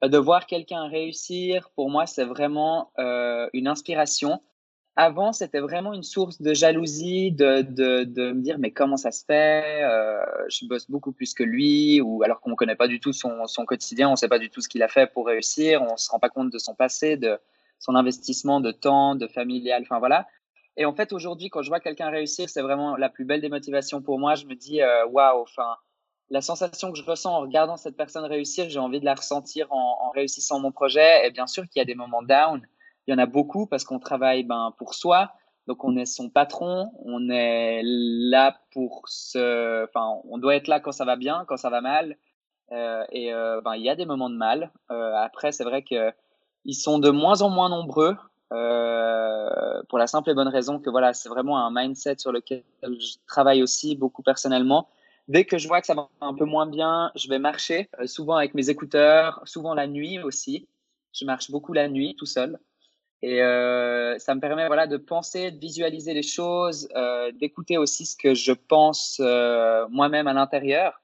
[0.04, 4.42] De voir quelqu'un réussir, pour moi, c'est vraiment euh, une inspiration.
[5.02, 9.12] Avant, c'était vraiment une source de jalousie, de, de, de, me dire mais comment ça
[9.12, 12.90] se fait euh, Je bosse beaucoup plus que lui, ou alors qu'on ne connaît pas
[12.90, 15.08] du tout son, son quotidien, on ne sait pas du tout ce qu'il a fait
[15.08, 17.40] pour réussir, on ne se rend pas compte de son passé, de
[17.80, 20.28] son investissement de temps, de familial, enfin voilà.
[20.76, 23.48] Et en fait, aujourd'hui, quand je vois quelqu'un réussir, c'est vraiment la plus belle des
[23.48, 24.36] motivations pour moi.
[24.36, 25.78] Je me dis euh, waouh, enfin
[26.30, 29.72] la sensation que je ressens en regardant cette personne réussir, j'ai envie de la ressentir
[29.72, 31.26] en, réussissant mon projet.
[31.26, 32.68] Et bien sûr qu'il y a des moments down.
[33.10, 35.32] Il y en a beaucoup parce qu'on travaille ben, pour soi.
[35.66, 40.80] Donc on est son patron, on est là pour se, enfin on doit être là
[40.80, 42.18] quand ça va bien, quand ça va mal.
[42.72, 44.72] Euh, et euh, ben il y a des moments de mal.
[44.92, 46.12] Euh, après c'est vrai que
[46.66, 48.16] ils sont de moins en moins nombreux
[49.90, 53.16] pour la simple et bonne raison que voilà c'est vraiment un mindset sur lequel je
[53.26, 54.88] travaille aussi beaucoup personnellement
[55.28, 58.36] dès que je vois que ça va un peu moins bien, je vais marcher, souvent
[58.36, 60.68] avec mes écouteurs, souvent la nuit aussi.
[61.14, 62.60] Je marche beaucoup la nuit tout seul.
[63.22, 68.06] Et euh, ça me permet voilà, de penser, de visualiser les choses, euh, d'écouter aussi
[68.06, 71.02] ce que je pense euh, moi-même à l'intérieur.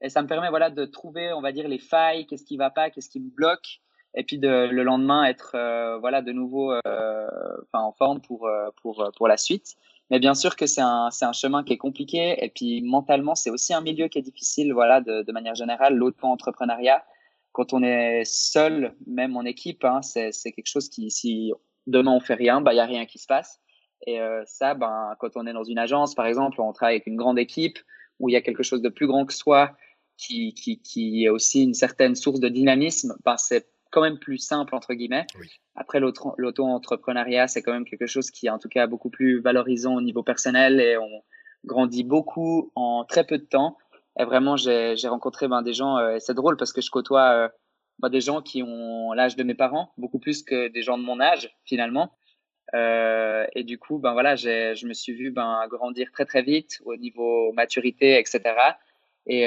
[0.00, 2.70] Et ça me permet voilà, de trouver, on va dire, les failles, qu'est-ce qui va
[2.70, 3.80] pas, qu'est-ce qui me bloque.
[4.14, 6.72] Et puis de, le lendemain, être euh, voilà, de nouveau
[7.72, 8.48] en forme pour,
[8.80, 9.76] pour, pour la suite.
[10.10, 12.42] Mais bien sûr que c'est un, c'est un chemin qui est compliqué.
[12.42, 15.94] Et puis mentalement, c'est aussi un milieu qui est difficile, voilà, de, de manière générale.
[15.94, 17.04] L'auto-entrepreneuriat,
[17.58, 21.52] quand on est seul, même en équipe, hein, c'est, quelque chose qui, si
[21.88, 23.58] demain on fait rien, bah il y a rien qui se passe.
[24.06, 27.08] Et euh, ça, ben, quand on est dans une agence, par exemple, on travaille avec
[27.08, 27.80] une grande équipe
[28.20, 29.76] où il y a quelque chose de plus grand que soi,
[30.16, 34.38] qui, qui, qui est aussi une certaine source de dynamisme, ben, c'est quand même plus
[34.38, 35.26] simple, entre guillemets.
[35.74, 39.96] Après, l'auto-entrepreneuriat, c'est quand même quelque chose qui est en tout cas beaucoup plus valorisant
[39.96, 41.24] au niveau personnel et on
[41.64, 43.76] grandit beaucoup en très peu de temps.
[44.18, 47.30] Et vraiment, j'ai rencontré ben, des gens, euh, et c'est drôle parce que je côtoie
[47.32, 47.48] euh,
[48.00, 51.04] ben, des gens qui ont l'âge de mes parents, beaucoup plus que des gens de
[51.04, 52.12] mon âge, finalement.
[52.74, 56.80] Euh, et du coup, ben voilà, je me suis vu ben, grandir très très vite
[56.84, 58.40] au niveau maturité, etc.
[59.26, 59.46] Et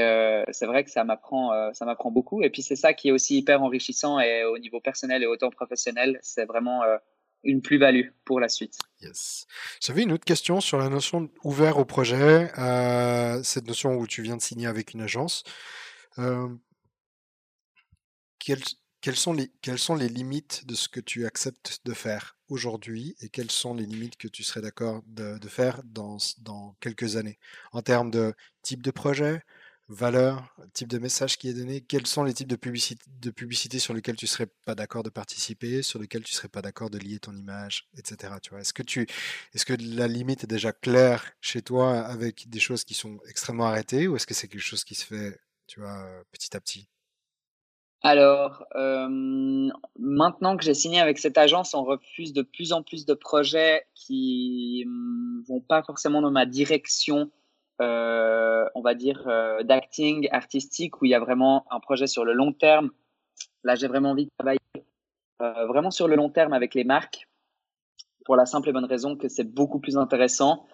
[0.51, 2.41] c'est vrai que ça m'apprend, beaucoup.
[2.41, 5.49] Et puis c'est ça qui est aussi hyper enrichissant et au niveau personnel et autant
[5.49, 6.81] professionnel, c'est vraiment
[7.43, 8.77] une plus-value pour la suite.
[9.01, 9.47] Yes.
[9.79, 12.51] J'avais une autre question sur la notion ouvert au projet,
[13.43, 15.43] cette notion où tu viens de signer avec une agence.
[18.39, 18.63] Quelles,
[19.01, 23.73] quelles, sont les, limites de ce que tu acceptes de faire aujourd'hui et quelles sont
[23.73, 26.17] les limites que tu serais d'accord de, faire dans
[26.79, 27.39] quelques années?
[27.71, 29.43] En termes de type de projet,
[29.91, 33.79] valeur, type de message qui est donné, quels sont les types de publicité, de publicité
[33.79, 36.97] sur lesquels tu serais pas d'accord de participer, sur lesquels tu serais pas d'accord de
[36.97, 38.33] lier ton image, etc.
[38.41, 39.07] Tu vois, est-ce que tu,
[39.53, 43.65] est-ce que la limite est déjà claire chez toi avec des choses qui sont extrêmement
[43.65, 46.87] arrêtées ou est-ce que c'est quelque chose qui se fait, tu vois, petit à petit?
[48.03, 48.65] Alors,
[49.99, 53.85] maintenant que j'ai signé avec cette agence, on refuse de plus en plus de projets
[53.93, 57.29] qui ne vont pas forcément dans ma direction
[57.81, 62.23] euh, on va dire, euh, d'acting artistique où il y a vraiment un projet sur
[62.23, 62.91] le long terme.
[63.63, 64.59] Là, j'ai vraiment envie de travailler
[65.41, 67.27] euh, vraiment sur le long terme avec les marques
[68.23, 70.67] pour la simple et bonne raison que c'est beaucoup plus intéressant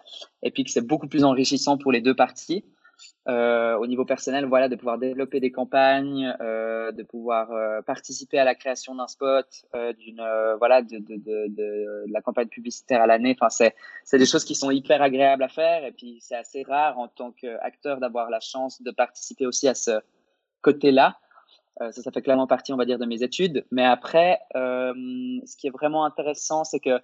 [0.44, 2.66] et puis que c'est beaucoup plus enrichissant pour les deux parties.
[3.28, 8.40] Euh, au niveau personnel, voilà, de pouvoir développer des campagnes, euh, de pouvoir euh, participer
[8.40, 9.46] à la création d'un spot,
[10.00, 10.24] d'une
[10.58, 13.36] voilà, de, de, de, de, la campagne publicitaire à l'année.
[13.38, 13.76] Enfin, c'est
[14.06, 17.08] c'est des choses qui sont hyper agréables à faire et puis c'est assez rare en
[17.08, 20.00] tant qu'acteur d'avoir la chance de participer aussi à ce
[20.62, 21.18] côté-là.
[21.80, 23.66] ça, ça fait clairement partie, on va dire, de mes études.
[23.72, 27.02] Mais après, ce qui est vraiment intéressant, c'est que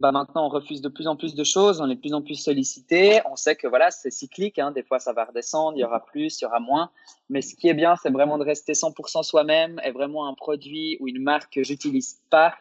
[0.00, 2.22] bah maintenant on refuse de plus en plus de choses, on est de plus en
[2.22, 3.20] plus sollicité.
[3.30, 4.70] On sait que voilà, c'est cyclique, hein.
[4.70, 6.90] des fois ça va redescendre, il y aura plus, il y aura moins.
[7.28, 10.98] Mais ce qui est bien, c'est vraiment de rester 100% soi-même et vraiment un produit
[11.00, 12.54] ou une marque que j'utilise pas.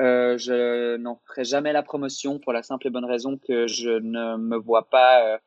[0.00, 3.90] Euh, je n'en ferai jamais la promotion pour la simple et bonne raison que je
[3.90, 5.38] ne me vois pas euh,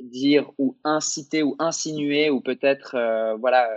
[0.00, 3.68] dire ou inciter ou insinuer ou peut-être euh, voilà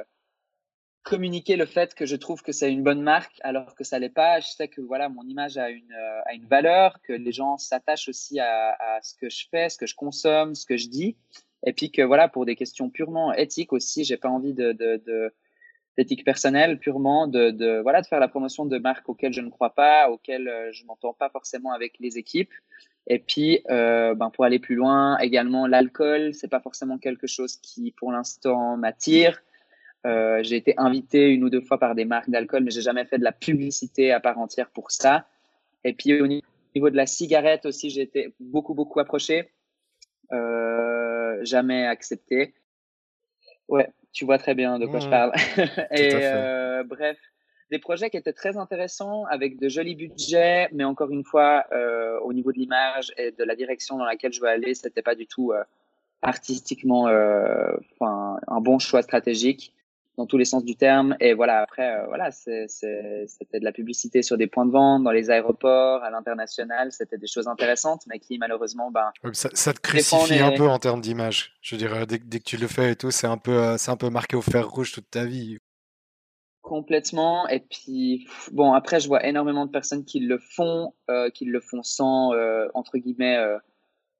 [1.05, 4.09] communiquer le fait que je trouve que c'est une bonne marque alors que ça l'est
[4.09, 4.39] pas.
[4.39, 5.93] Je sais que voilà mon image a une
[6.25, 9.77] a une valeur, que les gens s'attachent aussi à, à, ce que je fais, ce
[9.77, 11.15] que je consomme, ce que je dis,
[11.63, 15.01] et puis que voilà pour des questions purement éthiques aussi, j'ai pas envie de, de,
[15.05, 15.31] de
[15.95, 19.49] d'éthique personnelle purement de, de voilà de faire la promotion de marques auxquelles je ne
[19.49, 22.53] crois pas, auxquelles je m'entends pas forcément avec les équipes.
[23.07, 27.57] Et puis, euh, ben pour aller plus loin, également l'alcool, c'est pas forcément quelque chose
[27.57, 29.43] qui, pour l'instant, m'attire.
[30.05, 33.05] Euh, j'ai été invité une ou deux fois par des marques d'alcool, mais j'ai jamais
[33.05, 35.25] fait de la publicité à part entière pour ça.
[35.83, 39.49] Et puis au niveau de la cigarette aussi, j'ai été beaucoup beaucoup approché,
[40.31, 42.53] euh, jamais accepté.
[43.67, 45.09] Ouais, tu vois très bien de quoi je mmh.
[45.09, 45.31] parle.
[45.91, 47.17] Et euh, bref,
[47.71, 51.65] des projets qui étaient très intéressants avec de jolis budgets, mais encore une fois,
[52.21, 55.15] au niveau de l'image et de la direction dans laquelle je veux aller, c'était pas
[55.15, 55.51] du tout
[56.21, 59.73] artistiquement, enfin, un bon choix stratégique
[60.17, 61.15] dans tous les sens du terme.
[61.19, 62.77] Et voilà, après, euh, voilà, c'était
[63.59, 66.91] de la publicité sur des points de vente, dans les aéroports, à l'international.
[66.91, 70.79] C'était des choses intéressantes, mais qui malheureusement, ben, ça, ça, te crucifie un peu en
[70.79, 71.53] termes d'image.
[71.61, 73.91] Je veux dire, dès, dès, que tu le fais et tout, c'est un peu, c'est
[73.91, 75.57] un peu marqué au fer rouge toute ta vie.
[76.65, 77.47] Complètement.
[77.47, 81.59] Et puis, bon, après, je vois énormément de personnes qui le font, euh, qui le
[81.59, 83.59] font sans, euh, entre guillemets, euh,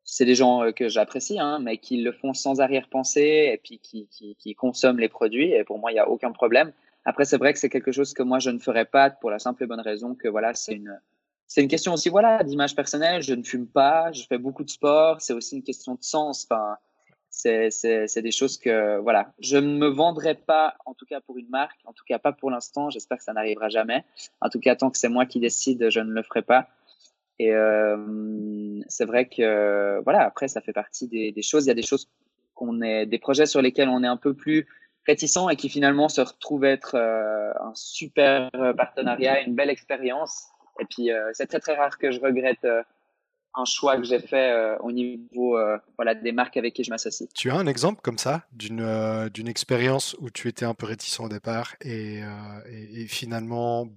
[0.06, 3.80] c'est des gens euh, que j'apprécie, hein, mais qui le font sans arrière-pensée et puis
[3.80, 5.52] qui, qui, qui, consomment les produits.
[5.52, 6.72] Et pour moi, il n'y a aucun problème.
[7.04, 9.40] Après, c'est vrai que c'est quelque chose que moi, je ne ferais pas pour la
[9.40, 11.00] simple et bonne raison que, voilà, c'est une,
[11.48, 13.22] c'est une question aussi, voilà, d'image personnelle.
[13.22, 15.22] Je ne fume pas, je fais beaucoup de sport.
[15.22, 16.48] C'est aussi une question de sens.
[16.50, 16.78] Enfin,
[17.30, 21.50] c'est des choses que voilà, je ne me vendrai pas, en tout cas pour une
[21.50, 22.90] marque, en tout cas pas pour l'instant.
[22.90, 24.06] J'espère que ça n'arrivera jamais.
[24.42, 26.68] En tout cas, tant que c'est moi qui décide, je ne le ferai pas.
[27.40, 31.66] Et euh, c'est vrai que voilà, après ça fait partie des, choses.
[31.66, 32.10] Il y a des choses
[32.54, 34.68] qu'on est, des projets sur lesquels on est un peu plus
[35.06, 40.48] réticent et qui finalement se retrouvent être euh, un super partenariat, une belle expérience.
[40.80, 42.82] Et puis euh, c'est très très rare que je regrette euh,
[43.56, 46.90] un choix que j'ai fait euh, au niveau euh, voilà, des marques avec qui je
[46.90, 47.30] m'associe.
[47.34, 50.86] Tu as un exemple comme ça d'une euh, d'une expérience où tu étais un peu
[50.86, 52.22] réticent au départ et
[53.08, 53.88] finalement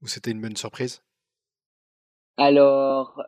[0.00, 1.02] où c'était une bonne surprise?
[2.36, 3.22] Alors,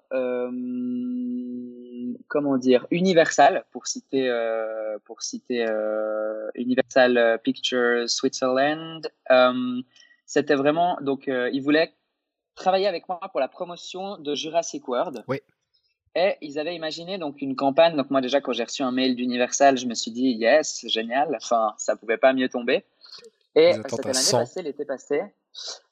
[2.29, 4.33] comment dire, Universal, pour citer,
[5.05, 5.67] pour citer
[6.55, 9.09] Universal Pictures Switzerland,
[10.27, 11.93] c'était vraiment, donc ils voulaient
[12.55, 15.25] travailler avec moi pour la promotion de Jurassic World.
[15.29, 15.41] Oui.
[16.17, 17.97] Et ils avaient imaginé donc une campagne.
[17.97, 21.37] Donc moi déjà quand j'ai reçu un mail d'Universal, je me suis dit yes, génial.
[21.43, 22.85] Enfin, ça pouvait pas mieux tomber.
[23.57, 25.23] Et c'était l'année passée, l'été passé.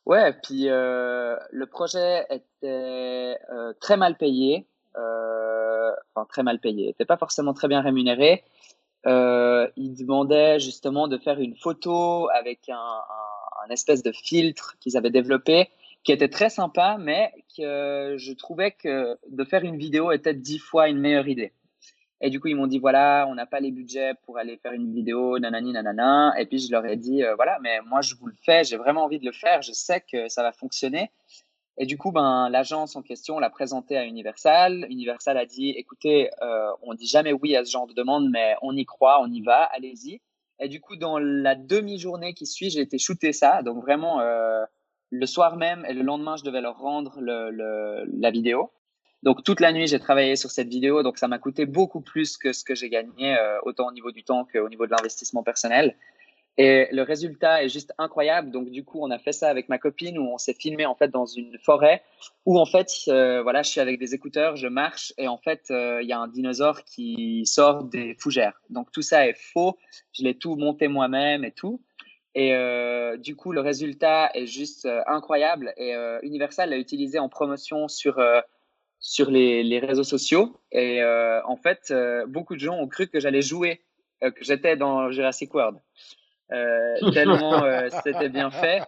[0.06, 4.66] Ouais, puis euh, le projet était euh, très mal payé.
[4.97, 6.90] Euh, enfin très mal payé.
[6.90, 8.44] était pas forcément très bien rémunéré.
[9.05, 15.70] Ils demandaient justement de faire une photo avec un espèce de filtre qu'ils avaient développé
[16.05, 20.59] qui était très sympa, mais que je trouvais que de faire une vidéo était dix
[20.59, 21.52] fois une meilleure idée.
[22.24, 24.72] Et du coup, ils m'ont dit, voilà, on n'a pas les budgets pour aller faire
[24.72, 26.32] une vidéo, nanani, nanana.
[26.38, 28.76] Et puis, je leur ai dit, euh, voilà, mais moi, je vous le fais, j'ai
[28.76, 31.10] vraiment envie de le faire, je sais que ça va fonctionner.
[31.78, 34.86] Et du coup, ben, l'agence en question l'a présenté à Universal.
[34.88, 38.54] Universal a dit, écoutez, euh, on dit jamais oui à ce genre de demande, mais
[38.62, 40.20] on y croit, on y va, allez-y.
[40.60, 43.62] Et du coup, dans la demi-journée qui suit, j'ai été shooter ça.
[43.62, 44.64] Donc, vraiment, euh,
[45.10, 48.70] le soir même et le lendemain, je devais leur rendre le, la vidéo.
[49.22, 51.02] Donc toute la nuit, j'ai travaillé sur cette vidéo.
[51.02, 54.10] Donc ça m'a coûté beaucoup plus que ce que j'ai gagné, euh, autant au niveau
[54.10, 55.96] du temps qu'au niveau de l'investissement personnel.
[56.58, 58.50] Et le résultat est juste incroyable.
[58.50, 60.94] Donc du coup, on a fait ça avec ma copine où on s'est filmé en
[60.94, 62.02] fait dans une forêt
[62.44, 65.70] où en fait, euh, voilà, je suis avec des écouteurs, je marche et en fait,
[65.70, 68.60] euh, il y a un dinosaure qui sort des fougères.
[68.68, 69.78] Donc tout ça est faux.
[70.12, 71.80] Je l'ai tout monté moi-même et tout.
[72.34, 75.74] Et euh, du coup, le résultat est juste euh, incroyable.
[75.76, 78.18] Et euh, Universal l'a utilisé en promotion sur,
[79.02, 80.56] sur les, les, réseaux sociaux.
[80.70, 81.92] Et euh, en fait,
[82.28, 83.82] beaucoup de gens ont cru que j'allais jouer,
[84.22, 85.78] que j'étais dans Jurassic World.
[87.14, 87.62] tellement
[88.04, 88.82] c'était bien fait.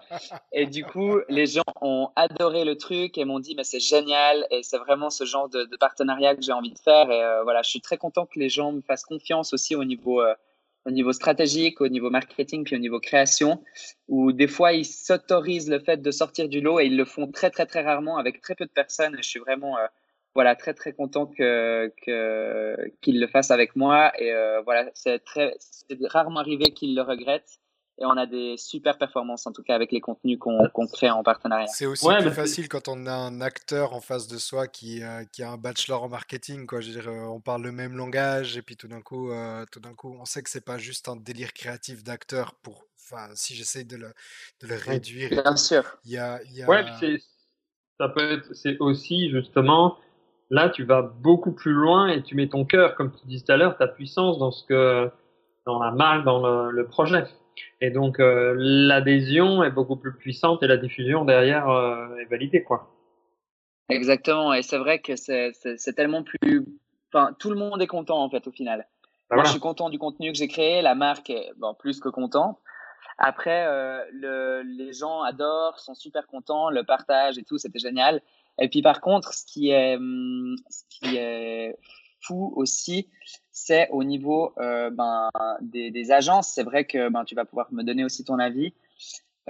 [0.53, 4.47] Et du coup, les gens ont adoré le truc et m'ont dit, mais c'est génial.
[4.51, 7.11] Et c'est vraiment ce genre de, de partenariat que j'ai envie de faire.
[7.11, 10.23] Et voilà, je suis très content que les gens me fassent confiance aussi au niveau
[10.86, 13.62] au niveau stratégique, au niveau marketing, puis au niveau création,
[14.09, 17.31] où des fois ils s'autorisent le fait de sortir du lot et ils le font
[17.31, 19.16] très très très rarement avec très peu de personnes.
[19.16, 19.86] Je suis vraiment euh,
[20.35, 21.93] voilà très très content que
[23.01, 27.02] qu'ils le fassent avec moi et euh, voilà c'est très c'est rarement arrivé qu'ils le
[27.02, 27.61] regrettent
[27.98, 31.23] et on a des super performances en tout cas avec les contenus qu'on crée en
[31.23, 31.69] partenariat.
[31.69, 35.24] C'est aussi plus facile quand on a un acteur en face de soi qui, euh,
[35.32, 36.66] qui a un bachelor en marketing.
[36.66, 36.81] Quoi.
[36.81, 39.65] Je veux dire, euh, on parle le même langage et puis tout d'un coup, euh,
[39.70, 42.85] tout d'un coup, on sait que c'est pas juste un délire créatif d'acteur pour.
[42.98, 44.12] Enfin, si j'essaie de le,
[44.62, 45.28] de le réduire.
[45.28, 45.85] Bien sûr.
[46.05, 46.66] Il y a, y a...
[46.66, 46.85] Ouais,
[48.01, 49.98] ça peut être, c'est aussi justement
[50.51, 53.53] là, tu vas beaucoup plus loin et tu mets ton cœur, comme tu disais tout
[53.53, 55.11] à l'heure, ta puissance dans ce que,
[55.66, 57.25] dans la marque, dans le, le projet.
[57.81, 62.62] Et donc euh, l'adhésion est beaucoup plus puissante et la diffusion derrière euh, est validée,
[62.62, 62.91] quoi.
[63.89, 64.53] Exactement.
[64.55, 66.66] Et c'est vrai que c'est tellement plus.
[67.12, 68.87] Enfin, tout le monde est content en fait au final.
[69.31, 70.83] Bah Moi, je suis content du contenu que j'ai créé.
[70.83, 72.59] La marque est bon, plus que contente.
[73.19, 78.21] Après, euh, le, les gens adorent, sont super contents, le partage et tout, c'était génial.
[78.59, 81.77] Et puis par contre, ce qui est, hum, ce qui est
[82.21, 83.09] fou aussi,
[83.51, 85.29] c'est au niveau euh, ben,
[85.61, 86.49] des, des, agences.
[86.49, 88.75] C'est vrai que ben, tu vas pouvoir me donner aussi ton avis.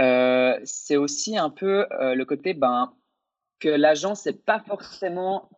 [0.01, 2.93] Euh, c'est aussi un peu euh, le côté ben,
[3.61, 5.49] que l'agence n'est pas forcément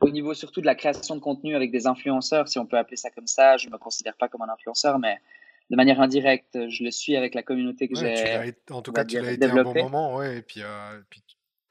[0.00, 2.96] au niveau surtout de la création de contenu avec des influenceurs, si on peut appeler
[2.96, 3.56] ça comme ça.
[3.56, 5.18] Je ne me considère pas comme un influenceur, mais
[5.70, 8.52] de manière indirecte, je le suis avec la communauté que j'ai.
[8.70, 10.38] En tout cas, tu l'as été un bon moment, ouais.
[10.38, 11.22] Et puis, euh, puis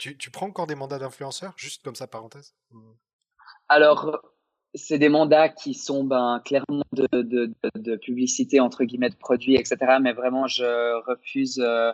[0.01, 2.55] tu, prends encore des mandats d'influenceurs, juste comme ça, parenthèse?
[3.69, 4.19] Alors,
[4.73, 9.77] c'est des mandats qui sont ben, clairement de, publicité, entre guillemets, de produits, etc.
[10.01, 11.59] Mais vraiment, je refuse.
[11.59, 11.91] Euh,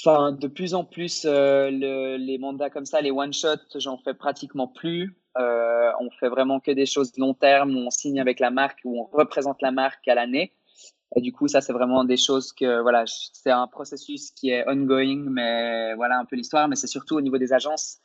[0.00, 4.14] enfin, de plus en plus, euh, le, les mandats comme ça, les one-shots, j'en fais
[4.14, 5.14] pratiquement plus.
[5.36, 8.80] Euh, on fait vraiment que des choses long terme où on signe avec la marque,
[8.84, 10.54] où on représente la marque à l'année.
[11.16, 14.68] Et du coup, ça, c'est vraiment des choses que, voilà, c'est un processus qui est
[14.68, 16.68] ongoing, mais voilà un peu l'histoire.
[16.68, 17.98] Mais c'est surtout au niveau des agences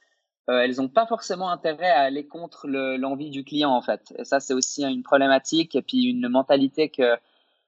[0.49, 4.13] euh, elles n'ont pas forcément intérêt à aller contre l'envie du client en fait.
[4.17, 7.13] Et ça, c'est aussi une problématique et puis une mentalité qui,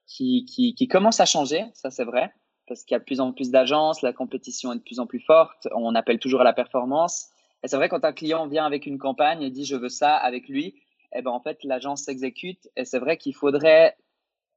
[0.06, 2.32] qui commence à changer, ça c'est vrai,
[2.68, 5.06] parce qu'il y a de plus en plus d'agences, la compétition est de plus en
[5.06, 7.28] plus forte, on appelle toujours à la performance.
[7.62, 10.14] Et c'est vrai quand un client vient avec une campagne et dit je veux ça
[10.14, 10.74] avec lui,
[11.14, 13.96] eh ben en fait l'agence s'exécute et c'est vrai qu'il faudrait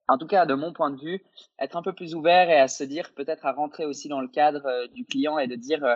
[0.10, 1.24] en tout cas de mon point de vue,
[1.60, 4.28] être un peu plus ouvert et à se dire peut-être à rentrer aussi dans le
[4.28, 5.96] cadre euh, du client et de dire euh,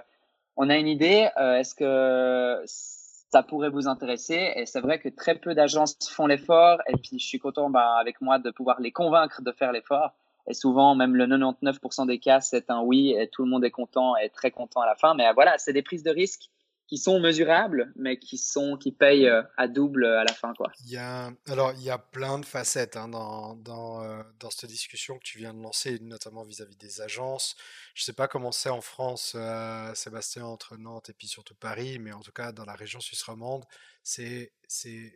[0.56, 4.54] on a une idée, euh, est-ce que ça pourrait vous intéresser?
[4.56, 7.96] Et c'est vrai que très peu d'agences font l'effort, et puis je suis content bah,
[8.00, 10.12] avec moi de pouvoir les convaincre de faire l'effort.
[10.48, 13.72] Et souvent, même le 99% des cas, c'est un oui, et tout le monde est
[13.72, 15.16] content et très content à la fin.
[15.16, 16.50] Mais voilà, c'est des prises de risques
[16.94, 20.72] qui sont mesurables, mais qui sont qui payent euh, à double à la fin, quoi.
[20.86, 24.52] Il y a, alors il y a plein de facettes hein, dans dans, euh, dans
[24.52, 27.56] cette discussion que tu viens de lancer, notamment vis-à-vis des agences.
[27.96, 31.98] Je sais pas comment c'est en France, euh, Sébastien, entre Nantes et puis surtout Paris,
[31.98, 33.66] mais en tout cas dans la région suisse romande,
[34.04, 35.16] c'est c'est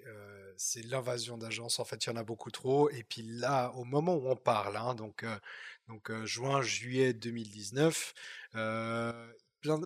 [0.56, 1.80] c'est l'invasion d'agences.
[1.80, 2.90] En fait, il y en a beaucoup trop.
[2.90, 5.24] Et puis là, au moment où on parle, hein, donc
[5.88, 8.16] donc juin juillet 2019,
[9.62, 9.80] plein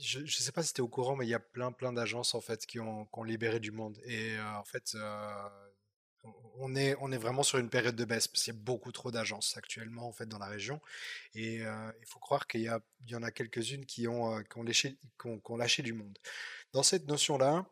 [0.00, 1.92] je ne sais pas si tu es au courant, mais il y a plein, plein
[1.92, 3.98] d'agences en fait qui ont, libéré du monde.
[4.04, 5.48] Et euh, en fait, euh,
[6.56, 8.92] on, est, on est vraiment sur une période de baisse parce qu'il y a beaucoup
[8.92, 10.80] trop d'agences actuellement en fait dans la région.
[11.34, 15.52] Et euh, il faut croire qu'il y, y, en a quelques-unes qui ont, qui qui
[15.58, 16.18] lâché du monde.
[16.72, 17.66] Dans cette notion-là,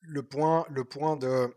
[0.00, 1.54] le point, le point de,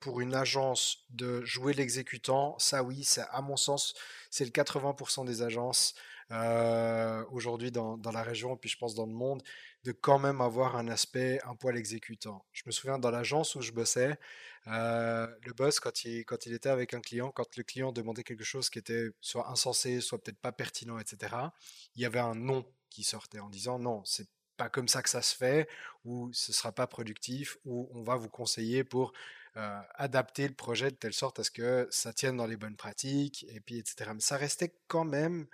[0.00, 3.94] pour une agence de jouer l'exécutant, ça oui, ça, à mon sens,
[4.30, 5.94] c'est le 80% des agences
[6.32, 9.42] euh, aujourd'hui dans, la région, puis je pense dans le monde,
[9.84, 12.44] de quand même avoir un aspect un poil exécutant.
[12.52, 14.18] Je me souviens dans l'agence où je bossais,
[14.66, 18.24] euh, le boss, quand il, quand il était avec un client, quand le client demandait
[18.24, 21.34] quelque chose qui était soit insensé, soit peut-être pas pertinent, etc.,
[21.94, 25.10] il y avait un non qui sortait en disant non, c'est pas comme ça que
[25.10, 25.68] ça se fait,
[26.04, 29.12] ou ce sera pas productif, ou on va vous conseiller pour
[29.56, 32.76] euh, adapter le projet de telle sorte à ce que ça tienne dans les bonnes
[32.76, 34.10] pratiques, et puis etc.
[34.14, 35.46] Mais ça restait quand même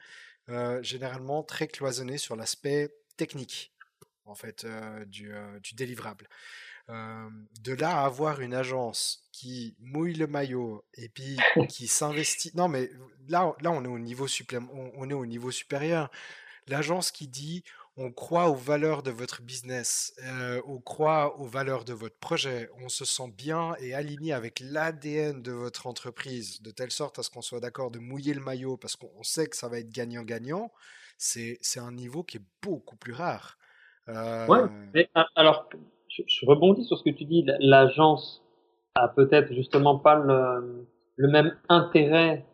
[0.49, 3.73] euh, généralement très cloisonné sur l'aspect technique
[4.25, 6.29] en fait euh, du, euh, du, délivrable.
[6.89, 11.39] de là à avoir une agence qui mouille le maillot et puis
[11.69, 12.51] qui s'investit.
[12.55, 12.91] Non, mais
[13.29, 14.27] là, là, on est au niveau
[14.97, 16.11] on est au niveau supérieur.
[16.67, 17.65] L'agence qui dit
[17.97, 22.71] on croit aux valeurs de votre business, euh, on croit aux valeurs de votre projet,
[22.83, 27.23] on se sent bien et aligné avec l'ADN de votre entreprise, de telle sorte à
[27.23, 29.91] ce qu'on soit d'accord de mouiller le maillot parce qu'on sait que ça va être
[29.91, 30.71] gagnant-gagnant,
[31.19, 33.59] c'est un niveau qui est beaucoup plus rare.
[34.09, 34.47] Euh...
[34.47, 34.61] Ouais,
[34.95, 35.69] mais ah, alors,
[36.09, 38.43] je, je, rebondis sur ce que tu dis, l'agence
[38.95, 42.47] a peut-être justement pas le, le même intérêt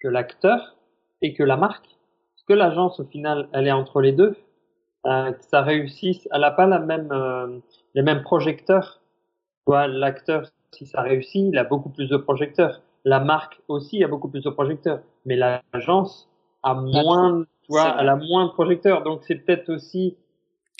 [0.00, 0.76] que l'acteur
[1.22, 1.86] et que la marque.
[1.86, 4.36] Est-ce que l'agence, au final, elle est entre les deux
[5.06, 6.28] euh, que ça réussisse.
[6.32, 7.58] Elle n'a pas la même, euh,
[7.94, 9.00] les mêmes projecteurs.
[9.68, 12.82] L'acteur, si ça réussit, il a beaucoup plus de projecteurs.
[13.04, 16.28] la marque aussi a beaucoup plus de projecteurs, mais l'agence
[16.62, 19.02] a moins, tu vois, elle a moins de projecteurs.
[19.02, 20.16] Donc c'est peut-être aussi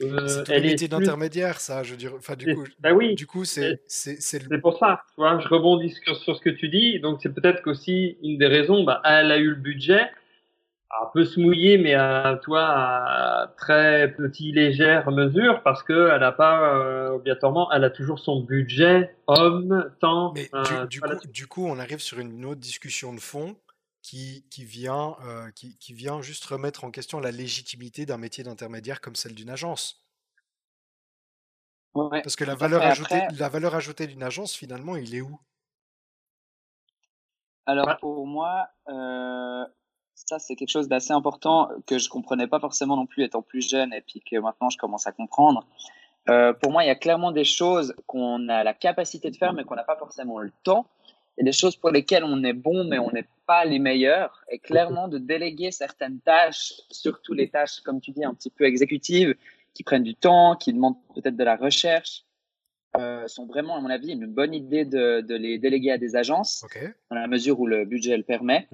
[0.03, 2.12] euh, c'est un métier d'intermédiaire, ça, je veux dire.
[2.16, 5.03] Enfin, du coup, bah oui, du coup, c'est c'est pour ça.
[5.15, 7.01] Tu vois, je rebondis sur, sur ce que tu dis.
[7.01, 8.85] Donc, c'est peut-être qu'aussi une des raisons.
[8.85, 10.11] Bah, elle a eu le budget,
[10.90, 16.20] elle peut se mouiller, mais à toi, à très petit, légère mesure, parce que elle
[16.20, 20.32] n'a pas euh, obligatoirement, elle a toujours son budget homme, temps.
[20.34, 23.56] Mais euh, du, coup, du coup, on arrive sur une autre discussion de fond
[24.02, 28.44] qui, qui, vient, euh, qui, qui, vient juste remettre en question la légitimité d'un métier
[28.44, 30.06] d'intermédiaire comme celle d'une agence.
[32.10, 35.40] Parce que la valeur, ajoutée, la valeur ajoutée d'une agence, finalement, il est où?
[37.64, 39.64] Alors, pour moi, euh,
[40.16, 43.68] ça, c'est quelque chose d'assez important que je comprenais pas forcément non plus étant plus
[43.68, 45.64] jeune et puis que maintenant je commence à comprendre.
[46.28, 49.52] Euh, pour moi, il y a clairement des choses qu'on a la capacité de faire,
[49.52, 50.86] mais qu'on n'a pas forcément le temps
[51.36, 53.78] il y a des choses pour lesquelles on est bon, mais on n'est pas les
[53.78, 54.43] meilleurs.
[54.51, 58.64] Et clairement, de déléguer certaines tâches, surtout les tâches, comme tu dis, un petit peu
[58.64, 59.34] exécutives,
[59.74, 62.24] qui prennent du temps, qui demandent peut-être de la recherche,
[62.97, 66.16] euh, sont vraiment, à mon avis, une bonne idée de, de les déléguer à des
[66.16, 66.64] agences,
[67.10, 68.66] dans la mesure où le budget le permet.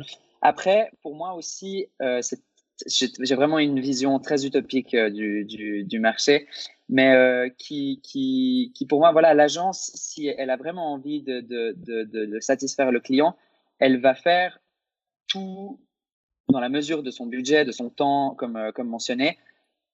[0.43, 2.20] Après, pour moi aussi, euh,
[2.86, 6.48] j'ai vraiment une vision très utopique euh, du, marché
[6.89, 13.01] mais euh, qui, pour moi, voilà, l'agence, si elle a vraiment envie de, satisfaire le
[13.01, 13.36] client,
[13.78, 14.59] elle va faire
[15.28, 15.81] tout
[16.48, 19.39] dans la mesure de son budget, de son temps, comme, comme mentionné,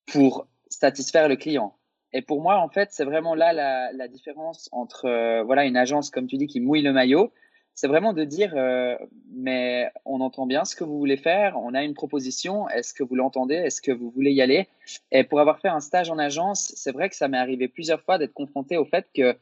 [0.07, 1.77] pour satisfaire le client.
[2.13, 3.53] Et pour moi, en fait, c'est vraiment là
[3.93, 7.33] la, différence entre voilà une agence, comme tu dis, qui mouille le maillot
[7.81, 8.97] c'est vraiment de dire, euh,
[9.33, 13.05] mais on entend bien ce que vous voulez faire, on a une proposition, est-ce que
[13.05, 14.67] vous l'entendez, est-ce que vous voulez y aller?
[15.13, 18.01] Et pour avoir fait un stage en agence, c'est vrai que ça m'est arrivé plusieurs
[18.01, 19.37] fois d'être confronté au fait que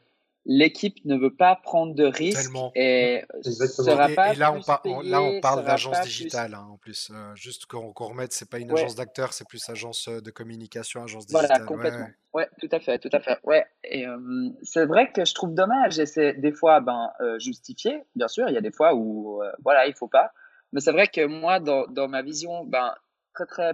[0.49, 5.41] l'équipe ne veut pas prendre de risques et sera pas et là, on là on
[5.41, 8.95] parle d'agence digitale hein, en plus euh, juste qu'on qu remette c'est pas une agence
[8.95, 11.47] d'acteurs c'est plus agence euh, de communication agence digitale.
[11.47, 12.07] Voilà complètement.
[12.33, 12.47] ouais.
[12.61, 13.37] tout à fait tout à fait.
[13.43, 18.03] Ouais et euh, c'est vrai que je trouve dommage et c'est des fois ben justifié
[18.15, 18.47] bien sûr.
[18.47, 20.31] Il y a des fois où voilà il faut pas.
[20.71, 22.95] Mais c'est vrai que moi dans, dans ma vision ben
[23.33, 23.73] très très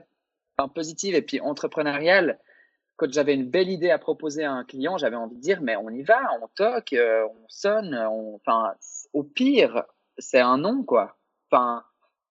[0.73, 2.39] positive et puis entrepreneuriale
[2.95, 5.75] quand j'avais une belle idée à proposer à un client, j'avais envie de dire, mais
[5.75, 8.75] on y va, on toque, euh, on sonne, on, enfin,
[9.13, 9.83] au pire,
[10.17, 11.17] c'est un nom, quoi.
[11.49, 11.83] Enfin,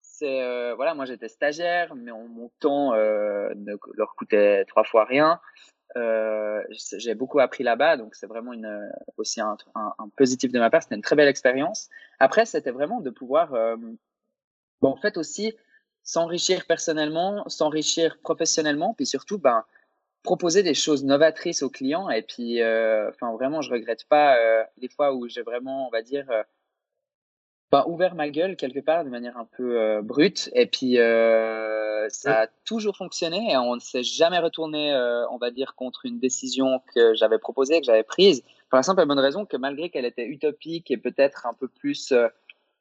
[0.03, 5.05] c'est, euh, voilà, moi j'étais stagiaire, mais mon temps euh, ne leur coûtait trois fois
[5.05, 5.41] rien.
[6.97, 10.71] J'ai beaucoup appris là-bas, donc c'est vraiment une, aussi un, un, un, positif de ma
[10.71, 10.83] part.
[10.83, 11.89] C'était une très belle expérience.
[12.19, 13.51] Après, c'était vraiment de pouvoir,
[14.81, 15.55] bon, en fait aussi,
[16.05, 19.65] s'enrichir personnellement, s'enrichir professionnellement, puis surtout, ben,
[20.23, 22.09] proposer des choses novatrices aux clients.
[22.11, 25.91] Et puis, euh, enfin, vraiment, je regrette pas euh, les fois où j'ai vraiment, on
[25.91, 26.43] va dire, euh,
[27.71, 30.51] ben, ouvert ma gueule quelque part de manière un peu euh, brute.
[30.55, 30.97] Et puis,
[32.09, 34.93] ça a toujours fonctionné et on ne s'est jamais retourné,
[35.31, 38.43] on va dire, contre une décision que j'avais proposée, que j'avais prise.
[38.69, 41.69] Pour la simple et bonne raison que malgré qu'elle était utopique et peut-être un peu
[41.69, 42.13] plus,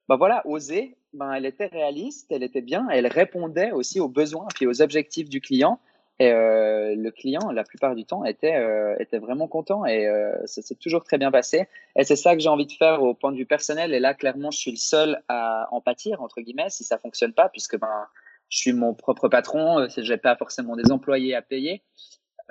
[0.09, 4.47] ben voilà, osée, ben, elle était réaliste, elle était bien, elle répondait aussi aux besoins
[4.55, 5.79] puis aux objectifs du client.
[6.19, 10.35] Et euh, le client, la plupart du temps, était, euh, était vraiment content et euh,
[10.45, 11.67] ça s'est toujours très bien passé.
[11.95, 13.93] Et c'est ça que j'ai envie de faire au point de vue personnel.
[13.93, 17.33] Et là, clairement, je suis le seul à en pâtir, entre guillemets, si ça fonctionne
[17.33, 18.05] pas, puisque ben,
[18.49, 21.81] je suis mon propre patron, je n'ai pas forcément des employés à payer.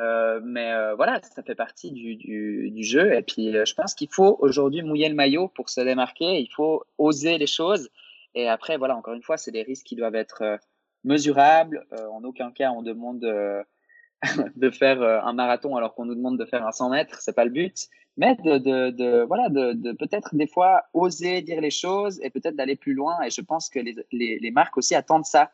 [0.00, 3.14] Euh, mais euh, voilà, ça fait partie du, du, du jeu.
[3.14, 6.40] Et puis, je pense qu'il faut aujourd'hui mouiller le maillot pour se démarquer.
[6.40, 7.90] Il faut oser les choses.
[8.34, 10.58] Et après, voilà, encore une fois, c'est des risques qui doivent être
[11.04, 11.86] mesurable.
[11.92, 13.62] Euh, en aucun cas, on demande euh,
[14.56, 17.20] de faire euh, un marathon alors qu'on nous demande de faire un 100 mètres.
[17.20, 17.88] C'est pas le but.
[18.16, 22.30] Mais de, de, de voilà, de, de peut-être des fois oser dire les choses et
[22.30, 23.22] peut-être d'aller plus loin.
[23.22, 25.50] Et je pense que les, les, les marques aussi attendent ça.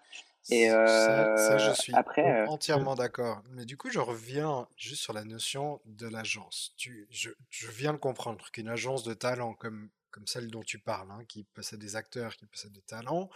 [0.48, 3.43] Et euh, ça, ça, je suis après, entièrement d'accord.
[3.51, 6.73] Mais du coup, je reviens juste sur la notion de l'agence.
[6.77, 10.78] Tu, je, je viens de comprendre qu'une agence de talent comme comme celle dont tu
[10.78, 13.31] parles, hein, qui possède des acteurs, qui possède des talents,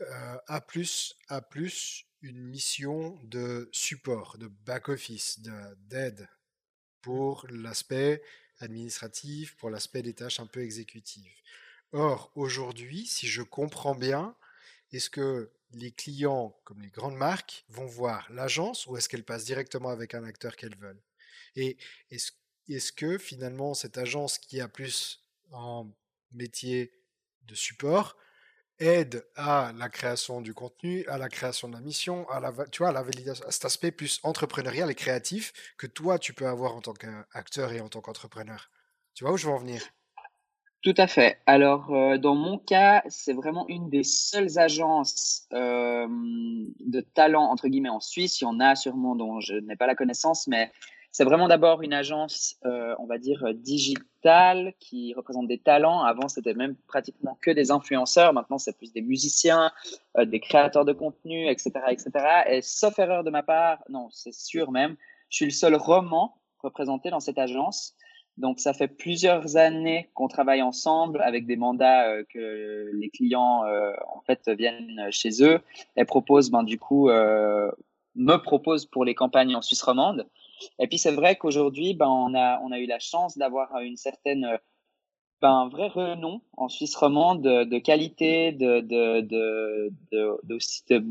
[0.00, 5.40] euh, a, plus, a plus une mission de support, de back-office,
[5.88, 6.28] d'aide
[7.02, 8.22] pour l'aspect
[8.60, 11.34] administratif, pour l'aspect des tâches un peu exécutives.
[11.92, 14.34] Or, aujourd'hui, si je comprends bien,
[14.92, 19.44] est-ce que les clients, comme les grandes marques, vont voir l'agence ou est-ce qu'elles passent
[19.44, 21.02] directement avec un acteur qu'elles veulent?
[21.56, 21.76] Et
[22.10, 22.32] est-ce
[22.68, 25.90] est que finalement cette agence qui a plus en
[26.34, 26.92] métier
[27.42, 28.16] de support
[28.78, 32.82] aide à la création du contenu, à la création de la mission, à la, tu
[32.82, 36.80] vois, validation, à cet aspect plus entrepreneurial et créatif que toi, tu peux avoir en
[36.80, 38.70] tant qu'acteur et en tant qu'entrepreneur.
[39.14, 39.82] Tu vois où je veux en venir?
[40.82, 41.40] Tout à fait.
[41.46, 47.68] Alors, euh, dans mon cas, c'est vraiment une des seules agences euh, de talent, entre
[47.68, 48.40] guillemets, en Suisse.
[48.40, 50.70] Il y en a sûrement dont je n'ai pas la connaissance, mais
[51.14, 56.02] c'est vraiment d'abord une agence, euh, on va dire, digitale qui représente des talents.
[56.02, 58.32] Avant, c'était même pratiquement que des influenceurs.
[58.32, 59.70] Maintenant, c'est plus des musiciens,
[60.18, 62.10] des créateurs de contenu, etc., etc.
[62.48, 64.96] Et sauf erreur de ma part, non, c'est sûr même,
[65.28, 67.94] je suis le seul roman représenté dans cette agence.
[68.36, 73.64] Donc, ça fait plusieurs années qu'on travaille ensemble avec des mandats euh, que les clients,
[73.64, 75.60] euh, en fait, viennent chez eux
[75.96, 77.70] et proposent, ben, du coup, euh,
[78.16, 80.26] me proposent pour les campagnes en Suisse romande.
[80.78, 83.96] Et puis, c'est vrai qu'aujourd'hui, ben, on a, on a eu la chance d'avoir une
[83.96, 84.58] certaine,
[85.42, 91.04] ben, un vrai renom en Suisse romande de, qualité, de, de, de, de,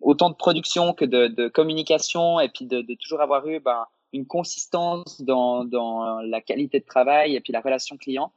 [0.00, 3.86] autant de production que de, de communication et puis de, de toujours avoir eu, ben,
[4.12, 8.32] une consistance dans, dans la qualité de travail et puis la relation client.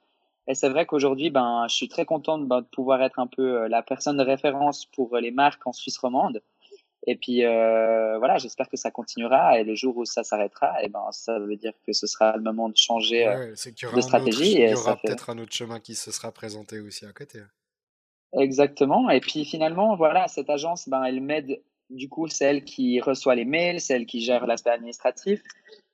[0.47, 3.61] Et c'est vrai qu'aujourd'hui, ben, je suis très contente ben, de pouvoir être un peu
[3.61, 6.41] euh, la personne de référence pour les marques en Suisse romande.
[7.07, 10.89] Et puis euh, voilà, j'espère que ça continuera et le jour où ça s'arrêtera, et
[10.89, 14.53] ben ça veut dire que ce sera le moment de changer de stratégie.
[14.53, 17.39] il y aura peut-être un autre chemin qui se sera présenté aussi à côté.
[18.33, 19.09] Exactement.
[19.09, 21.61] Et puis finalement, voilà, cette agence, ben, elle m'aide
[21.91, 25.41] du coup, celle qui reçoit les mails, celle qui gère l'aspect administratif.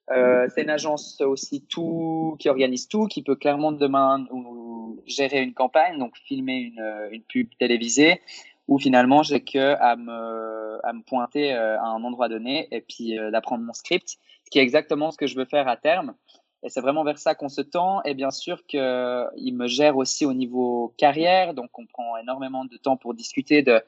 [0.09, 5.41] Euh, c'est une agence aussi tout qui organise tout, qui peut clairement demain ou gérer
[5.41, 8.21] une campagne, donc filmer une, une pub télévisée,
[8.68, 13.18] où finalement j'ai que à me, me pointer euh, à un endroit donné et puis
[13.18, 16.14] euh, d'apprendre mon script, ce qui est exactement ce que je veux faire à terme.
[16.64, 18.02] Et c'est vraiment vers ça qu'on se tend.
[18.03, 22.77] Et bien sûr qu'il me gère aussi au niveau carrière, donc on prend énormément de
[22.77, 23.81] temps pour discuter de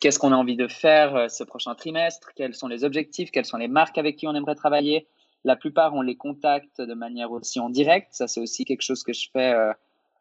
[0.00, 3.44] qu'est-ce qu'on a envie de faire euh, ce prochain trimestre, quels sont les objectifs, quelles
[3.44, 5.06] sont les marques avec qui on aimerait travailler.
[5.44, 8.08] La plupart, on les contacte de manière aussi en direct.
[8.12, 9.54] Ça, c'est aussi quelque chose que je fais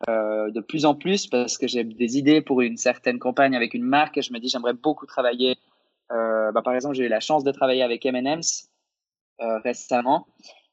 [0.09, 3.55] euh, euh, de plus en plus parce que j'ai des idées pour une certaine campagne
[3.55, 5.57] avec une marque et je me dis j'aimerais beaucoup travailler.
[6.09, 8.69] bah, par exemple, j'ai eu la chance de travailler avec M&M's
[9.39, 10.27] récemment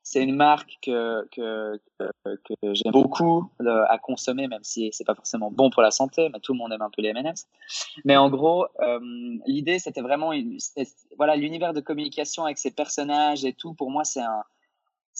[0.08, 1.78] c'est une marque que, que,
[2.24, 6.30] que, j'aime beaucoup euh, à consommer, même si c'est pas forcément bon pour la santé,
[6.32, 7.46] mais tout le monde aime un peu les M&M's.
[8.06, 9.00] Mais en gros, euh,
[9.46, 10.32] l'idée, c'était vraiment,
[11.18, 13.74] voilà, l'univers de communication avec ces personnages et tout.
[13.74, 14.44] Pour moi, c'est un,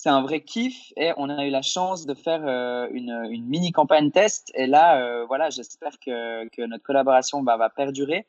[0.01, 3.71] c'est un vrai kiff et on a eu la chance de faire euh, une, mini
[3.71, 4.51] campagne test.
[4.55, 8.27] Et là voilà j'espère que, notre collaboration va, va perdurer.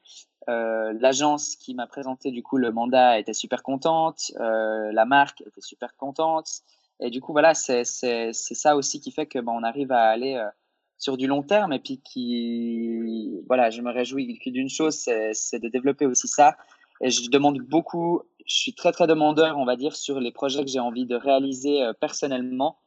[0.49, 5.43] Euh, l'agence qui m'a présenté du coup le mandat était super contente, euh, la marque
[5.43, 6.63] était super contente,
[6.99, 10.37] et du coup voilà c'est ça aussi qui fait que ben, on arrive à aller
[10.37, 10.49] euh,
[10.97, 15.69] sur du long terme et puis qui voilà je me réjouis d'une chose c'est de
[15.69, 16.57] développer aussi ça
[17.01, 20.65] et je demande beaucoup je suis très très demandeur on va dire sur les projets
[20.65, 22.79] que j'ai envie de réaliser personnellement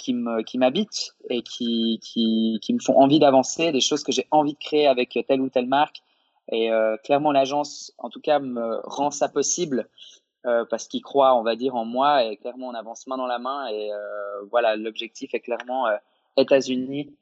[0.00, 4.10] qui me qui m'habitent et qui qui qui me font envie d'avancer des choses que
[4.10, 6.02] j'ai envie de créer avec telle ou telle marque
[6.50, 9.88] et euh, clairement, l'agence, en tout cas, me rend ça possible
[10.46, 12.24] euh, parce qu'il croit, on va dire, en moi.
[12.24, 13.68] Et clairement, on avance main dans la main.
[13.68, 15.86] Et euh, voilà, l'objectif est clairement
[16.36, 17.14] États-Unis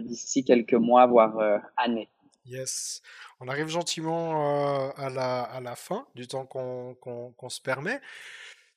[0.00, 1.36] d'ici quelques mois, voire
[1.76, 2.08] années.
[2.46, 3.00] Yes.
[3.40, 8.00] On arrive gentiment à, la, à la fin du temps qu'on qu'on se permet.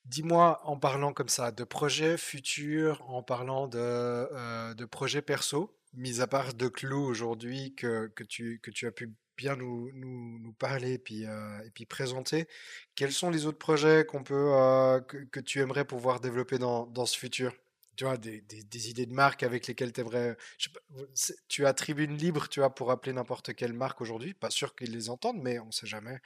[0.05, 6.21] Dis-moi, en parlant comme ça de projets futurs, en parlant de, de projets perso, mis
[6.21, 10.53] à part de clous aujourd'hui que, que, tu, que tu as pu bien nous, nous,
[10.53, 12.47] parler puis, euh, et puis présenter.
[12.95, 16.87] Quels sont les autres projets qu'on peut, euh, que, que, tu aimerais pouvoir développer dans,
[16.87, 17.53] dans ce futur?
[17.97, 20.37] Tu vois, des, des, idées de marque avec lesquelles tu aimerais.
[21.49, 24.33] tu as tribune libre, tu vois, pour appeler n'importe quelle marque aujourd'hui.
[24.35, 26.19] Pas sûr qu'ils les entendent, mais on sait jamais.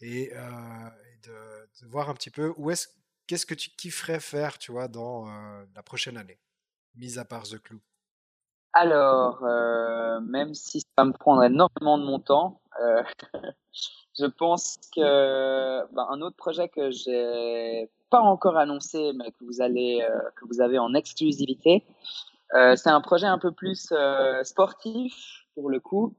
[0.00, 0.88] Et, euh,
[1.24, 2.88] de, voir un petit peu où est-ce,
[3.26, 5.26] qu'est-ce que tu kifferais faire, tu vois, dans
[5.74, 6.38] la prochaine année,
[6.94, 7.80] mis à part The Clou.
[8.74, 13.02] Alors, euh, même si ça me prendrait énormément de mon temps, euh,
[14.18, 19.60] je pense que ben, un autre projet que j'ai pas encore annoncé, mais que vous
[19.60, 21.84] allez, euh, que vous avez en exclusivité,
[22.54, 26.14] euh, c'est un projet un peu plus euh, sportif pour le coup.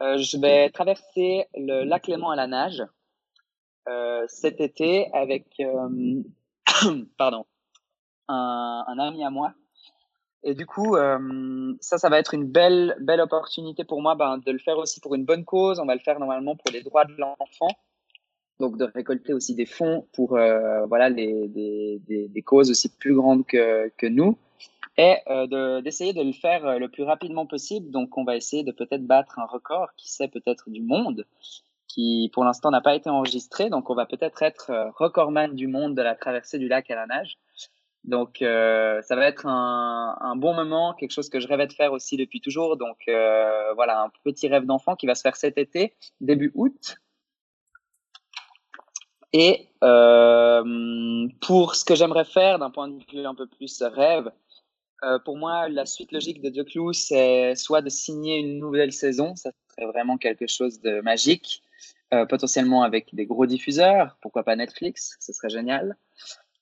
[0.00, 2.82] Je vais traverser le lac Léman à la nage
[4.28, 5.62] cet été avec,
[7.16, 7.46] pardon,
[8.28, 9.54] un, ami à moi
[10.42, 10.96] et du coup,
[11.80, 15.00] ça, ça va être une belle, belle opportunité pour moi ben, de le faire aussi
[15.00, 15.80] pour une bonne cause.
[15.80, 17.68] On va le faire normalement pour les droits de l'enfant.
[18.58, 22.88] Donc, de récolter aussi des fonds pour euh, voilà, les, des, des, des, causes aussi
[22.88, 24.38] plus grandes que, que nous.
[24.98, 27.90] Et euh, d'essayer de, le faire euh, le plus rapidement possible.
[27.90, 31.26] Donc, on va essayer de peut-être battre un record, qui sait peut-être du monde,
[31.86, 33.68] qui pour l'instant n'a pas été enregistré.
[33.68, 36.90] Donc, on va peut-être être, être euh, recordman du monde de la traversée du lac
[36.90, 37.36] à la nage.
[38.04, 41.72] Donc, euh, ça va être un, un, bon moment, quelque chose que je rêvais de
[41.72, 42.76] faire aussi depuis toujours.
[42.76, 46.98] Donc, euh, voilà, un petit rêve d'enfant qui va se faire cet été, début août.
[49.32, 54.30] Et euh, pour ce que j'aimerais faire d'un point de vue un peu plus rêve,
[55.04, 59.36] euh, pour moi, la suite logique de Clue, c'est soit de signer une nouvelle saison,
[59.36, 61.62] ça serait vraiment quelque chose de magique,
[62.14, 65.96] euh, potentiellement avec des gros diffuseurs, pourquoi pas Netflix, ce serait génial.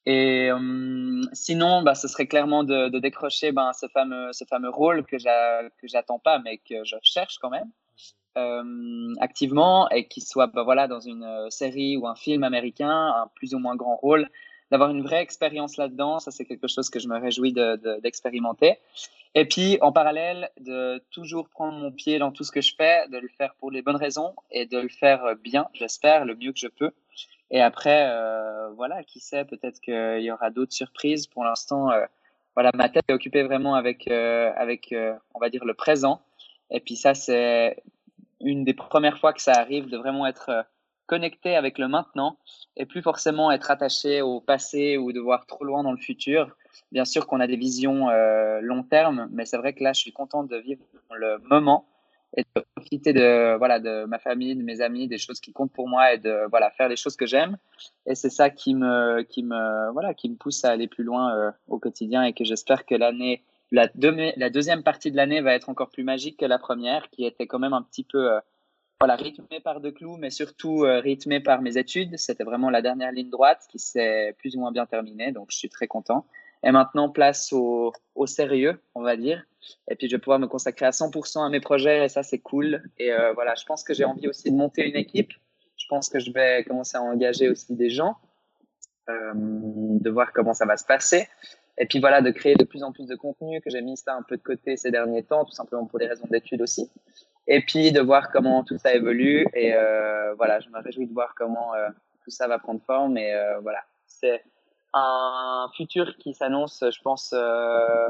[0.06, 4.68] Et euh, sinon, bah, ce serait clairement de, de décrocher ben, ce, fameux, ce fameux
[4.68, 7.70] rôle que j'attends pas, mais que je cherche quand même
[8.36, 12.90] euh, activement et qui soit bah, voilà, dans une euh, série ou un film américain,
[12.90, 14.28] un plus ou moins grand rôle,
[14.70, 16.19] d'avoir une vraie expérience là-dedans.
[16.19, 17.52] Ça, c'est quelque chose que je me réjouis
[18.02, 18.70] d'expérimenter.
[18.70, 22.74] De, et puis, en parallèle, de toujours prendre mon pied dans tout ce que je
[22.77, 26.35] fais, de le faire pour les bonnes raisons et de le faire bien, j'espère, le
[26.35, 26.93] mieux que je peux.
[27.51, 31.27] Et après, euh, voilà, qui sait, peut-être qu'il y aura d'autres surprises.
[31.27, 32.05] Pour l'instant, euh,
[32.55, 36.20] voilà, ma tête est occupée vraiment avec, euh, avec euh, on va dire, le présent.
[36.70, 37.77] Et puis ça, c'est
[38.44, 40.62] une des premières fois que ça arrive de vraiment être euh,
[41.06, 42.38] connecté avec le maintenant
[42.76, 46.56] et plus forcément être attaché au passé ou de voir trop loin dans le futur.
[46.92, 50.00] Bien sûr qu'on a des visions euh, long terme, mais c'est vrai que là, je
[50.00, 51.86] suis content de vivre le moment
[52.36, 55.72] et de profiter de voilà de ma famille, de mes amis, des choses qui comptent
[55.72, 57.56] pour moi et de voilà faire les choses que j'aime.
[58.06, 61.34] Et c'est ça qui me qui me voilà qui me pousse à aller plus loin
[61.36, 63.88] euh, au quotidien et que j'espère que l'année la,
[64.36, 67.46] la, deuxième partie de l'année va être encore plus magique que la première, qui était
[67.46, 68.40] quand même un petit peu euh,
[69.00, 72.16] voilà rythmée par de clous, mais surtout euh, rythmée par mes études.
[72.18, 75.56] C'était vraiment la dernière ligne droite qui s'est plus ou moins bien terminée, donc je
[75.56, 76.26] suis très content.
[76.62, 79.44] Et maintenant, place au, au sérieux, on va dire.
[79.90, 82.38] Et puis, je vais pouvoir me consacrer à 100% à mes projets et ça, c'est
[82.38, 82.82] cool.
[82.98, 85.32] Et euh, voilà, je pense que j'ai envie aussi de monter une équipe.
[85.76, 88.16] Je pense que je vais commencer à engager aussi des gens,
[89.06, 91.28] de voir comment ça va se passer.
[91.78, 94.14] Et puis voilà, de créer de plus en plus de contenu, que j'ai mis ça
[94.14, 96.90] un peu de côté ces derniers temps, tout simplement pour des raisons d'études aussi.
[97.46, 99.46] Et puis de voir comment tout ça évolue.
[99.55, 101.88] Et euh, voilà, je me réjouis de voir comment euh,
[102.22, 103.18] tout ça va prendre forme.
[103.18, 104.42] Et euh, voilà, c'est
[104.92, 108.09] un futur qui s'annonce, je pense, euh,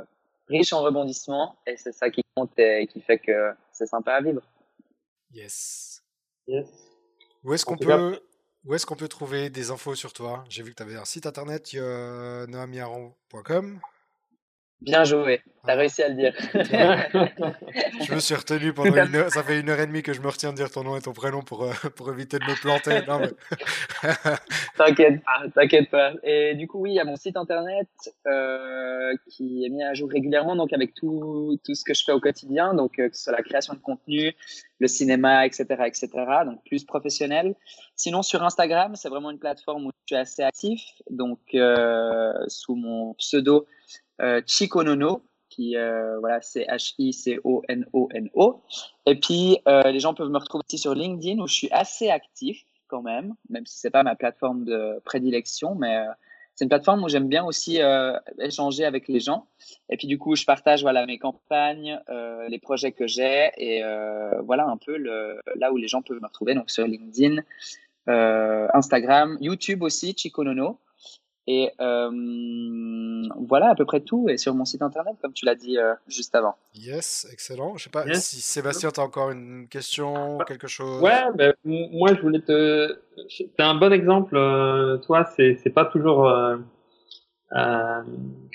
[0.48, 1.56] riche en rebondissements.
[1.66, 4.42] Et c'est ça qui compte et qui fait que c'est sympa à vivre.
[5.32, 6.02] Yes.
[6.46, 6.68] Yes.
[7.42, 8.20] Où est-ce qu'on peut,
[8.64, 10.44] où est-ce qu'on peut trouver des infos sur toi?
[10.48, 13.80] J'ai vu que tu avais un site internet, noamiaron.com.
[14.80, 16.34] Bien joué, t'as réussi à le dire.
[16.52, 19.30] Je me suis retenu pendant une heure.
[19.30, 21.00] Ça fait une heure et demie que je me retiens de dire ton nom et
[21.00, 23.00] ton prénom pour, euh, pour éviter de me planter.
[23.06, 23.30] Non, mais...
[24.76, 26.12] T'inquiète pas, t'inquiète pas.
[26.24, 27.88] Et du coup, oui, il y a mon site internet
[28.26, 32.12] euh, qui est mis à jour régulièrement, donc avec tout, tout ce que je fais
[32.12, 34.34] au quotidien, donc euh, que ce soit la création de contenu,
[34.80, 36.08] le cinéma, etc., etc.,
[36.44, 37.54] donc plus professionnel.
[37.94, 42.74] Sinon, sur Instagram, c'est vraiment une plateforme où je suis assez actif, donc euh, sous
[42.74, 43.66] mon pseudo
[44.20, 48.62] euh, Chikonono, qui euh, voilà, c'est H-I-C-O-N-O-N-O.
[49.06, 52.08] Et puis, euh, les gens peuvent me retrouver aussi sur LinkedIn où je suis assez
[52.08, 56.04] actif quand même, même si c'est pas ma plateforme de prédilection, mais
[56.54, 57.80] c'est une plateforme où j'aime bien aussi
[58.38, 59.46] échanger avec les gens.
[59.88, 61.98] Et puis du coup, je partage voilà mes campagnes,
[62.48, 63.82] les projets que j'ai et
[64.44, 66.54] voilà un peu là où les gens peuvent me retrouver.
[66.54, 67.42] Donc sur LinkedIn,
[68.06, 70.78] Instagram, YouTube aussi, Chikonono.
[71.46, 72.10] Et euh,
[73.46, 74.28] voilà à peu près tout.
[74.28, 76.56] Et sur mon site internet, comme tu l'as dit euh, juste avant.
[76.74, 77.76] Yes, excellent.
[77.76, 78.24] Je sais pas Yes.
[78.26, 81.02] si Sébastien, tu as encore une question, quelque chose?
[81.02, 82.98] Ouais, ben, moi je voulais te.
[83.38, 84.36] T'es un bon exemple.
[84.36, 86.26] euh, toi, c'est c'est pas toujours.
[86.28, 86.56] euh,
[87.52, 88.02] euh,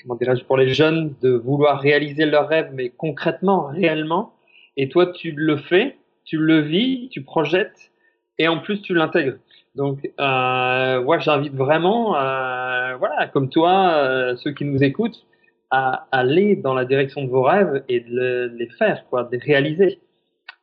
[0.02, 4.34] comment dirais-je pour les jeunes de vouloir réaliser leurs rêves, mais concrètement, réellement.
[4.76, 7.92] Et toi, tu le fais, tu le vis, tu projettes,
[8.38, 9.36] et en plus tu l'intègres.
[9.74, 15.24] Donc, euh, moi, j'invite vraiment, euh, voilà, comme toi, euh, ceux qui nous écoutent,
[15.70, 19.30] à aller dans la direction de vos rêves et de le- les faire, quoi, de
[19.32, 20.00] les réaliser.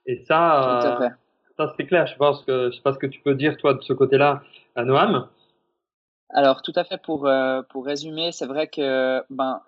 [0.06, 1.16] Et ça, Tout à euh, fait.
[1.58, 2.08] ça c'est clair.
[2.08, 4.42] Je pense que je sais pas ce que tu peux dire toi de ce côté-là
[4.76, 5.28] à Noam.
[6.30, 7.30] Alors, tout à fait pour,
[7.70, 9.62] pour résumer, c'est vrai que, ben,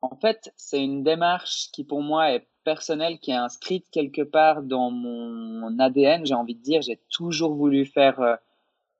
[0.00, 4.62] en fait, c'est une démarche qui pour moi est personnelle, qui est inscrite quelque part
[4.62, 6.82] dans mon ADN, j'ai envie de dire.
[6.82, 8.38] J'ai toujours voulu faire,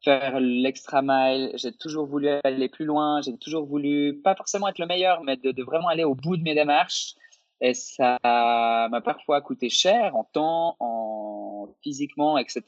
[0.04, 4.78] faire l'extra mile, j'ai toujours voulu aller plus loin, j'ai toujours voulu, pas forcément être
[4.78, 7.14] le meilleur, mais de, de vraiment aller au bout de mes démarches.
[7.60, 12.62] Et ça m'a parfois coûté cher en temps, en physiquement, etc.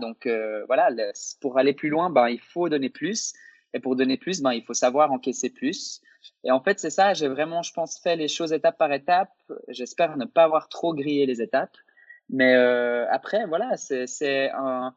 [0.00, 0.90] Donc euh, voilà,
[1.40, 3.32] pour aller plus loin, ben, il faut donner plus.
[3.74, 6.02] Et pour donner plus, ben, il faut savoir encaisser plus.
[6.44, 9.32] Et en fait, c'est ça, j'ai vraiment, je pense, fait les choses étape par étape.
[9.68, 11.76] J'espère ne pas avoir trop grillé les étapes.
[12.28, 14.94] Mais euh, après, voilà, c'est un,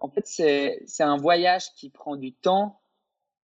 [0.00, 2.80] en fait, c'est un voyage qui prend du temps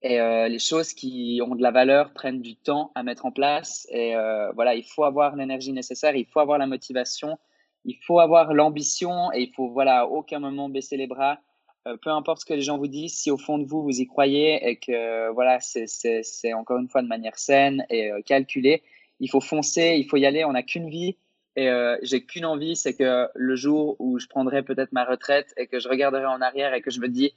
[0.02, 3.32] Et euh, les choses qui ont de la valeur prennent du temps à mettre en
[3.32, 3.86] place.
[3.90, 7.39] Et euh, voilà, il faut avoir l'énergie nécessaire, il faut avoir la motivation,
[7.85, 11.39] il faut avoir l'ambition et il faut voilà à aucun moment baisser les bras.
[11.89, 14.01] Euh, peu importe ce que les gens vous disent, si au fond de vous vous
[14.01, 18.82] y croyez et que voilà c'est encore une fois de manière saine et calculée,
[19.20, 20.44] il faut foncer, il faut y aller.
[20.44, 21.16] On n'a qu'une vie
[21.56, 21.70] et
[22.02, 25.78] j'ai qu'une envie, c'est que le jour où je prendrai peut-être ma retraite et que
[25.78, 27.32] je regarderai en arrière et que je me dis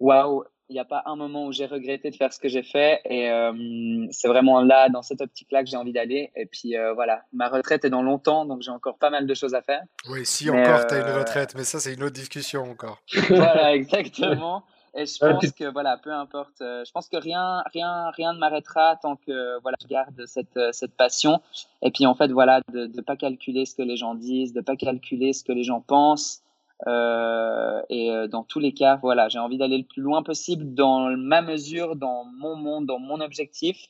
[0.00, 2.62] waouh il n'y a pas un moment où j'ai regretté de faire ce que j'ai
[2.62, 3.00] fait.
[3.06, 6.30] Et euh, c'est vraiment là, dans cette optique-là, que j'ai envie d'aller.
[6.36, 9.34] Et puis euh, voilà, ma retraite est dans longtemps, donc j'ai encore pas mal de
[9.34, 9.82] choses à faire.
[10.10, 13.02] Oui, si encore tu as une euh, retraite, mais ça, c'est une autre discussion encore.
[13.30, 14.64] voilà, exactement.
[14.94, 18.96] Et je pense que voilà, peu importe, je pense que rien, rien, rien ne m'arrêtera
[18.96, 21.40] tant que voilà, je garde cette, cette passion.
[21.82, 24.60] Et puis en fait, voilà, de ne pas calculer ce que les gens disent, de
[24.60, 26.42] pas calculer ce que les gens pensent.
[26.86, 30.74] Euh, et euh, dans tous les cas, voilà, j'ai envie d'aller le plus loin possible
[30.74, 33.88] dans ma mesure, dans mon monde, dans mon objectif.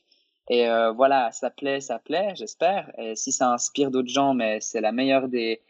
[0.49, 2.91] Et euh, voilà, ça plaît, ça plaît, j'espère.
[2.97, 5.61] Et si ça inspire d'autres gens, mais c'est la meilleure des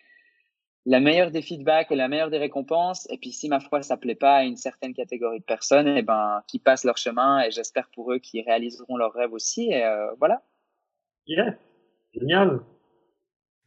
[0.85, 3.07] la meilleure des feedbacks et la meilleure des récompenses.
[3.11, 5.99] Et puis si ma foi ça plaît pas à une certaine catégorie de personnes, et
[5.99, 7.41] eh ben qui passent leur chemin.
[7.43, 9.71] Et j'espère pour eux qu'ils réaliseront leurs rêves aussi.
[9.71, 9.83] Et
[10.19, 10.41] voilà.
[11.27, 11.55] Yeah.
[12.13, 12.61] Génial.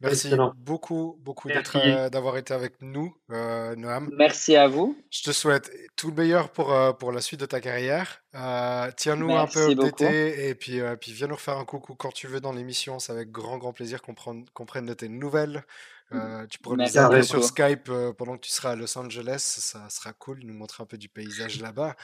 [0.03, 4.09] Merci beaucoup, beaucoup euh, d'avoir été avec nous, euh, Noam.
[4.17, 4.97] Merci à vous.
[5.09, 8.21] Je te souhaite tout le meilleur pour, euh, pour la suite de ta carrière.
[8.35, 12.27] Euh, Tiens-nous un peu d'été et puis, puis viens nous refaire un coucou quand tu
[12.27, 12.99] veux dans l'émission.
[12.99, 15.63] C'est avec grand, grand plaisir qu'on prenne de tes nouvelles.
[16.11, 19.39] Euh, tu pourrais nous appeler sur Skype euh, pendant que tu seras à Los Angeles,
[19.59, 21.95] ça sera cool, nous montrer un peu du paysage là-bas.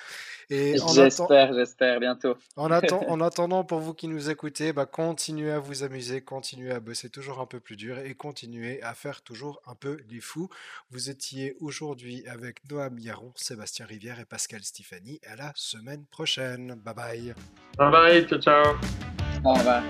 [0.50, 2.36] J'espère, j'espère, bientôt.
[2.56, 2.72] En,
[3.08, 7.10] en, attendant, pour vous qui nous écoutez, bah, continuez à vous amuser, continuez à bosser
[7.10, 10.50] toujours un peu plus dur et continuez à faire toujours un peu les fous.
[10.92, 15.20] Vous étiez aujourd'hui avec Noam Yaron, Sébastien Rivière et Pascal Stéphanie.
[15.28, 16.76] À la semaine prochaine.
[16.84, 17.34] Bye bye.
[17.78, 18.76] Bye bye, ciao ciao.
[19.44, 19.84] Au revoir.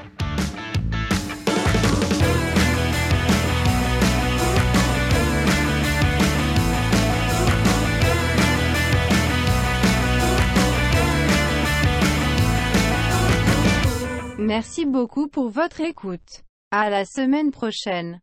[14.40, 16.46] Merci beaucoup pour votre écoute.
[16.72, 18.22] À la semaine prochaine.